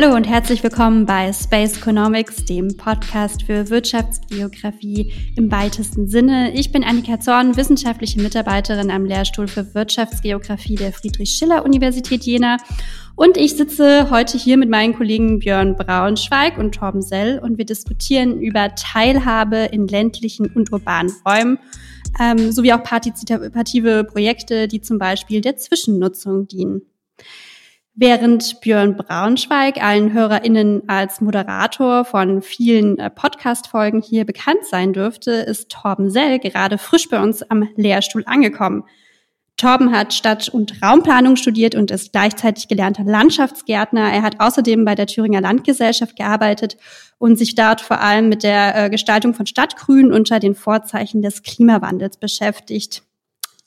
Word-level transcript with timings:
Hallo 0.00 0.14
und 0.14 0.28
herzlich 0.28 0.62
willkommen 0.62 1.06
bei 1.06 1.32
Space 1.32 1.78
Economics, 1.78 2.44
dem 2.44 2.76
Podcast 2.76 3.42
für 3.42 3.68
Wirtschaftsgeografie 3.68 5.12
im 5.34 5.50
weitesten 5.50 6.06
Sinne. 6.06 6.54
Ich 6.54 6.70
bin 6.70 6.84
Annika 6.84 7.18
Zorn, 7.18 7.56
wissenschaftliche 7.56 8.22
Mitarbeiterin 8.22 8.92
am 8.92 9.04
Lehrstuhl 9.04 9.48
für 9.48 9.74
Wirtschaftsgeografie 9.74 10.76
der 10.76 10.92
Friedrich-Schiller-Universität 10.92 12.22
Jena. 12.22 12.58
Und 13.16 13.36
ich 13.36 13.56
sitze 13.56 14.08
heute 14.08 14.38
hier 14.38 14.56
mit 14.56 14.70
meinen 14.70 14.94
Kollegen 14.94 15.40
Björn 15.40 15.74
Braunschweig 15.74 16.58
und 16.58 16.76
Torben 16.76 17.02
Sell 17.02 17.40
und 17.40 17.58
wir 17.58 17.66
diskutieren 17.66 18.40
über 18.40 18.76
Teilhabe 18.76 19.68
in 19.72 19.88
ländlichen 19.88 20.46
und 20.46 20.72
urbanen 20.72 21.12
Räumen 21.26 21.58
ähm, 22.20 22.52
sowie 22.52 22.72
auch 22.72 22.84
partizipative 22.84 24.04
Projekte, 24.04 24.68
die 24.68 24.80
zum 24.80 24.98
Beispiel 24.98 25.40
der 25.40 25.56
Zwischennutzung 25.56 26.46
dienen. 26.46 26.82
Während 28.00 28.60
Björn 28.60 28.96
Braunschweig 28.96 29.82
allen 29.82 30.12
HörerInnen 30.12 30.88
als 30.88 31.20
Moderator 31.20 32.04
von 32.04 32.42
vielen 32.42 32.96
äh, 32.96 33.10
Podcast-Folgen 33.10 34.02
hier 34.02 34.24
bekannt 34.24 34.64
sein 34.70 34.92
dürfte, 34.92 35.32
ist 35.32 35.68
Torben 35.68 36.08
Sell 36.08 36.38
gerade 36.38 36.78
frisch 36.78 37.08
bei 37.08 37.20
uns 37.20 37.42
am 37.50 37.68
Lehrstuhl 37.74 38.22
angekommen. 38.24 38.84
Torben 39.56 39.90
hat 39.90 40.14
Stadt- 40.14 40.48
und 40.48 40.80
Raumplanung 40.80 41.34
studiert 41.34 41.74
und 41.74 41.90
ist 41.90 42.12
gleichzeitig 42.12 42.68
gelernter 42.68 43.02
Landschaftsgärtner. 43.02 44.12
Er 44.12 44.22
hat 44.22 44.38
außerdem 44.38 44.84
bei 44.84 44.94
der 44.94 45.08
Thüringer 45.08 45.40
Landgesellschaft 45.40 46.14
gearbeitet 46.14 46.76
und 47.18 47.36
sich 47.36 47.56
dort 47.56 47.80
vor 47.80 48.00
allem 48.00 48.28
mit 48.28 48.44
der 48.44 48.76
äh, 48.76 48.90
Gestaltung 48.90 49.34
von 49.34 49.46
Stadtgrün 49.46 50.12
unter 50.12 50.38
den 50.38 50.54
Vorzeichen 50.54 51.20
des 51.20 51.42
Klimawandels 51.42 52.16
beschäftigt. 52.16 53.02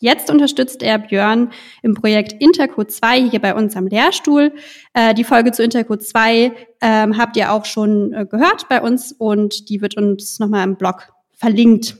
Jetzt 0.02 0.32
unterstützt 0.32 0.82
er 0.82 0.98
Björn 0.98 1.52
im 1.84 1.94
Projekt 1.94 2.34
Interco 2.42 2.84
2 2.84 3.30
hier 3.30 3.40
bei 3.40 3.54
uns 3.54 3.76
am 3.76 3.86
Lehrstuhl. 3.86 4.52
Äh, 4.94 5.14
die 5.14 5.24
Folge 5.24 5.52
zu 5.52 5.62
Interco 5.62 5.96
2 5.96 6.52
ähm, 6.82 7.18
habt 7.20 7.38
ihr 7.38 7.52
auch 7.52 7.66
schon 7.66 8.12
äh, 8.12 8.26
gehört 8.26 8.68
bei 8.68 8.82
uns 8.82 9.12
und 9.12 9.70
die 9.70 9.80
wird 9.80 9.96
uns 9.96 10.40
nochmal 10.40 10.68
im 10.68 10.76
Blog 10.76 11.14
verlinkt. 11.34 11.98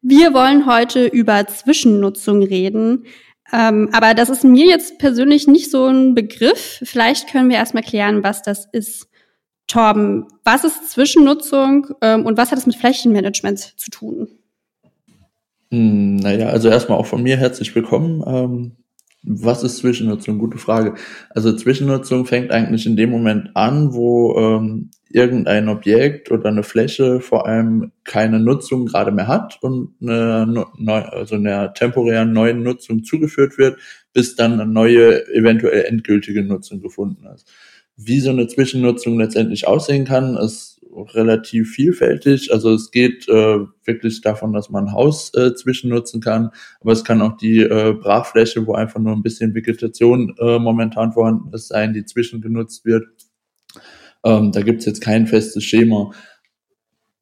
Wir 0.00 0.32
wollen 0.32 0.66
heute 0.66 1.06
über 1.06 1.44
Zwischennutzung 1.48 2.44
reden. 2.44 3.06
Ähm, 3.52 3.88
aber 3.92 4.14
das 4.14 4.28
ist 4.28 4.44
mir 4.44 4.66
jetzt 4.66 4.98
persönlich 4.98 5.48
nicht 5.48 5.72
so 5.72 5.86
ein 5.86 6.14
Begriff. 6.14 6.78
Vielleicht 6.84 7.32
können 7.32 7.50
wir 7.50 7.56
erstmal 7.56 7.82
klären, 7.82 8.22
was 8.22 8.42
das 8.42 8.66
ist. 8.70 9.08
Torben, 9.66 10.26
was 10.44 10.64
ist 10.64 10.90
Zwischennutzung 10.90 11.88
ähm, 12.00 12.24
und 12.24 12.38
was 12.38 12.52
hat 12.52 12.58
es 12.58 12.64
mit 12.64 12.76
Flächenmanagement 12.76 13.58
zu 13.58 13.90
tun? 13.90 14.37
Hm, 15.70 16.16
naja, 16.16 16.48
also 16.48 16.68
erstmal 16.70 16.98
auch 16.98 17.06
von 17.06 17.22
mir 17.22 17.36
herzlich 17.36 17.74
willkommen. 17.74 18.22
Ähm, 18.26 18.76
was 19.22 19.62
ist 19.62 19.78
Zwischennutzung? 19.78 20.38
Gute 20.38 20.56
Frage. 20.58 20.94
Also 21.30 21.54
Zwischennutzung 21.54 22.24
fängt 22.24 22.50
eigentlich 22.52 22.86
in 22.86 22.96
dem 22.96 23.10
Moment 23.10 23.50
an, 23.54 23.92
wo 23.92 24.38
ähm, 24.38 24.90
irgendein 25.10 25.68
Objekt 25.68 26.30
oder 26.30 26.48
eine 26.48 26.62
Fläche 26.62 27.20
vor 27.20 27.46
allem 27.46 27.92
keine 28.04 28.40
Nutzung 28.40 28.86
gerade 28.86 29.10
mehr 29.10 29.26
hat 29.26 29.58
und 29.62 29.94
eine, 30.00 30.66
neu, 30.78 31.00
also 31.02 31.34
einer 31.34 31.74
temporären 31.74 32.32
neuen 32.32 32.62
Nutzung 32.62 33.04
zugeführt 33.04 33.58
wird, 33.58 33.78
bis 34.14 34.36
dann 34.36 34.54
eine 34.54 34.66
neue, 34.66 35.26
eventuell 35.34 35.84
endgültige 35.84 36.44
Nutzung 36.44 36.80
gefunden 36.80 37.26
ist. 37.34 37.50
Wie 37.96 38.20
so 38.20 38.30
eine 38.30 38.46
Zwischennutzung 38.46 39.18
letztendlich 39.18 39.66
aussehen 39.66 40.04
kann, 40.04 40.36
ist 40.36 40.77
relativ 41.02 41.70
vielfältig. 41.70 42.52
Also 42.52 42.74
es 42.74 42.90
geht 42.90 43.28
äh, 43.28 43.58
wirklich 43.84 44.20
davon, 44.20 44.52
dass 44.52 44.70
man 44.70 44.86
ein 44.86 44.92
Haus 44.92 45.32
äh, 45.34 45.54
zwischennutzen 45.54 46.20
kann, 46.20 46.50
aber 46.80 46.92
es 46.92 47.04
kann 47.04 47.22
auch 47.22 47.36
die 47.36 47.60
äh, 47.60 47.92
Brachfläche, 47.92 48.66
wo 48.66 48.74
einfach 48.74 49.00
nur 49.00 49.14
ein 49.14 49.22
bisschen 49.22 49.54
Vegetation 49.54 50.34
äh, 50.38 50.58
momentan 50.58 51.12
vorhanden 51.12 51.52
ist, 51.52 51.68
sein, 51.68 51.92
die 51.92 52.04
zwischengenutzt 52.04 52.84
wird. 52.84 53.06
Ähm, 54.24 54.52
da 54.52 54.62
gibt's 54.62 54.84
jetzt 54.86 55.00
kein 55.00 55.26
festes 55.26 55.64
Schema. 55.64 56.12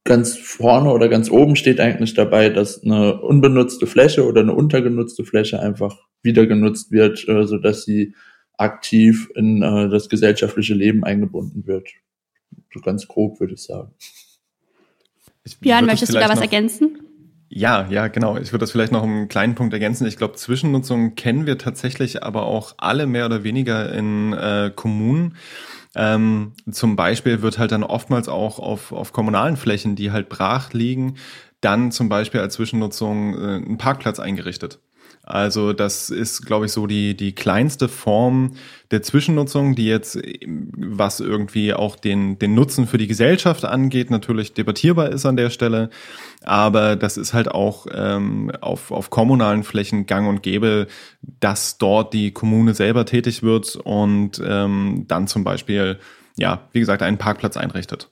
Ganz 0.05 0.37
vorne 0.37 0.93
oder 0.93 1.09
ganz 1.09 1.31
oben 1.31 1.56
steht 1.56 1.81
eigentlich 1.81 2.15
dabei, 2.15 2.49
dass 2.49 2.83
eine 2.83 3.21
unbenutzte 3.21 3.87
Fläche 3.87 4.25
oder 4.25 4.41
eine 4.41 4.55
untergenutzte 4.55 5.25
Fläche 5.25 5.61
einfach 5.61 5.97
wieder 6.22 6.47
genutzt 6.47 6.93
wird, 6.93 7.27
äh, 7.28 7.45
so 7.45 7.59
dass 7.59 7.84
sie 7.84 8.15
aktiv 8.59 9.28
in 9.34 9.62
äh, 9.62 9.89
das 9.89 10.09
gesellschaftliche 10.09 10.75
Leben 10.75 11.05
eingebunden 11.05 11.67
wird. 11.67 11.89
So 12.72 12.81
ganz 12.81 13.06
grob 13.09 13.41
würde 13.41 13.54
ich 13.54 13.62
sagen. 13.62 13.93
Ich 15.44 15.59
Björn, 15.59 15.87
möchtest 15.87 16.15
du 16.15 16.19
da 16.19 16.28
was 16.28 16.41
ergänzen? 16.41 16.99
Ja, 17.49 17.87
ja, 17.88 18.09
genau. 18.09 18.37
Ich 18.37 18.53
würde 18.53 18.65
das 18.65 18.72
vielleicht 18.72 18.93
noch 18.93 19.04
einen 19.04 19.28
kleinen 19.28 19.54
Punkt 19.54 19.72
ergänzen. 19.72 20.06
Ich 20.06 20.16
glaube, 20.16 20.34
Zwischennutzung 20.34 21.15
kennen 21.15 21.47
wir 21.47 21.59
tatsächlich 21.59 22.22
aber 22.25 22.44
auch 22.44 22.75
alle 22.78 23.06
mehr 23.06 23.27
oder 23.27 23.44
weniger 23.44 23.93
in 23.93 24.32
äh, 24.32 24.72
Kommunen. 24.75 25.37
Ähm, 25.94 26.53
zum 26.71 26.97
Beispiel 26.97 27.43
wird 27.43 27.59
halt 27.59 27.72
dann 27.72 27.84
oftmals 27.84 28.28
auch 28.28 28.59
auf, 28.59 28.93
auf 28.93 29.12
kommunalen 29.12 29.56
Flächen, 29.56 29.94
die 29.97 30.10
halt 30.10 30.28
brach 30.28 30.72
liegen, 30.72 31.15
dann 31.60 31.93
zum 31.93 32.09
Beispiel 32.09 32.41
als 32.41 32.54
Zwischennutzung 32.54 33.34
äh, 33.34 33.56
ein 33.56 33.78
Parkplatz 33.78 34.19
eingerichtet. 34.19 34.81
Also 35.27 35.73
das 35.73 36.09
ist, 36.09 36.47
glaube 36.47 36.67
ich, 36.67 36.73
so 36.73 36.87
die, 36.87 37.17
die 37.17 37.35
kleinste 37.35 37.89
Form 37.89 38.53
der 38.93 39.03
Zwischennutzung, 39.03 39.75
die 39.75 39.87
jetzt, 39.87 40.17
was 40.77 41.19
irgendwie 41.19 41.75
auch 41.75 41.97
den, 41.97 42.39
den 42.39 42.55
Nutzen 42.55 42.87
für 42.87 42.97
die 42.97 43.09
Gesellschaft 43.09 43.65
angeht, 43.65 44.09
natürlich 44.09 44.55
debattierbar 44.55 45.11
ist 45.11 45.27
an 45.27 45.37
der 45.37 45.51
Stelle. 45.51 45.91
Aber 46.45 46.95
das 46.95 47.17
ist 47.17 47.35
halt 47.35 47.51
auch 47.51 47.89
ähm, 47.93 48.53
auf, 48.61 48.93
auf 48.93 49.11
kommunalen 49.11 49.65
Flächen 49.65 50.07
gang 50.07 50.29
und 50.29 50.45
gäbe, 50.45 50.87
dass 51.41 51.77
dort 51.77 52.15
die 52.15 52.31
Kommune 52.31 52.75
selber 52.75 53.05
tätig 53.05 53.43
wird 53.43 53.75
und 53.75 54.41
ähm, 54.47 55.07
dann 55.09 55.27
zum 55.27 55.43
Beispiel, 55.43 55.99
ja, 56.37 56.69
wie 56.71 56.81
gesagt, 56.81 57.03
einen 57.03 57.19
Parkplatz 57.19 57.57
einrichtet. 57.57 58.09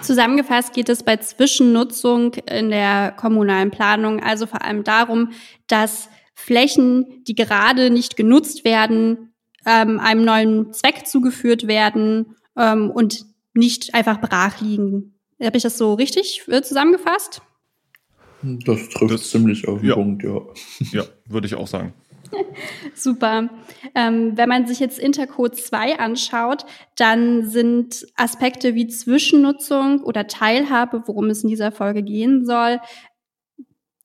Zusammengefasst 0.00 0.74
geht 0.74 0.88
es 0.88 1.02
bei 1.02 1.16
Zwischennutzung 1.16 2.34
in 2.34 2.70
der 2.70 3.12
kommunalen 3.12 3.70
Planung 3.70 4.22
also 4.22 4.46
vor 4.46 4.62
allem 4.62 4.84
darum, 4.84 5.30
dass 5.66 6.08
Flächen, 6.34 7.24
die 7.26 7.34
gerade 7.34 7.90
nicht 7.90 8.16
genutzt 8.16 8.64
werden, 8.64 9.32
ähm, 9.66 10.00
einem 10.00 10.24
neuen 10.24 10.72
Zweck 10.72 11.06
zugeführt 11.06 11.66
werden 11.66 12.36
ähm, 12.56 12.90
und 12.90 13.24
nicht 13.54 13.94
einfach 13.94 14.20
brach 14.20 14.60
liegen. 14.60 15.14
Habe 15.42 15.56
ich 15.56 15.62
das 15.62 15.78
so 15.78 15.94
richtig 15.94 16.42
äh, 16.48 16.62
zusammengefasst? 16.62 17.40
Das 18.42 18.88
trifft 18.90 19.12
das, 19.12 19.30
ziemlich 19.30 19.66
auf 19.68 19.80
den 19.80 19.88
ja. 19.88 19.94
Punkt, 19.94 20.22
ja. 20.22 20.40
Ja, 20.92 21.04
würde 21.26 21.46
ich 21.46 21.54
auch 21.54 21.66
sagen. 21.66 21.94
Super. 22.94 23.50
Ähm, 23.94 24.36
wenn 24.36 24.48
man 24.48 24.66
sich 24.66 24.80
jetzt 24.80 24.98
Intercode 24.98 25.56
2 25.56 25.98
anschaut, 25.98 26.64
dann 26.96 27.48
sind 27.48 28.06
Aspekte 28.16 28.74
wie 28.74 28.86
Zwischennutzung 28.86 30.02
oder 30.02 30.26
Teilhabe, 30.26 31.02
worum 31.06 31.30
es 31.30 31.42
in 31.42 31.50
dieser 31.50 31.72
Folge 31.72 32.02
gehen 32.02 32.44
soll, 32.44 32.80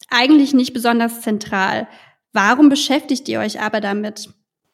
eigentlich 0.09 0.53
nicht 0.53 0.73
besonders 0.73 1.21
zentral. 1.21 1.87
Warum 2.33 2.69
beschäftigt 2.69 3.27
ihr 3.29 3.39
euch 3.39 3.61
aber 3.61 3.81
damit? 3.81 4.29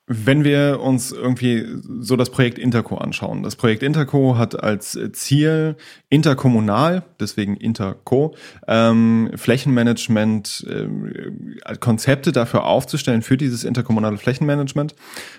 Wenn 0.07 0.43
wir 0.43 0.81
uns 0.81 1.11
irgendwie 1.11 1.65
so 1.99 2.15
das 2.15 2.29
Projekt 2.29 2.59
Interco 2.59 2.95
anschauen. 2.97 3.41
Das 3.41 3.55
Projekt 3.55 3.81
Interco 3.81 4.37
hat 4.37 4.61
als 4.61 4.99
Ziel 5.13 5.77
interkommunal, 6.09 7.03
deswegen 7.19 7.57
Interco, 7.57 8.35
ähm, 8.67 9.31
Flächenmanagement, 9.35 10.67
äh, 10.69 11.75
Konzepte 11.77 12.31
dafür 12.31 12.65
aufzustellen 12.65 13.23
für 13.23 13.35
dieses 13.35 13.63
interkommunale 13.63 14.17
Flächenmanagement. 14.17 14.93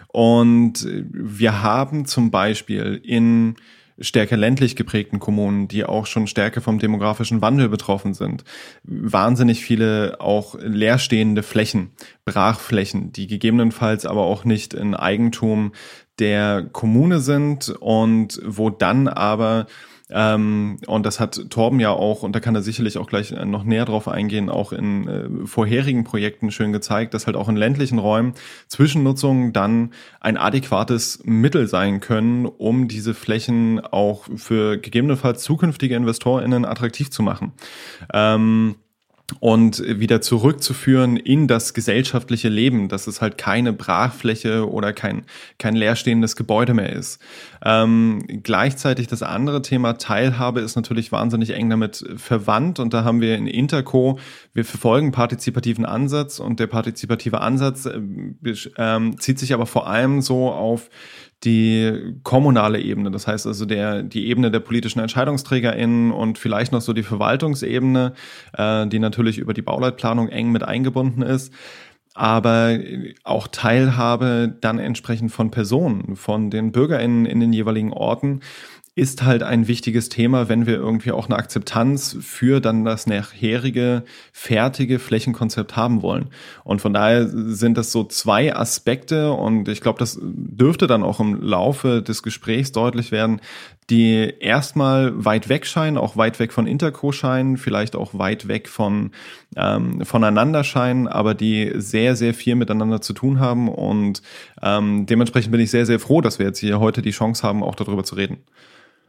Und 0.09 0.85
wir 1.13 1.63
haben 1.63 2.07
zum 2.07 2.33
Beispiel 2.33 3.01
in 3.05 3.55
stärker 3.99 4.37
ländlich 4.37 4.77
geprägten 4.77 5.19
Kommunen, 5.19 5.69
die 5.69 5.85
auch 5.85 6.07
schon 6.07 6.27
stärker 6.27 6.61
vom 6.61 6.79
demografischen 6.79 7.41
Wandel 7.41 7.69
betroffen 7.69 8.15
sind. 8.15 8.45
Wahnsinnig 8.85 9.65
viele 9.65 10.17
auch 10.21 10.57
leerstehende 10.59 11.43
Flächen, 11.43 11.91
Brachflächen, 12.25 13.13
die 13.13 13.27
gegebenenfalls 13.27 14.07
aber 14.07 14.23
auch 14.23 14.45
nicht 14.45 14.75
in 14.75 14.95
Eigentum 14.95 15.73
der 16.19 16.67
Kommune 16.73 17.21
sind 17.21 17.69
und 17.69 18.41
wo 18.45 18.71
dann 18.71 19.09
aber 19.09 19.67
ähm, 20.09 20.79
und 20.87 21.05
das 21.05 21.19
hat 21.19 21.51
Torben 21.51 21.81
ja 21.81 21.91
auch, 21.91 22.23
und 22.23 22.33
da 22.35 22.41
kann 22.41 22.55
er 22.55 22.63
sicherlich 22.63 22.97
auch 22.99 23.09
gleich 23.09 23.33
noch 23.33 23.65
näher 23.65 23.85
drauf 23.85 24.07
eingehen, 24.07 24.49
auch 24.51 24.73
in 24.73 25.09
äh, 25.09 25.47
vorherigen 25.47 26.05
Projekten 26.05 26.53
schön 26.53 26.73
gezeigt, 26.73 27.13
dass 27.13 27.27
halt 27.27 27.37
auch 27.37 27.49
in 27.49 27.57
ländlichen 27.57 27.99
Räumen 27.99 28.35
Zwischennutzungen 28.69 29.53
dann 29.53 29.91
ein 30.21 30.37
adäquates 30.37 31.23
Mittel 31.25 31.67
sein 31.67 32.01
können, 32.01 32.47
um 32.47 32.87
diese 32.87 33.15
Flächen 33.15 33.81
auch 33.81 34.27
für 34.37 34.79
gegebenenfalls 34.79 35.43
zukünftige 35.43 35.97
InvestorInnen 35.97 36.65
attraktiv 36.65 37.11
zu 37.11 37.23
machen. 37.23 37.53
Ähm, 38.13 38.77
und 39.41 39.83
wieder 39.85 40.21
zurückzuführen 40.21 41.17
in 41.17 41.49
das 41.49 41.75
gesellschaftliche 41.75 42.49
Leben, 42.49 42.89
dass 42.89 43.07
es 43.07 43.21
halt 43.21 43.39
keine 43.39 43.73
Brachfläche 43.73 44.71
oder 44.71 44.93
kein, 44.93 45.25
kein 45.59 45.75
leerstehendes 45.75 46.37
Gebäude 46.37 46.75
mehr 46.75 46.93
ist. 46.93 47.21
Ähm, 47.65 48.23
gleichzeitig 48.45 49.09
das 49.09 49.23
andere 49.23 49.63
Thema 49.63 49.95
Teilhabe 49.95 50.61
ist 50.61 50.77
natürlich 50.77 51.11
wahnsinnig 51.11 51.51
eng 51.51 51.69
damit 51.69 52.05
verwandt 52.17 52.79
und 52.79 52.95
da 52.95 53.03
haben 53.03 53.21
wir 53.21 53.37
in 53.37 53.49
Interco, 53.49 54.19
wir 54.53 54.65
verfolgen 54.65 55.11
partizipativen 55.11 55.85
Ansatz 55.85 56.39
und 56.39 56.61
der 56.61 56.69
partizipative 56.69 57.41
Ansatz 57.41 57.87
äh, 57.87 58.01
ähm, 58.79 59.19
zieht 59.19 59.39
sich 59.41 59.53
aber 59.53 59.67
vor 59.67 59.89
allem 59.89 60.23
so 60.23 60.51
auf 60.53 60.89
die 61.45 62.15
kommunale 62.23 62.81
Ebene, 62.81 63.11
das 63.11 63.27
heißt 63.27 63.47
also 63.47 63.67
der, 63.67 64.03
die 64.03 64.27
Ebene 64.27 64.51
der 64.51 64.61
politischen 64.61 65.01
EntscheidungsträgerInnen 65.01 66.11
und 66.11 66.39
vielleicht 66.39 66.73
noch 66.73 66.81
so 66.81 66.93
die 66.93 67.03
Verwaltungsebene, 67.03 68.15
äh, 68.55 68.87
die 68.87 68.99
natürlich 68.99 69.39
über 69.39 69.55
die 69.55 69.63
Bauleitplanung 69.63 70.29
eng 70.29 70.51
mit 70.51 70.63
eingebunden 70.63 71.23
ist 71.23 71.53
aber 72.17 72.79
auch 73.25 73.47
Teilhabe 73.47 74.57
dann 74.63 74.79
entsprechend 74.79 75.33
von 75.33 75.51
Personen, 75.51 76.17
von 76.17 76.49
den 76.49 76.73
BürgerInnen 76.73 77.27
in 77.27 77.41
den 77.41 77.53
jeweiligen 77.53 77.93
Orten 77.93 78.41
ist 78.97 79.23
halt 79.23 79.43
ein 79.43 79.69
wichtiges 79.69 80.09
Thema, 80.09 80.49
wenn 80.49 80.65
wir 80.65 80.77
irgendwie 80.77 81.13
auch 81.13 81.27
eine 81.27 81.37
Akzeptanz 81.37 82.17
für 82.19 82.61
dann 82.61 82.87
das 82.87 83.07
nachherige, 83.07 84.05
fertige 84.33 84.99
Flächenkonzept 84.99 85.77
haben 85.77 86.01
wollen. 86.01 86.31
Und 86.65 86.81
von 86.81 86.95
daher 86.95 87.29
sind 87.29 87.77
das 87.77 87.93
so 87.93 88.05
zwei 88.05 88.57
Aspekte 88.57 89.33
und 89.33 89.69
ich 89.69 89.83
glaube, 89.83 89.99
das 89.99 90.19
dürfte 90.23 90.87
dann 90.87 91.03
auch 91.03 91.21
im 91.21 91.43
Laufe 91.43 92.01
des 92.01 92.23
Gesprächs 92.23 92.73
deutlich 92.73 93.13
werden, 93.13 93.43
die 93.91 94.33
erstmal 94.41 95.13
weit 95.23 95.51
weg 95.51 95.67
scheinen, 95.67 95.99
auch 95.99 96.17
weit 96.17 96.39
weg 96.39 96.55
von 96.55 96.67
Interco 96.67 97.13
scheinen, 97.13 97.59
vielleicht 97.59 97.97
auch 97.97 98.19
weit 98.19 98.49
weg 98.49 98.67
von 98.67 99.11
ähm, 99.57 100.07
voneinander 100.07 100.65
scheinen, 100.65 101.07
aber 101.07 101.35
die 101.35 101.71
sehr, 101.75 102.17
sehr 102.17 102.33
viel 102.33 102.55
miteinander 102.55 103.03
zu 103.03 103.13
tun 103.13 103.41
haben. 103.41 103.69
Und 103.69 104.23
ähm, 104.63 105.05
dementsprechend 105.05 105.53
bin 105.53 105.61
ich 105.61 105.71
sehr, 105.71 105.85
sehr 105.85 106.01
froh, 106.01 106.23
dass 106.23 106.39
wir 106.39 106.47
jetzt 106.47 106.61
hier 106.61 106.81
heute 106.81 107.03
die 107.03 107.11
Chance 107.11 107.43
haben, 107.43 107.63
auch 107.63 107.75
darüber 107.75 108.03
zu 108.03 108.15
reden. 108.15 108.39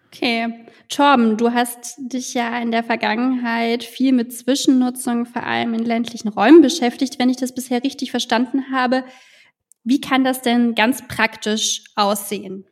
Okay. 0.08 0.66
Torben, 0.90 1.36
du 1.36 1.52
hast 1.52 1.96
dich 1.98 2.34
ja 2.34 2.60
in 2.62 2.72
der 2.72 2.84
Vergangenheit 2.84 3.84
viel 3.84 4.14
mit 4.14 4.32
Zwischennutzung, 4.32 5.26
vor 5.26 5.44
allem 5.44 5.74
in 5.74 5.84
ländlichen 5.84 6.30
Räumen 6.30 6.62
beschäftigt, 6.62 7.20
wenn 7.20 7.30
ich 7.30 7.38
das 7.38 7.54
bisher 7.54 7.84
richtig 7.84 8.12
verstanden 8.12 8.72
habe. 8.72 9.04
Wie 9.84 10.00
kann 10.00 10.24
das 10.24 10.42
denn 10.42 10.76
ganz 10.76 11.06
praktisch 11.08 11.84
aussehen? 11.96 12.66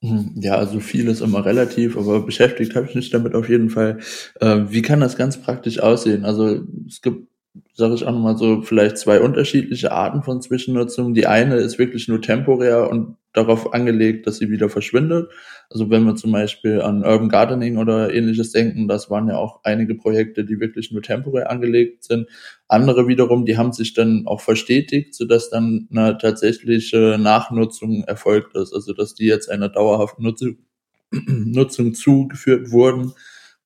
Hm, 0.00 0.34
ja, 0.36 0.54
also 0.54 0.80
viel 0.80 1.08
ist 1.08 1.20
immer 1.20 1.44
relativ, 1.44 1.96
aber 1.96 2.20
beschäftigt 2.24 2.74
habe 2.76 2.86
ich 2.88 2.94
mich 2.94 3.10
damit 3.10 3.34
auf 3.34 3.48
jeden 3.48 3.70
Fall. 3.70 3.98
Äh, 4.40 4.62
wie 4.68 4.82
kann 4.82 5.00
das 5.00 5.16
ganz 5.16 5.40
praktisch 5.40 5.80
aussehen? 5.80 6.24
Also 6.24 6.60
es 6.86 7.02
gibt 7.02 7.26
sage 7.74 7.94
ich 7.94 8.04
auch 8.04 8.12
nochmal 8.12 8.36
so, 8.36 8.62
vielleicht 8.62 8.98
zwei 8.98 9.20
unterschiedliche 9.20 9.92
Arten 9.92 10.22
von 10.22 10.40
Zwischennutzung. 10.40 11.14
Die 11.14 11.26
eine 11.26 11.56
ist 11.56 11.78
wirklich 11.78 12.08
nur 12.08 12.22
temporär 12.22 12.90
und 12.90 13.16
darauf 13.32 13.74
angelegt, 13.74 14.26
dass 14.26 14.38
sie 14.38 14.50
wieder 14.50 14.68
verschwindet. 14.68 15.30
Also 15.72 15.88
wenn 15.88 16.04
wir 16.04 16.14
zum 16.16 16.32
Beispiel 16.32 16.82
an 16.82 17.02
Urban 17.02 17.30
Gardening 17.30 17.78
oder 17.78 18.12
ähnliches 18.12 18.52
denken, 18.52 18.88
das 18.88 19.08
waren 19.08 19.28
ja 19.28 19.38
auch 19.38 19.60
einige 19.64 19.94
Projekte, 19.94 20.44
die 20.44 20.60
wirklich 20.60 20.92
nur 20.92 21.02
temporär 21.02 21.50
angelegt 21.50 22.04
sind. 22.04 22.28
Andere 22.68 23.08
wiederum, 23.08 23.46
die 23.46 23.56
haben 23.56 23.72
sich 23.72 23.94
dann 23.94 24.26
auch 24.26 24.40
verstetigt, 24.42 25.14
sodass 25.14 25.48
dann 25.50 25.88
eine 25.90 26.18
tatsächliche 26.18 27.16
Nachnutzung 27.18 28.04
erfolgt 28.04 28.54
ist. 28.54 28.74
Also 28.74 28.92
dass 28.92 29.14
die 29.14 29.26
jetzt 29.26 29.50
einer 29.50 29.70
dauerhaften 29.70 30.22
Nutzung, 30.22 30.58
Nutzung 31.10 31.94
zugeführt 31.94 32.70
wurden 32.70 33.12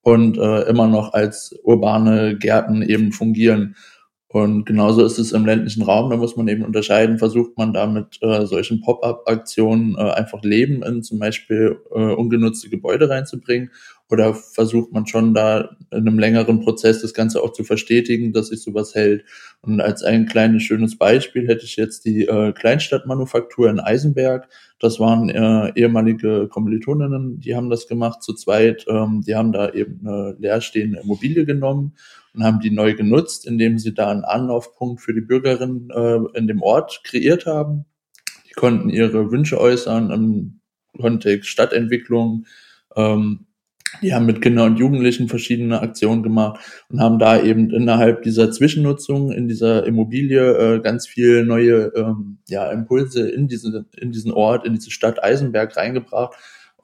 und 0.03 0.39
äh, 0.39 0.63
immer 0.69 0.87
noch 0.87 1.15
als 1.15 1.53
urbane 1.65 2.39
Gärten 2.39 2.83
eben 2.83 3.11
fungieren. 3.11 3.75
Und 4.29 4.65
genauso 4.65 5.05
ist 5.05 5.19
es 5.19 5.31
im 5.31 5.47
ländlichen 5.47 5.83
Raum, 5.83 6.11
da 6.11 6.17
muss 6.17 6.37
man 6.37 6.49
eben 6.49 6.65
unterscheiden, 6.65 7.19
versucht 7.19 7.57
man 7.57 7.73
da 7.73 7.87
mit 7.87 8.21
äh, 8.23 8.45
solchen 8.45 8.81
Pop-up-Aktionen 8.81 9.97
äh, 9.97 10.01
einfach 10.01 10.43
Leben 10.43 10.83
in 10.83 11.05
zum 11.05 11.21
Beispiel 11.21 11.79
äh, 11.95 12.13
ungenutzte 12.13 12.69
Gebäude 12.69 13.09
reinzubringen 13.09 13.71
oder 14.11 14.35
versucht 14.35 14.93
man 14.93 15.07
schon 15.07 15.33
da 15.33 15.77
in 15.93 15.99
einem 15.99 16.19
längeren 16.19 16.61
Prozess 16.61 17.03
das 17.03 17.15
Ganze 17.15 17.43
auch 17.43 17.53
zu 17.53 17.63
verstetigen, 17.63 18.33
dass 18.33 18.49
sich 18.49 18.63
sowas 18.63 18.95
hält. 18.95 19.25
Und 19.63 19.81
als 19.81 20.03
ein 20.03 20.27
kleines 20.27 20.63
schönes 20.63 20.97
Beispiel 20.97 21.47
hätte 21.49 21.65
ich 21.65 21.77
jetzt 21.77 22.05
die 22.05 22.27
äh, 22.27 22.53
Kleinstadtmanufaktur 22.53 23.69
in 23.69 23.81
Eisenberg. 23.81 24.49
Das 24.81 25.01
waren 25.01 25.29
äh, 25.29 25.73
ehemalige 25.75 26.49
Kommilitoninnen, 26.49 27.41
die 27.41 27.57
haben 27.57 27.71
das 27.71 27.89
gemacht 27.89 28.23
zu 28.23 28.35
zweit. 28.35 28.85
Ähm, 28.89 29.23
die 29.27 29.35
haben 29.35 29.53
da 29.53 29.71
eben 29.73 30.01
eine 30.05 30.37
leerstehende 30.39 31.01
Immobilie 31.01 31.45
genommen 31.45 31.95
und 32.37 32.45
haben 32.45 32.61
die 32.61 32.71
neu 32.71 32.95
genutzt, 32.95 33.47
indem 33.47 33.79
sie 33.79 33.95
da 33.95 34.11
einen 34.11 34.25
Anlaufpunkt 34.25 35.01
für 35.01 35.15
die 35.15 35.23
Bürgerinnen 35.23 35.89
äh, 35.91 36.39
in 36.39 36.47
dem 36.47 36.63
Ort 36.63 37.01
kreiert 37.03 37.47
haben. 37.47 37.87
Die 38.49 38.53
konnten 38.53 38.91
ihre 38.91 39.31
Wünsche 39.33 39.59
äußern 39.59 40.11
im 40.11 40.61
Kontext 40.99 41.49
Stadtentwicklung, 41.49 42.47
ähm, 42.95 43.47
die 44.03 44.13
haben 44.13 44.27
mit 44.27 44.43
Kindern 44.43 44.73
und 44.73 44.79
Jugendlichen 44.79 45.29
verschiedene 45.29 45.81
Aktionen 45.81 46.23
gemacht 46.23 46.61
und 46.91 47.01
haben 47.01 47.19
da 47.19 47.41
eben 47.41 47.71
innerhalb 47.71 48.23
dieser 48.23 48.51
Zwischennutzung 48.51 49.33
in 49.33 49.49
dieser 49.49 49.87
Immobilie 49.87 50.75
äh, 50.77 50.81
ganz 50.81 51.07
viel 51.07 51.45
neue 51.45 51.93
ähm, 51.95 52.39
ja, 52.49 52.71
Impulse 52.71 53.29
in, 53.29 53.49
diese, 53.49 53.87
in 53.97 54.13
diesen 54.13 54.33
Ort, 54.33 54.67
in 54.67 54.75
diese 54.75 54.91
Stadt 54.91 55.23
Eisenberg 55.23 55.77
reingebracht. 55.77 56.35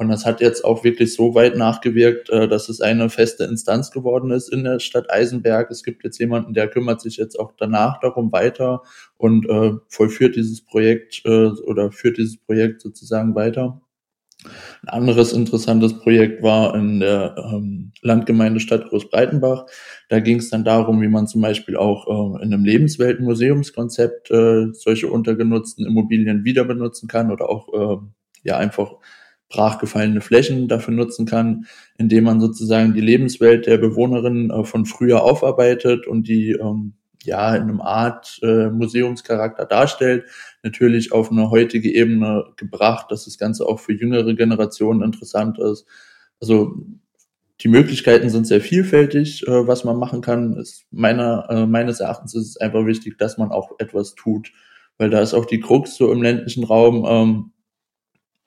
Und 0.03 0.09
das 0.09 0.27
hat 0.27 0.41
jetzt 0.41 0.65
auch 0.65 0.85
wirklich 0.85 1.15
so 1.15 1.35
weit 1.35 1.57
nachgewirkt, 1.57 2.29
äh, 2.31 2.49
dass 2.49 2.69
es 2.69 2.81
eine 2.81 3.09
feste 3.09 3.45
Instanz 3.45 3.91
geworden 3.91 4.31
ist 4.31 4.53
in 4.53 4.65
der 4.65 4.81
Stadt 4.81 5.11
Eisenberg. 5.11 5.71
Es 5.71 5.83
gibt 5.83 6.05
jetzt 6.05 6.19
jemanden, 6.19 6.55
der 6.55 6.69
kümmert 6.69 7.01
sich 7.01 7.17
jetzt 7.17 7.39
auch 7.39 7.53
danach 7.57 8.01
darum 8.01 8.33
weiter 8.33 8.83
und 9.17 9.49
äh, 9.49 9.73
vollführt 9.89 10.37
dieses 10.37 10.65
Projekt 10.65 11.23
äh, 11.25 11.47
oder 11.47 11.93
führt 11.93 12.19
dieses 12.19 12.37
Projekt 12.37 12.83
sozusagen 12.83 13.35
weiter. 13.35 13.81
Ein 14.83 14.89
anderes 14.89 15.33
interessantes 15.33 16.01
Projekt 16.01 16.43
war 16.43 16.75
in 16.75 16.99
der 16.99 17.37
ähm, 17.39 17.93
Landgemeinde 18.01 18.59
Stadt 18.59 18.89
Großbreitenbach. 18.89 19.67
Da 20.09 20.19
ging 20.19 20.39
es 20.39 20.51
dann 20.51 20.65
darum, 20.65 21.01
wie 21.01 21.09
man 21.09 21.29
zum 21.29 21.43
Beispiel 21.43 21.77
auch 21.77 22.09
äh, 22.09 22.43
in 22.43 22.53
einem 22.53 22.65
Lebensweltenmuseumskonzept 22.65 24.33
äh, 24.33 24.73
solche 24.73 25.09
untergenutzten 25.09 25.87
Immobilien 25.87 26.45
wieder 26.45 26.65
benutzen 26.65 27.07
kann 27.07 27.31
oder 27.31 27.49
auch 27.49 27.73
äh, 27.73 28.03
ja 28.43 28.57
einfach 28.59 28.97
brachgefallene 29.53 30.21
Flächen 30.21 30.67
dafür 30.67 30.95
nutzen 30.95 31.27
kann, 31.27 31.67
indem 31.99 32.25
man 32.25 32.41
sozusagen 32.41 32.95
die 32.95 33.01
Lebenswelt 33.01 33.67
der 33.67 33.79
Bewohnerinnen 33.79 34.51
äh, 34.51 34.65
von 34.65 34.87
früher 34.87 35.23
aufarbeitet 35.23 36.07
und 36.07 36.27
die 36.27 36.53
ähm, 36.53 36.95
ja 37.23 37.55
in 37.55 37.63
einem 37.63 37.81
Art 37.81 38.41
äh, 38.43 38.69
Museumscharakter 38.71 39.67
darstellt, 39.67 40.25
natürlich 40.63 41.13
auf 41.13 41.31
eine 41.31 41.51
heutige 41.51 41.95
Ebene 41.95 42.45
gebracht, 42.57 43.07
dass 43.11 43.27
das 43.27 43.39
Ganze 43.39 43.67
auch 43.67 43.79
für 43.79 43.93
jüngere 43.93 44.35
Generationen 44.35 45.03
interessant 45.03 45.59
ist. 45.59 45.87
Also 46.41 46.75
die 47.61 47.69
Möglichkeiten 47.69 48.29
sind 48.29 48.47
sehr 48.47 48.61
vielfältig, 48.61 49.47
äh, 49.47 49.67
was 49.67 49.85
man 49.85 49.97
machen 49.97 50.21
kann. 50.21 50.57
Ist 50.57 50.87
meiner, 50.91 51.47
äh, 51.49 51.67
meines 51.67 52.01
Erachtens 52.01 52.35
ist 52.35 52.49
es 52.49 52.57
einfach 52.57 52.87
wichtig, 52.87 53.19
dass 53.19 53.39
man 53.39 53.51
auch 53.51 53.73
etwas 53.79 54.15
tut, 54.15 54.53
weil 54.99 55.11
da 55.11 55.21
ist 55.21 55.35
auch 55.35 55.45
die 55.45 55.61
Krux 55.61 55.95
so 55.95 56.11
im 56.11 56.23
ländlichen 56.23 56.65
Raum. 56.65 57.05
Ähm, 57.07 57.53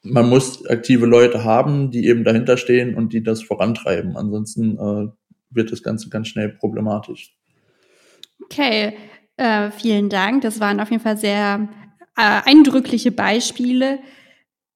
man 0.05 0.29
muss 0.29 0.65
aktive 0.67 1.05
Leute 1.05 1.43
haben, 1.43 1.91
die 1.91 2.07
eben 2.07 2.23
dahinter 2.23 2.57
stehen 2.57 2.95
und 2.95 3.13
die 3.13 3.23
das 3.23 3.41
vorantreiben. 3.41 4.15
Ansonsten 4.15 4.77
äh, 4.77 5.11
wird 5.49 5.71
das 5.71 5.83
Ganze 5.83 6.09
ganz 6.09 6.27
schnell 6.27 6.49
problematisch. 6.49 7.35
Okay, 8.43 8.93
äh, 9.37 9.71
vielen 9.71 10.09
Dank. 10.09 10.41
Das 10.41 10.59
waren 10.59 10.79
auf 10.79 10.91
jeden 10.91 11.03
Fall 11.03 11.17
sehr 11.17 11.67
äh, 12.17 12.41
eindrückliche 12.45 13.11
Beispiele. 13.11 13.99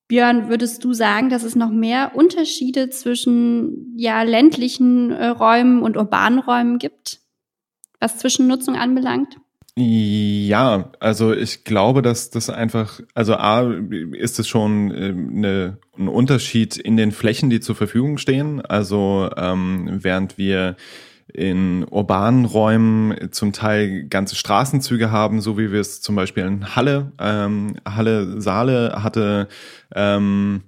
Björn, 0.08 0.50
würdest 0.50 0.84
du 0.84 0.94
sagen, 0.94 1.30
dass 1.30 1.44
es 1.44 1.56
noch 1.56 1.70
mehr 1.70 2.14
Unterschiede 2.16 2.90
zwischen 2.90 3.94
ja, 3.96 4.24
ländlichen 4.24 5.12
äh, 5.12 5.28
Räumen 5.28 5.84
und 5.84 5.98
urbanen 5.98 6.40
Räumen 6.40 6.80
gibt, 6.80 7.20
was 8.00 8.18
Zwischennutzung 8.18 8.76
anbelangt? 8.76 9.38
Ja, 9.82 10.92
also 11.00 11.34
ich 11.34 11.64
glaube, 11.64 12.02
dass 12.02 12.30
das 12.30 12.50
einfach, 12.50 13.00
also 13.14 13.36
A, 13.36 13.62
ist 14.12 14.38
es 14.38 14.48
schon 14.48 14.92
eine, 14.92 15.78
ein 15.98 16.10
Unterschied 16.10 16.76
in 16.76 16.98
den 16.98 17.14
Flächen, 17.14 17.50
die 17.50 17.62
zur 17.62 17.76
Verfügung 17.76 18.18
stehen. 18.18 18.60
Also 18.60 19.30
ähm, 19.38 19.88
während 20.04 20.38
wir 20.38 20.76
in 21.34 21.86
urbanen 21.86 22.44
Räumen 22.44 23.32
zum 23.32 23.54
Teil 23.54 24.08
ganze 24.10 24.36
Straßenzüge 24.36 25.12
haben, 25.12 25.40
so 25.40 25.58
wie 25.58 25.72
wir 25.72 25.80
es 25.80 26.02
zum 26.02 26.16
Beispiel 26.16 26.44
in 26.44 26.76
Halle, 26.76 27.14
ähm, 27.18 27.78
Halle 27.86 28.42
Saale 28.42 29.02
hatte 29.02 29.48
ähm, 29.96 30.64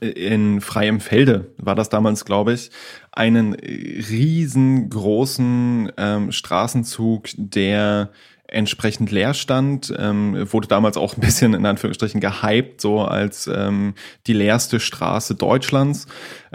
in 0.00 0.60
freiem 0.60 1.00
Felde 1.00 1.52
war 1.56 1.74
das 1.74 1.88
damals, 1.88 2.24
glaube 2.24 2.52
ich, 2.52 2.70
einen 3.18 3.54
riesengroßen 3.54 5.92
ähm, 5.96 6.32
Straßenzug, 6.32 7.28
der 7.36 8.10
entsprechend 8.50 9.10
Leerstand, 9.10 9.92
ähm, 9.98 10.50
wurde 10.52 10.68
damals 10.68 10.96
auch 10.96 11.16
ein 11.16 11.20
bisschen 11.20 11.52
in 11.52 11.66
Anführungsstrichen 11.66 12.20
gehypt, 12.20 12.80
so 12.80 13.00
als 13.00 13.46
ähm, 13.46 13.94
die 14.26 14.32
leerste 14.32 14.80
Straße 14.80 15.34
Deutschlands. 15.34 16.06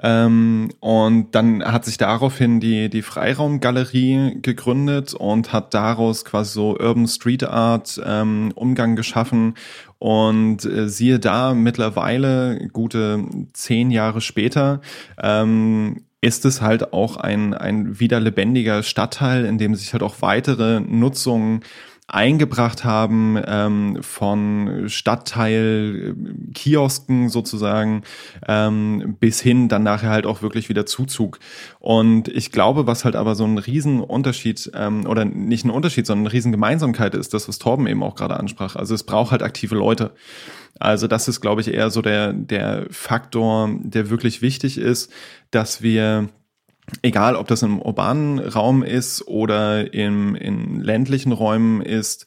Ähm, 0.01 0.71
und 0.79 1.35
dann 1.35 1.63
hat 1.63 1.85
sich 1.85 1.97
daraufhin 1.97 2.59
die, 2.59 2.89
die 2.89 3.03
Freiraumgalerie 3.03 4.39
gegründet 4.41 5.13
und 5.13 5.53
hat 5.53 5.73
daraus 5.73 6.25
quasi 6.25 6.53
so 6.53 6.77
Urban 6.79 7.07
Street 7.07 7.43
Art 7.43 8.01
ähm, 8.03 8.51
Umgang 8.55 8.95
geschaffen 8.95 9.53
und 9.99 10.65
äh, 10.65 10.89
siehe 10.89 11.19
da, 11.19 11.53
mittlerweile, 11.53 12.69
gute 12.73 13.23
zehn 13.53 13.91
Jahre 13.91 14.21
später, 14.21 14.81
ähm, 15.21 16.05
ist 16.23 16.45
es 16.45 16.61
halt 16.61 16.93
auch 16.93 17.17
ein, 17.17 17.53
ein 17.53 17.99
wieder 17.99 18.21
lebendiger 18.21 18.81
Stadtteil, 18.81 19.43
in 19.43 19.57
dem 19.57 19.75
sich 19.75 19.91
halt 19.91 20.03
auch 20.03 20.21
weitere 20.21 20.79
Nutzungen 20.79 21.63
eingebracht 22.13 22.83
haben 22.83 23.41
ähm, 23.43 23.97
von 24.01 24.83
Stadtteil 24.87 26.15
Kiosken 26.53 27.27
sozusagen 27.29 28.03
ähm, 28.47 29.17
bis 29.19 29.41
hin 29.41 29.67
dann 29.67 29.81
nachher 29.81 30.11
halt 30.11 30.27
auch 30.27 30.43
wirklich 30.43 30.69
wieder 30.69 30.85
Zuzug. 30.85 31.39
Und 31.79 32.27
ich 32.27 32.51
glaube, 32.51 32.85
was 32.85 33.03
halt 33.03 33.15
aber 33.15 33.33
so 33.33 33.45
ein 33.45 33.57
Riesenunterschied 33.57 34.71
ähm, 34.75 35.07
oder 35.07 35.25
nicht 35.25 35.65
ein 35.65 35.71
Unterschied, 35.71 36.05
sondern 36.05 36.27
eine 36.27 36.33
Riesengemeinsamkeit 36.33 37.15
ist, 37.15 37.33
das, 37.33 37.47
was 37.47 37.57
Torben 37.57 37.87
eben 37.87 38.03
auch 38.03 38.15
gerade 38.15 38.37
ansprach. 38.37 38.75
Also 38.75 38.93
es 38.93 39.03
braucht 39.03 39.31
halt 39.31 39.41
aktive 39.41 39.73
Leute. 39.73 40.11
Also 40.79 41.07
das 41.07 41.27
ist, 41.27 41.41
glaube 41.41 41.61
ich, 41.61 41.73
eher 41.73 41.89
so 41.89 42.03
der, 42.03 42.31
der 42.33 42.85
Faktor, 42.91 43.71
der 43.81 44.11
wirklich 44.11 44.43
wichtig 44.43 44.77
ist, 44.77 45.11
dass 45.49 45.81
wir 45.81 46.29
egal 47.01 47.35
ob 47.35 47.47
das 47.47 47.63
im 47.63 47.81
urbanen 47.81 48.39
Raum 48.39 48.83
ist 48.83 49.27
oder 49.27 49.93
im, 49.93 50.35
in 50.35 50.81
ländlichen 50.81 51.31
Räumen 51.31 51.81
ist, 51.81 52.25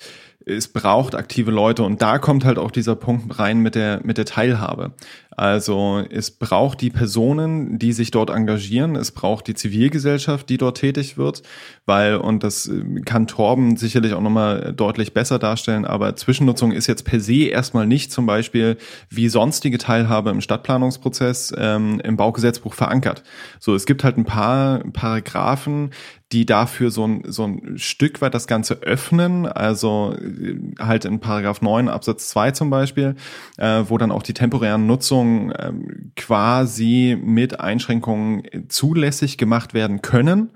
es 0.48 0.68
braucht 0.68 1.16
aktive 1.16 1.50
Leute 1.50 1.82
und 1.82 2.00
da 2.02 2.18
kommt 2.18 2.44
halt 2.44 2.58
auch 2.58 2.70
dieser 2.70 2.94
Punkt 2.94 3.38
rein 3.38 3.58
mit 3.58 3.74
der, 3.74 4.00
mit 4.04 4.16
der 4.16 4.26
Teilhabe. 4.26 4.92
Also 5.36 6.02
es 6.10 6.30
braucht 6.30 6.80
die 6.80 6.90
Personen, 6.90 7.78
die 7.78 7.92
sich 7.92 8.10
dort 8.10 8.30
engagieren, 8.30 8.96
es 8.96 9.12
braucht 9.12 9.46
die 9.46 9.54
Zivilgesellschaft, 9.54 10.48
die 10.48 10.56
dort 10.56 10.78
tätig 10.78 11.18
wird, 11.18 11.42
weil, 11.84 12.16
und 12.16 12.42
das 12.42 12.68
äh, 12.68 13.00
kann 13.02 13.26
Torben 13.26 13.76
sicherlich 13.76 14.14
auch 14.14 14.22
nochmal 14.22 14.72
deutlich 14.74 15.12
besser 15.12 15.38
darstellen, 15.38 15.84
aber 15.84 16.16
Zwischennutzung 16.16 16.72
ist 16.72 16.86
jetzt 16.86 17.04
per 17.04 17.20
se 17.20 17.44
erstmal 17.44 17.86
nicht 17.86 18.12
zum 18.12 18.24
Beispiel 18.24 18.78
wie 19.10 19.28
sonstige 19.28 19.76
Teilhabe 19.76 20.30
im 20.30 20.40
Stadtplanungsprozess 20.40 21.54
ähm, 21.58 22.00
im 22.02 22.16
Baugesetzbuch 22.16 22.72
verankert. 22.72 23.22
So, 23.60 23.74
es 23.74 23.84
gibt 23.84 24.04
halt 24.04 24.16
ein 24.16 24.24
paar 24.24 24.80
Paragraphen, 24.92 25.90
die 26.32 26.44
dafür 26.44 26.90
so 26.90 27.06
ein, 27.06 27.22
so 27.26 27.44
ein 27.44 27.78
Stück 27.78 28.20
weit 28.20 28.34
das 28.34 28.48
Ganze 28.48 28.82
öffnen, 28.82 29.46
also 29.46 30.14
äh, 30.14 30.58
halt 30.78 31.04
in 31.04 31.20
Paragraph 31.20 31.62
9 31.62 31.88
Absatz 31.88 32.28
2 32.30 32.50
zum 32.50 32.68
Beispiel, 32.68 33.14
äh, 33.58 33.84
wo 33.86 33.96
dann 33.96 34.10
auch 34.10 34.24
die 34.24 34.34
temporären 34.34 34.86
Nutzungen 34.86 35.25
äh, 35.50 35.72
quasi 36.16 37.18
mit 37.20 37.60
Einschränkungen 37.60 38.42
zulässig 38.68 39.38
gemacht 39.38 39.74
werden 39.74 40.02
können. 40.02 40.50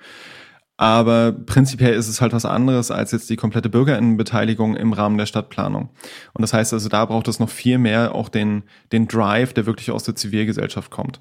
Aber 0.81 1.33
prinzipiell 1.33 1.93
ist 1.93 2.09
es 2.09 2.23
halt 2.23 2.33
was 2.33 2.47
anderes 2.47 2.91
als 2.91 3.13
jetzt 3.13 3.29
die 3.29 3.37
komplette 3.37 3.69
Bürgerinnenbeteiligung 3.69 4.77
im 4.77 4.95
Rahmen 4.95 5.19
der 5.19 5.27
Stadtplanung. 5.27 5.91
Und 6.33 6.41
das 6.41 6.55
heißt 6.55 6.73
also, 6.73 6.89
da 6.89 7.05
braucht 7.05 7.29
es 7.29 7.39
noch 7.39 7.51
viel 7.51 7.77
mehr 7.77 8.15
auch 8.15 8.31
den, 8.31 8.63
den 8.91 9.07
Drive, 9.07 9.53
der 9.53 9.67
wirklich 9.67 9.91
aus 9.91 10.05
der 10.05 10.17
Zivilgesellschaft 10.17 10.91
kommt. 10.91 11.21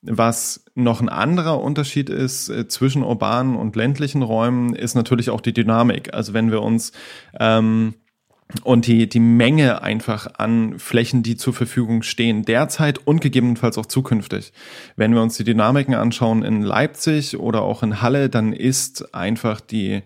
Was 0.00 0.64
noch 0.74 1.02
ein 1.02 1.10
anderer 1.10 1.60
Unterschied 1.60 2.08
ist 2.08 2.48
äh, 2.48 2.66
zwischen 2.66 3.02
urbanen 3.02 3.56
und 3.56 3.76
ländlichen 3.76 4.22
Räumen, 4.22 4.74
ist 4.74 4.94
natürlich 4.94 5.28
auch 5.28 5.42
die 5.42 5.52
Dynamik. 5.52 6.14
Also 6.14 6.32
wenn 6.32 6.50
wir 6.50 6.62
uns 6.62 6.92
ähm, 7.38 7.92
und 8.62 8.86
die, 8.86 9.08
die 9.08 9.20
Menge 9.20 9.82
einfach 9.82 10.26
an 10.38 10.78
Flächen, 10.78 11.22
die 11.22 11.36
zur 11.36 11.54
Verfügung 11.54 12.02
stehen, 12.02 12.44
derzeit 12.44 12.98
und 13.06 13.20
gegebenenfalls 13.20 13.78
auch 13.78 13.86
zukünftig. 13.86 14.52
Wenn 14.96 15.14
wir 15.14 15.22
uns 15.22 15.36
die 15.36 15.44
Dynamiken 15.44 15.94
anschauen 15.94 16.42
in 16.42 16.62
Leipzig 16.62 17.38
oder 17.38 17.62
auch 17.62 17.82
in 17.82 18.02
Halle, 18.02 18.28
dann 18.28 18.52
ist 18.52 19.14
einfach 19.14 19.60
die 19.60 20.02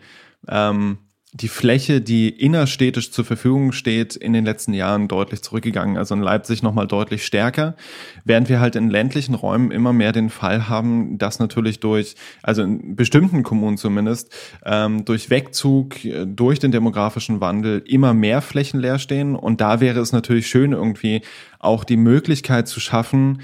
ähm, 0.49 0.99
die 1.41 1.49
Fläche, 1.49 2.01
die 2.01 2.29
innerstädtisch 2.29 3.13
zur 3.13 3.25
Verfügung 3.25 3.73
steht, 3.73 4.17
in 4.17 4.33
den 4.33 4.45
letzten 4.45 4.75
Jahren 4.75 5.09
deutlich 5.09 5.43
zurückgegangen. 5.43 5.97
Also 5.97 6.15
in 6.15 6.21
Leipzig 6.21 6.63
nochmal 6.63 6.87
deutlich 6.87 7.25
stärker, 7.25 7.77
während 8.25 8.49
wir 8.49 8.61
halt 8.61 8.77
in 8.77 8.91
ländlichen 8.91 9.35
Räumen 9.35 9.71
immer 9.71 9.93
mehr 9.93 10.13
den 10.13 10.31
Fall 10.31 10.69
haben, 10.69 11.19
dass 11.19 11.39
natürlich 11.39 11.81
durch, 11.81 12.17
also 12.43 12.63
in 12.63 12.97
bestimmten 12.97 13.43
Kommunen 13.43 13.77
zumindest, 13.77 14.35
ähm, 14.65 15.05
durch 15.05 15.31
Wegzug, 15.31 16.05
äh, 16.05 16.27
durch 16.27 16.59
den 16.59 16.73
demografischen 16.73 17.41
Wandel 17.41 17.83
immer 17.87 18.15
mehr 18.15 18.43
Flächen 18.43 18.81
leer 18.81 18.99
stehen. 18.99 19.37
Und 19.37 19.61
da 19.61 19.81
wäre 19.81 20.01
es 20.01 20.13
natürlich 20.13 20.49
schön, 20.49 20.73
irgendwie 20.73 21.23
auch 21.61 21.85
die 21.85 21.97
Möglichkeit 21.97 22.69
zu 22.69 22.81
schaffen, 22.81 23.41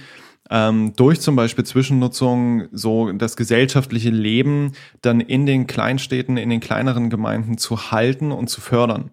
ähm, 0.55 0.93
durch 0.95 1.21
zum 1.21 1.35
Beispiel 1.35 1.65
Zwischennutzung 1.65 2.69
so 2.71 3.11
das 3.11 3.37
gesellschaftliche 3.37 4.11
Leben 4.11 4.71
dann 5.03 5.21
in 5.21 5.47
den 5.47 5.67
Kleinstädten, 5.67 6.37
in 6.37 6.49
den 6.49 6.61
kleineren 6.61 7.11
Gemeinden 7.11 7.59
zu 7.59 7.91
halten 7.91 8.31
und 8.31 8.49
zu 8.49 8.61
fördern. 8.61 9.11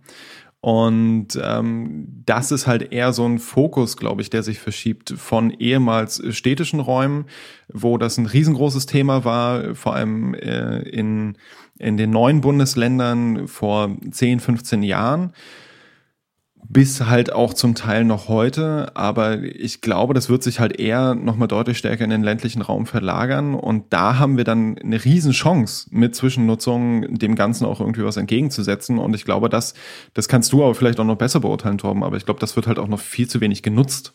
Und 0.59 1.29
ähm, 1.43 2.21
das 2.27 2.51
ist 2.51 2.67
halt 2.67 2.93
eher 2.93 3.11
so 3.11 3.25
ein 3.25 3.39
Fokus, 3.39 3.97
glaube 3.97 4.21
ich, 4.21 4.29
der 4.29 4.43
sich 4.43 4.59
verschiebt 4.59 5.15
von 5.17 5.49
ehemals 5.49 6.21
städtischen 6.29 6.79
Räumen, 6.79 7.25
wo 7.73 7.97
das 7.97 8.19
ein 8.19 8.27
riesengroßes 8.27 8.85
Thema 8.85 9.25
war, 9.25 9.73
vor 9.73 9.95
allem 9.95 10.35
äh, 10.35 10.83
in, 10.83 11.35
in 11.79 11.97
den 11.97 12.11
neuen 12.11 12.41
Bundesländern 12.41 13.47
vor 13.47 13.97
10, 14.11 14.39
15 14.39 14.83
Jahren 14.83 15.33
bis 16.73 17.05
halt 17.05 17.33
auch 17.33 17.53
zum 17.53 17.75
Teil 17.75 18.05
noch 18.05 18.29
heute. 18.29 18.95
Aber 18.95 19.43
ich 19.43 19.81
glaube, 19.81 20.13
das 20.13 20.29
wird 20.29 20.41
sich 20.41 20.59
halt 20.59 20.79
eher 20.79 21.15
nochmal 21.15 21.47
deutlich 21.47 21.77
stärker 21.77 22.03
in 22.03 22.09
den 22.09 22.23
ländlichen 22.23 22.61
Raum 22.61 22.85
verlagern. 22.85 23.55
Und 23.55 23.91
da 23.91 24.17
haben 24.17 24.37
wir 24.37 24.45
dann 24.45 24.77
eine 24.77 25.03
Riesenchance 25.03 25.89
mit 25.91 26.15
Zwischennutzung 26.15 27.15
dem 27.15 27.35
Ganzen 27.35 27.65
auch 27.65 27.81
irgendwie 27.81 28.03
was 28.03 28.17
entgegenzusetzen. 28.17 28.99
Und 28.99 29.13
ich 29.15 29.25
glaube, 29.25 29.49
das, 29.49 29.73
das 30.13 30.29
kannst 30.29 30.53
du 30.53 30.63
aber 30.63 30.73
vielleicht 30.73 30.99
auch 30.99 31.05
noch 31.05 31.17
besser 31.17 31.41
beurteilen, 31.41 31.77
Torben. 31.77 32.03
Aber 32.03 32.15
ich 32.15 32.25
glaube, 32.25 32.39
das 32.39 32.55
wird 32.55 32.67
halt 32.67 32.79
auch 32.79 32.87
noch 32.87 32.99
viel 32.99 33.27
zu 33.27 33.41
wenig 33.41 33.63
genutzt. 33.63 34.13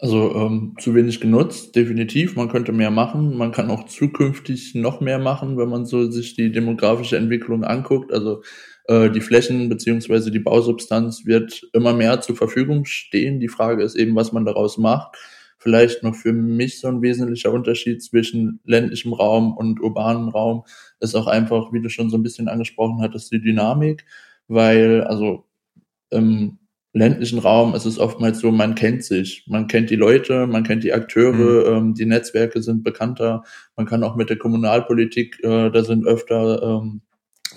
Also 0.00 0.34
ähm, 0.34 0.74
zu 0.80 0.94
wenig 0.96 1.20
genutzt, 1.20 1.76
definitiv. 1.76 2.34
Man 2.34 2.48
könnte 2.48 2.72
mehr 2.72 2.90
machen. 2.90 3.36
Man 3.36 3.52
kann 3.52 3.70
auch 3.70 3.86
zukünftig 3.86 4.74
noch 4.74 5.00
mehr 5.00 5.20
machen, 5.20 5.56
wenn 5.56 5.68
man 5.68 5.86
so 5.86 6.10
sich 6.10 6.34
die 6.34 6.50
demografische 6.50 7.16
Entwicklung 7.16 7.62
anguckt. 7.62 8.12
Also 8.12 8.42
die 8.86 9.20
Flächen 9.22 9.70
beziehungsweise 9.70 10.30
die 10.30 10.40
Bausubstanz 10.40 11.24
wird 11.24 11.62
immer 11.72 11.94
mehr 11.94 12.20
zur 12.20 12.36
Verfügung 12.36 12.84
stehen. 12.84 13.40
Die 13.40 13.48
Frage 13.48 13.82
ist 13.82 13.96
eben, 13.96 14.14
was 14.14 14.32
man 14.32 14.44
daraus 14.44 14.76
macht. 14.76 15.16
Vielleicht 15.64 16.02
noch 16.02 16.14
für 16.14 16.34
mich 16.34 16.80
so 16.80 16.88
ein 16.88 17.00
wesentlicher 17.00 17.50
Unterschied 17.50 18.02
zwischen 18.02 18.60
ländlichem 18.64 19.14
Raum 19.14 19.56
und 19.56 19.80
urbanem 19.80 20.28
Raum 20.28 20.64
ist 21.00 21.14
auch 21.14 21.26
einfach, 21.26 21.72
wie 21.72 21.80
du 21.80 21.88
schon 21.88 22.10
so 22.10 22.18
ein 22.18 22.22
bisschen 22.22 22.48
angesprochen 22.48 23.00
hattest, 23.00 23.32
die 23.32 23.40
Dynamik, 23.40 24.04
weil 24.46 25.02
also 25.04 25.46
im 26.10 26.58
ländlichen 26.92 27.38
Raum 27.38 27.74
ist 27.74 27.86
es 27.86 27.98
oftmals 27.98 28.40
so, 28.40 28.50
man 28.50 28.74
kennt 28.74 29.04
sich, 29.04 29.44
man 29.48 29.66
kennt 29.66 29.88
die 29.88 29.96
Leute, 29.96 30.46
man 30.46 30.64
kennt 30.64 30.84
die 30.84 30.92
Akteure, 30.92 31.32
mhm. 31.32 31.76
ähm, 31.76 31.94
die 31.94 32.04
Netzwerke 32.04 32.60
sind 32.60 32.84
bekannter, 32.84 33.42
man 33.74 33.86
kann 33.86 34.04
auch 34.04 34.16
mit 34.16 34.28
der 34.28 34.36
Kommunalpolitik, 34.36 35.42
äh, 35.42 35.70
da 35.70 35.82
sind 35.82 36.06
öfter 36.06 36.62
ähm, 36.62 37.00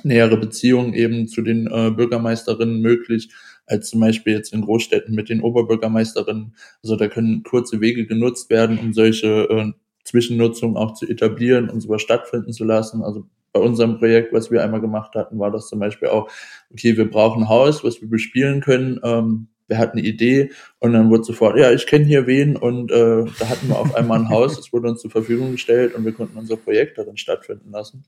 nähere 0.04 0.38
Beziehungen 0.38 0.94
eben 0.94 1.28
zu 1.28 1.42
den 1.42 1.68
äh, 1.68 1.92
Bürgermeisterinnen 1.92 2.82
möglich, 2.82 3.30
als 3.66 3.90
zum 3.90 4.00
Beispiel 4.00 4.34
jetzt 4.34 4.54
in 4.54 4.62
Großstädten 4.62 5.14
mit 5.14 5.30
den 5.30 5.42
Oberbürgermeisterinnen. 5.42 6.56
Also 6.82 6.96
da 6.96 7.08
können 7.08 7.44
kurze 7.44 7.82
Wege 7.82 8.06
genutzt 8.06 8.50
werden, 8.50 8.80
um 8.80 8.94
solche 8.94 9.50
äh, 9.50 9.72
Zwischennutzungen 10.04 10.78
auch 10.78 10.94
zu 10.94 11.08
etablieren 11.08 11.70
und 11.70 11.82
sowas 11.82 12.02
stattfinden 12.02 12.54
zu 12.54 12.64
lassen. 12.64 13.04
Also 13.04 13.28
bei 13.52 13.60
unserem 13.60 13.98
Projekt, 13.98 14.34
was 14.34 14.52
wir 14.52 14.64
einmal 14.64 14.82
gemacht 14.82 15.16
hatten, 15.16 15.40
war 15.40 15.52
das 15.52 15.68
zum 15.68 15.80
Beispiel 15.80 16.08
auch, 16.10 16.30
okay, 16.72 16.96
wir 16.96 17.10
brauchen 17.10 17.44
ein 17.44 17.50
Haus, 17.50 17.84
was 17.84 18.02
wir 18.02 18.10
bespielen 18.10 18.62
können. 18.62 19.00
Ähm, 19.04 19.48
wir 19.68 19.78
hatten 19.78 19.98
eine 19.98 20.08
Idee 20.08 20.52
und 20.80 20.94
dann 20.94 21.10
wurde 21.10 21.24
sofort, 21.24 21.58
ja, 21.58 21.72
ich 21.72 21.88
kenne 21.88 22.06
hier 22.06 22.26
wen 22.26 22.56
und 22.56 22.90
äh, 22.90 23.26
da 23.40 23.50
hatten 23.50 23.68
wir 23.68 23.78
auf 23.78 23.96
einmal 23.96 24.20
ein 24.20 24.30
Haus, 24.30 24.56
das 24.56 24.72
wurde 24.72 24.90
uns 24.90 25.02
zur 25.02 25.12
Verfügung 25.12 25.52
gestellt 25.52 25.94
und 25.94 26.06
wir 26.06 26.14
konnten 26.14 26.38
unser 26.38 26.56
Projekt 26.56 26.98
darin 26.98 27.18
stattfinden 27.18 27.72
lassen. 27.72 28.06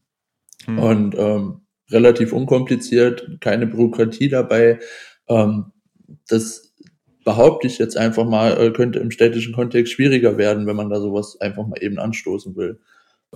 Hm. 0.66 0.80
Und 0.80 1.16
ähm, 1.18 1.62
relativ 1.92 2.34
unkompliziert, 2.34 3.38
keine 3.40 3.68
Bürokratie 3.68 4.30
dabei. 4.30 4.80
Ähm, 5.28 5.72
das 6.28 6.74
behaupte 7.24 7.68
ich 7.68 7.78
jetzt 7.78 7.98
einfach 7.98 8.26
mal, 8.26 8.60
äh, 8.60 8.72
könnte 8.72 9.00
im 9.00 9.12
städtischen 9.12 9.54
Kontext 9.54 9.94
schwieriger 9.94 10.38
werden, 10.38 10.66
wenn 10.66 10.76
man 10.76 10.90
da 10.90 11.00
sowas 11.00 11.40
einfach 11.42 11.68
mal 11.68 11.82
eben 11.82 12.00
anstoßen 12.00 12.56
will. 12.56 12.80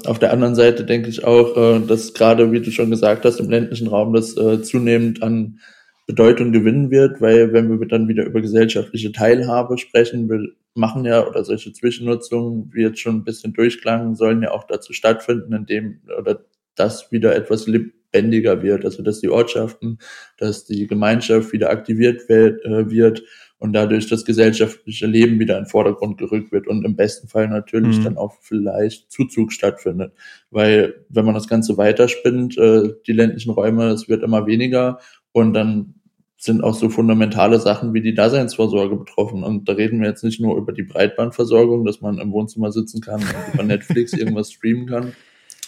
Auf 0.06 0.18
der 0.18 0.34
anderen 0.34 0.56
Seite 0.56 0.86
denke 0.86 1.10
ich 1.10 1.24
auch, 1.24 1.56
äh, 1.56 1.80
dass 1.86 2.14
gerade, 2.14 2.52
wie 2.52 2.62
du 2.62 2.72
schon 2.72 2.90
gesagt 2.90 3.26
hast, 3.26 3.40
im 3.40 3.50
ländlichen 3.50 3.88
Raum 3.88 4.14
das 4.14 4.36
äh, 4.38 4.62
zunehmend 4.64 5.22
an 5.22 5.60
Bedeutung 6.08 6.52
gewinnen 6.52 6.92
wird, 6.92 7.22
weil 7.22 7.54
wenn 7.54 7.80
wir 7.80 7.88
dann 7.88 8.08
wieder 8.08 8.26
über 8.26 8.42
gesellschaftliche 8.42 9.12
Teilhabe 9.12 9.78
sprechen, 9.78 10.30
wir 10.30 10.50
machen 10.74 11.06
ja 11.06 11.26
oder 11.26 11.46
solche 11.46 11.72
Zwischennutzungen, 11.72 12.72
wie 12.74 12.82
jetzt 12.82 13.00
schon 13.00 13.18
ein 13.18 13.24
bisschen 13.24 13.54
durchklangen, 13.54 14.16
sollen 14.16 14.42
ja 14.42 14.52
auch 14.52 14.66
dazu 14.66 14.92
stattfinden, 14.92 15.54
indem 15.54 16.02
oder 16.20 16.44
dass 16.76 17.12
wieder 17.12 17.36
etwas 17.36 17.68
lebendiger 18.14 18.62
wird, 18.62 18.86
also 18.86 19.04
dass 19.04 19.20
die 19.20 19.30
Ortschaften, 19.30 20.00
dass 20.38 20.66
die 20.66 20.88
Gemeinschaft 20.88 21.52
wieder 21.52 21.70
aktiviert 21.70 22.30
äh, 22.30 22.90
wird 22.90 23.24
und 23.58 23.74
dadurch 23.74 24.08
das 24.08 24.26
gesellschaftliche 24.26 25.08
Leben 25.08 25.40
wieder 25.40 25.58
in 25.58 25.64
den 25.64 25.70
Vordergrund 25.70 26.18
gerückt 26.18 26.52
wird 26.52 26.68
und 26.68 26.86
im 26.86 26.96
besten 26.96 27.28
Fall 27.28 27.48
natürlich 27.48 28.00
mhm. 28.00 28.04
dann 28.04 28.18
auch 28.18 28.36
vielleicht 28.42 29.12
Zuzug 29.12 29.52
stattfindet. 29.52 30.14
Weil 30.52 31.06
wenn 31.10 31.26
man 31.26 31.34
das 31.34 31.48
Ganze 31.48 31.78
weiterspinnt, 31.78 32.58
äh, 32.58 32.94
die 33.08 33.14
ländlichen 33.14 33.52
Räume, 33.52 33.88
es 33.88 34.10
wird 34.10 34.24
immer 34.24 34.46
weniger 34.46 35.00
und 35.32 35.54
dann 35.54 35.96
sind 36.38 36.62
auch 36.62 36.74
so 36.74 36.90
fundamentale 36.90 37.58
Sachen 37.58 37.94
wie 37.94 38.02
die 38.02 38.14
Daseinsvorsorge 38.14 38.98
betroffen. 38.98 39.44
Und 39.44 39.70
da 39.70 39.74
reden 39.74 40.02
wir 40.02 40.10
jetzt 40.10 40.26
nicht 40.26 40.42
nur 40.42 40.58
über 40.58 40.74
die 40.74 40.84
Breitbandversorgung, 40.84 41.86
dass 41.86 42.02
man 42.02 42.18
im 42.18 42.34
Wohnzimmer 42.34 42.70
sitzen 42.74 43.00
kann 43.00 43.22
und 43.22 43.54
über 43.54 43.64
Netflix 43.64 44.12
irgendwas 44.12 44.52
streamen 44.52 44.86
kann, 44.88 45.14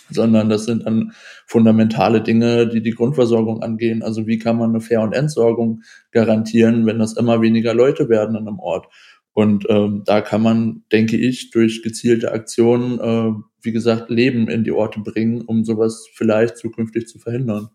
sondern 0.09 0.49
das 0.49 0.65
sind 0.65 0.85
dann 0.85 1.13
fundamentale 1.45 2.21
Dinge, 2.21 2.67
die 2.67 2.81
die 2.81 2.91
Grundversorgung 2.91 3.61
angehen. 3.61 4.03
Also 4.03 4.27
wie 4.27 4.37
kann 4.37 4.57
man 4.57 4.69
eine 4.69 4.81
Fair- 4.81 5.01
und 5.01 5.13
Entsorgung 5.13 5.81
garantieren, 6.11 6.85
wenn 6.85 6.99
das 6.99 7.17
immer 7.17 7.41
weniger 7.41 7.73
Leute 7.73 8.09
werden 8.09 8.35
in 8.35 8.47
einem 8.47 8.59
Ort? 8.59 8.87
Und 9.33 9.65
ähm, 9.69 10.03
da 10.05 10.21
kann 10.21 10.41
man, 10.41 10.83
denke 10.93 11.17
ich, 11.17 11.51
durch 11.51 11.83
gezielte 11.83 12.31
Aktionen, 12.31 12.99
äh, 12.99 13.33
wie 13.61 13.73
gesagt, 13.73 14.09
Leben 14.09 14.47
in 14.47 14.63
die 14.63 14.71
Orte 14.71 15.01
bringen, 15.01 15.41
um 15.41 15.65
sowas 15.65 16.07
vielleicht 16.13 16.57
zukünftig 16.57 17.07
zu 17.07 17.19
verhindern. 17.19 17.69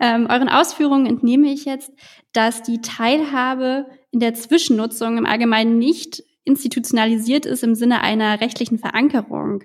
Ähm, 0.00 0.26
euren 0.30 0.48
Ausführungen 0.48 1.04
entnehme 1.04 1.52
ich 1.52 1.66
jetzt, 1.66 1.92
dass 2.32 2.62
die 2.62 2.80
Teilhabe 2.80 3.86
in 4.12 4.20
der 4.20 4.32
Zwischennutzung 4.32 5.18
im 5.18 5.26
Allgemeinen 5.26 5.78
nicht 5.78 6.24
institutionalisiert 6.44 7.46
ist 7.46 7.62
im 7.62 7.74
Sinne 7.74 8.00
einer 8.00 8.40
rechtlichen 8.40 8.78
Verankerung. 8.78 9.64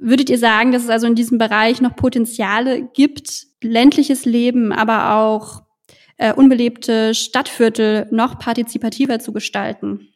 Würdet 0.00 0.30
ihr 0.30 0.38
sagen, 0.38 0.72
dass 0.72 0.84
es 0.84 0.88
also 0.88 1.06
in 1.06 1.14
diesem 1.14 1.36
Bereich 1.36 1.82
noch 1.82 1.94
Potenziale 1.94 2.88
gibt, 2.94 3.46
ländliches 3.62 4.24
Leben, 4.24 4.72
aber 4.72 5.14
auch 5.14 5.62
äh, 6.16 6.32
unbelebte 6.32 7.14
Stadtviertel 7.14 8.06
noch 8.10 8.38
partizipativer 8.38 9.18
zu 9.18 9.32
gestalten? 9.32 10.08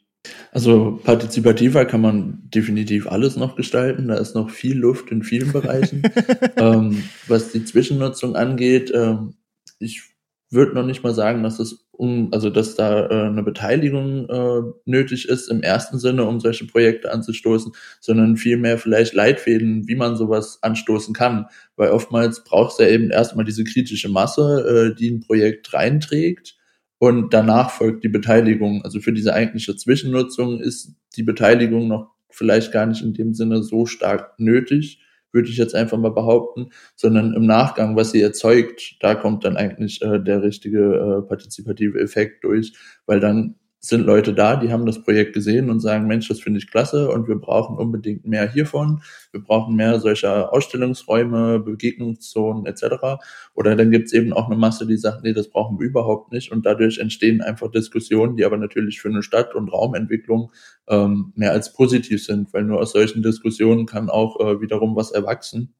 Also 0.52 1.00
partizipativer 1.04 1.84
kann 1.84 2.00
man 2.00 2.42
definitiv 2.44 3.06
alles 3.06 3.36
noch 3.36 3.56
gestalten. 3.56 4.08
Da 4.08 4.14
ist 4.14 4.34
noch 4.34 4.48
viel 4.48 4.76
Luft 4.78 5.10
in 5.10 5.22
vielen 5.22 5.52
Bereichen. 5.52 6.02
ähm, 6.56 7.04
was 7.28 7.52
die 7.52 7.64
Zwischennutzung 7.64 8.36
angeht, 8.36 8.90
ähm, 8.94 9.34
ich 9.78 10.02
würde 10.50 10.74
noch 10.74 10.86
nicht 10.86 11.02
mal 11.02 11.14
sagen, 11.14 11.42
dass 11.42 11.58
es 11.58 11.83
um, 11.96 12.28
also 12.32 12.50
dass 12.50 12.74
da 12.74 13.06
äh, 13.08 13.26
eine 13.26 13.42
Beteiligung 13.42 14.28
äh, 14.28 14.62
nötig 14.84 15.28
ist 15.28 15.48
im 15.48 15.62
ersten 15.62 15.98
Sinne, 15.98 16.24
um 16.24 16.40
solche 16.40 16.66
Projekte 16.66 17.12
anzustoßen, 17.12 17.72
sondern 18.00 18.36
vielmehr 18.36 18.78
vielleicht 18.78 19.14
Leitfäden, 19.14 19.86
wie 19.88 19.94
man 19.94 20.16
sowas 20.16 20.58
anstoßen 20.62 21.14
kann. 21.14 21.46
Weil 21.76 21.90
oftmals 21.90 22.44
braucht 22.44 22.72
es 22.72 22.78
ja 22.78 22.92
eben 22.92 23.10
erstmal 23.10 23.44
diese 23.44 23.64
kritische 23.64 24.08
Masse, 24.08 24.92
äh, 24.92 24.94
die 24.94 25.10
ein 25.10 25.20
Projekt 25.20 25.72
reinträgt 25.72 26.56
und 26.98 27.34
danach 27.34 27.70
folgt 27.70 28.04
die 28.04 28.08
Beteiligung. 28.08 28.82
Also 28.82 29.00
für 29.00 29.12
diese 29.12 29.34
eigentliche 29.34 29.76
Zwischennutzung 29.76 30.60
ist 30.60 30.94
die 31.16 31.22
Beteiligung 31.22 31.88
noch 31.88 32.10
vielleicht 32.30 32.72
gar 32.72 32.86
nicht 32.86 33.02
in 33.02 33.14
dem 33.14 33.34
Sinne 33.34 33.62
so 33.62 33.86
stark 33.86 34.38
nötig, 34.38 35.00
würde 35.34 35.48
ich 35.48 35.56
jetzt 35.56 35.74
einfach 35.74 35.98
mal 35.98 36.12
behaupten, 36.12 36.70
sondern 36.96 37.34
im 37.34 37.44
Nachgang, 37.46 37.96
was 37.96 38.12
sie 38.12 38.22
erzeugt, 38.22 38.96
da 39.00 39.14
kommt 39.14 39.44
dann 39.44 39.56
eigentlich 39.56 40.00
äh, 40.02 40.20
der 40.20 40.42
richtige 40.42 41.22
äh, 41.24 41.28
partizipative 41.28 42.00
Effekt 42.00 42.44
durch, 42.44 42.72
weil 43.06 43.20
dann 43.20 43.56
sind 43.86 44.06
Leute 44.06 44.32
da, 44.32 44.56
die 44.56 44.72
haben 44.72 44.86
das 44.86 45.02
Projekt 45.02 45.34
gesehen 45.34 45.68
und 45.68 45.80
sagen, 45.80 46.06
Mensch, 46.06 46.28
das 46.28 46.40
finde 46.40 46.58
ich 46.58 46.70
klasse 46.70 47.10
und 47.10 47.28
wir 47.28 47.36
brauchen 47.36 47.76
unbedingt 47.76 48.26
mehr 48.26 48.50
hiervon. 48.50 49.02
Wir 49.30 49.42
brauchen 49.42 49.76
mehr 49.76 50.00
solcher 50.00 50.54
Ausstellungsräume, 50.54 51.58
Begegnungszonen 51.60 52.64
etc. 52.64 53.20
Oder 53.54 53.76
dann 53.76 53.90
gibt 53.90 54.06
es 54.06 54.14
eben 54.14 54.32
auch 54.32 54.46
eine 54.46 54.56
Masse, 54.56 54.86
die 54.86 54.96
sagt, 54.96 55.22
nee, 55.22 55.34
das 55.34 55.50
brauchen 55.50 55.78
wir 55.78 55.86
überhaupt 55.86 56.32
nicht. 56.32 56.50
Und 56.50 56.64
dadurch 56.64 56.98
entstehen 56.98 57.42
einfach 57.42 57.70
Diskussionen, 57.70 58.36
die 58.36 58.46
aber 58.46 58.56
natürlich 58.56 59.02
für 59.02 59.08
eine 59.10 59.22
Stadt- 59.22 59.54
und 59.54 59.68
Raumentwicklung 59.68 60.50
ähm, 60.88 61.34
mehr 61.36 61.52
als 61.52 61.74
positiv 61.74 62.24
sind, 62.24 62.54
weil 62.54 62.64
nur 62.64 62.80
aus 62.80 62.92
solchen 62.92 63.22
Diskussionen 63.22 63.84
kann 63.84 64.08
auch 64.08 64.40
äh, 64.40 64.62
wiederum 64.62 64.96
was 64.96 65.10
erwachsen, 65.10 65.74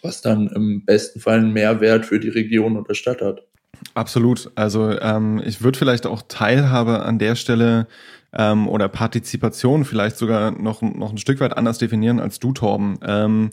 was 0.00 0.22
dann 0.22 0.48
im 0.48 0.86
besten 0.86 1.20
Fall 1.20 1.40
einen 1.40 1.52
Mehrwert 1.52 2.06
für 2.06 2.18
die 2.18 2.30
Region 2.30 2.78
oder 2.78 2.94
Stadt 2.94 3.20
hat. 3.20 3.46
Absolut. 3.94 4.50
Also 4.54 4.98
ähm, 5.00 5.40
ich 5.44 5.62
würde 5.62 5.78
vielleicht 5.78 6.06
auch 6.06 6.22
Teilhabe 6.28 7.04
an 7.04 7.18
der 7.18 7.34
Stelle 7.34 7.86
ähm, 8.32 8.68
oder 8.68 8.88
Partizipation 8.88 9.84
vielleicht 9.84 10.16
sogar 10.16 10.50
noch, 10.50 10.82
noch 10.82 11.12
ein 11.12 11.18
Stück 11.18 11.40
weit 11.40 11.56
anders 11.56 11.78
definieren 11.78 12.20
als 12.20 12.38
du, 12.40 12.52
Torben. 12.52 12.98
Ähm, 13.06 13.50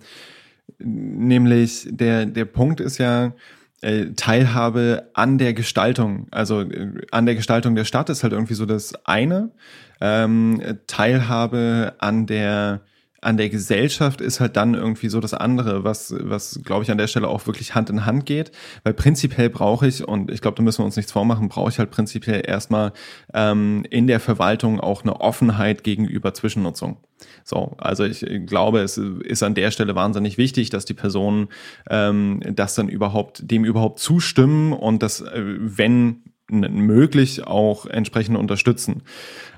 nämlich 0.80 1.88
der, 1.90 2.26
der 2.26 2.46
Punkt 2.46 2.80
ist 2.80 2.98
ja, 2.98 3.34
äh, 3.82 4.08
Teilhabe 4.16 5.10
an 5.14 5.38
der 5.40 5.54
Gestaltung, 5.54 6.28
also 6.32 6.62
äh, 6.62 7.02
an 7.12 7.26
der 7.26 7.36
Gestaltung 7.36 7.76
der 7.76 7.86
Stadt 7.86 8.10
ist 8.10 8.24
halt 8.24 8.34
irgendwie 8.34 8.54
so 8.54 8.66
das 8.66 8.94
eine. 9.06 9.52
Ähm, 10.00 10.62
Teilhabe 10.88 11.96
an 12.00 12.28
der 12.28 12.82
an 13.22 13.38
der 13.38 13.50
Gesellschaft 13.50 14.20
ist 14.20 14.40
halt 14.40 14.58
dann 14.58 14.74
irgendwie 14.74 15.08
so 15.08 15.20
das 15.20 15.36
andere, 15.36 15.84
was, 15.84 16.14
was 16.18 16.60
glaube 16.66 16.84
ich 16.84 16.92
an 16.92 16.98
der 16.98 17.06
Stelle 17.06 17.28
auch 17.28 17.46
wirklich 17.46 17.76
Hand 17.76 17.92
in 17.92 18.06
Hand 18.06 18.26
geht. 18.26 18.52
Weil 18.84 18.94
prinzipiell 18.94 19.50
brauche 19.50 19.88
ich, 19.88 20.08
und 20.08 20.32
ich 20.32 20.42
glaube, 20.42 20.58
da 20.58 20.64
müssen 20.64 20.80
wir 20.80 20.86
uns 20.86 20.96
nichts 20.96 21.12
vormachen, 21.12 21.48
brauche 21.48 21.70
ich 21.70 21.78
halt 21.78 21.92
prinzipiell 21.92 22.42
erstmal 22.46 22.94
ähm, 23.34 23.86
in 23.92 24.08
der 24.08 24.20
Verwaltung 24.20 24.80
auch 24.80 25.04
eine 25.04 25.22
Offenheit 25.22 25.84
gegenüber 25.84 26.34
Zwischennutzung. 26.34 26.98
So, 27.44 27.76
also 27.78 28.04
ich 28.04 28.26
glaube, 28.48 28.80
es 28.80 28.98
ist 28.98 29.44
an 29.44 29.54
der 29.54 29.70
Stelle 29.70 29.94
wahnsinnig 29.94 30.40
wichtig, 30.40 30.72
dass 30.72 30.86
die 30.86 30.96
Personen 30.96 31.50
ähm, 31.92 32.40
das 32.56 32.74
dann 32.74 32.90
überhaupt, 32.90 33.52
dem 33.52 33.66
überhaupt 33.66 34.00
zustimmen 34.00 34.74
und 34.74 35.04
dass, 35.04 35.22
äh, 35.22 35.44
wenn 35.60 36.24
möglich, 36.52 37.48
auch 37.48 37.86
entsprechend 37.86 38.38
unterstützen. 38.38 39.04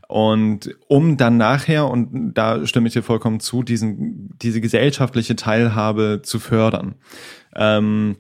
Und 0.08 0.76
um 0.88 1.18
dann 1.18 1.38
nachher, 1.38 1.90
und 1.90 2.34
da 2.34 2.66
stimme 2.66 2.88
ich 2.88 2.94
dir 2.94 3.04
vollkommen 3.04 3.40
zu, 3.40 3.64
diesen, 3.64 4.38
diese 4.42 4.62
gesellschaftliche 4.62 5.36
Teilhabe 5.36 6.22
zu 6.24 6.40
fördern. 6.40 6.96
Ähm, 7.56 8.18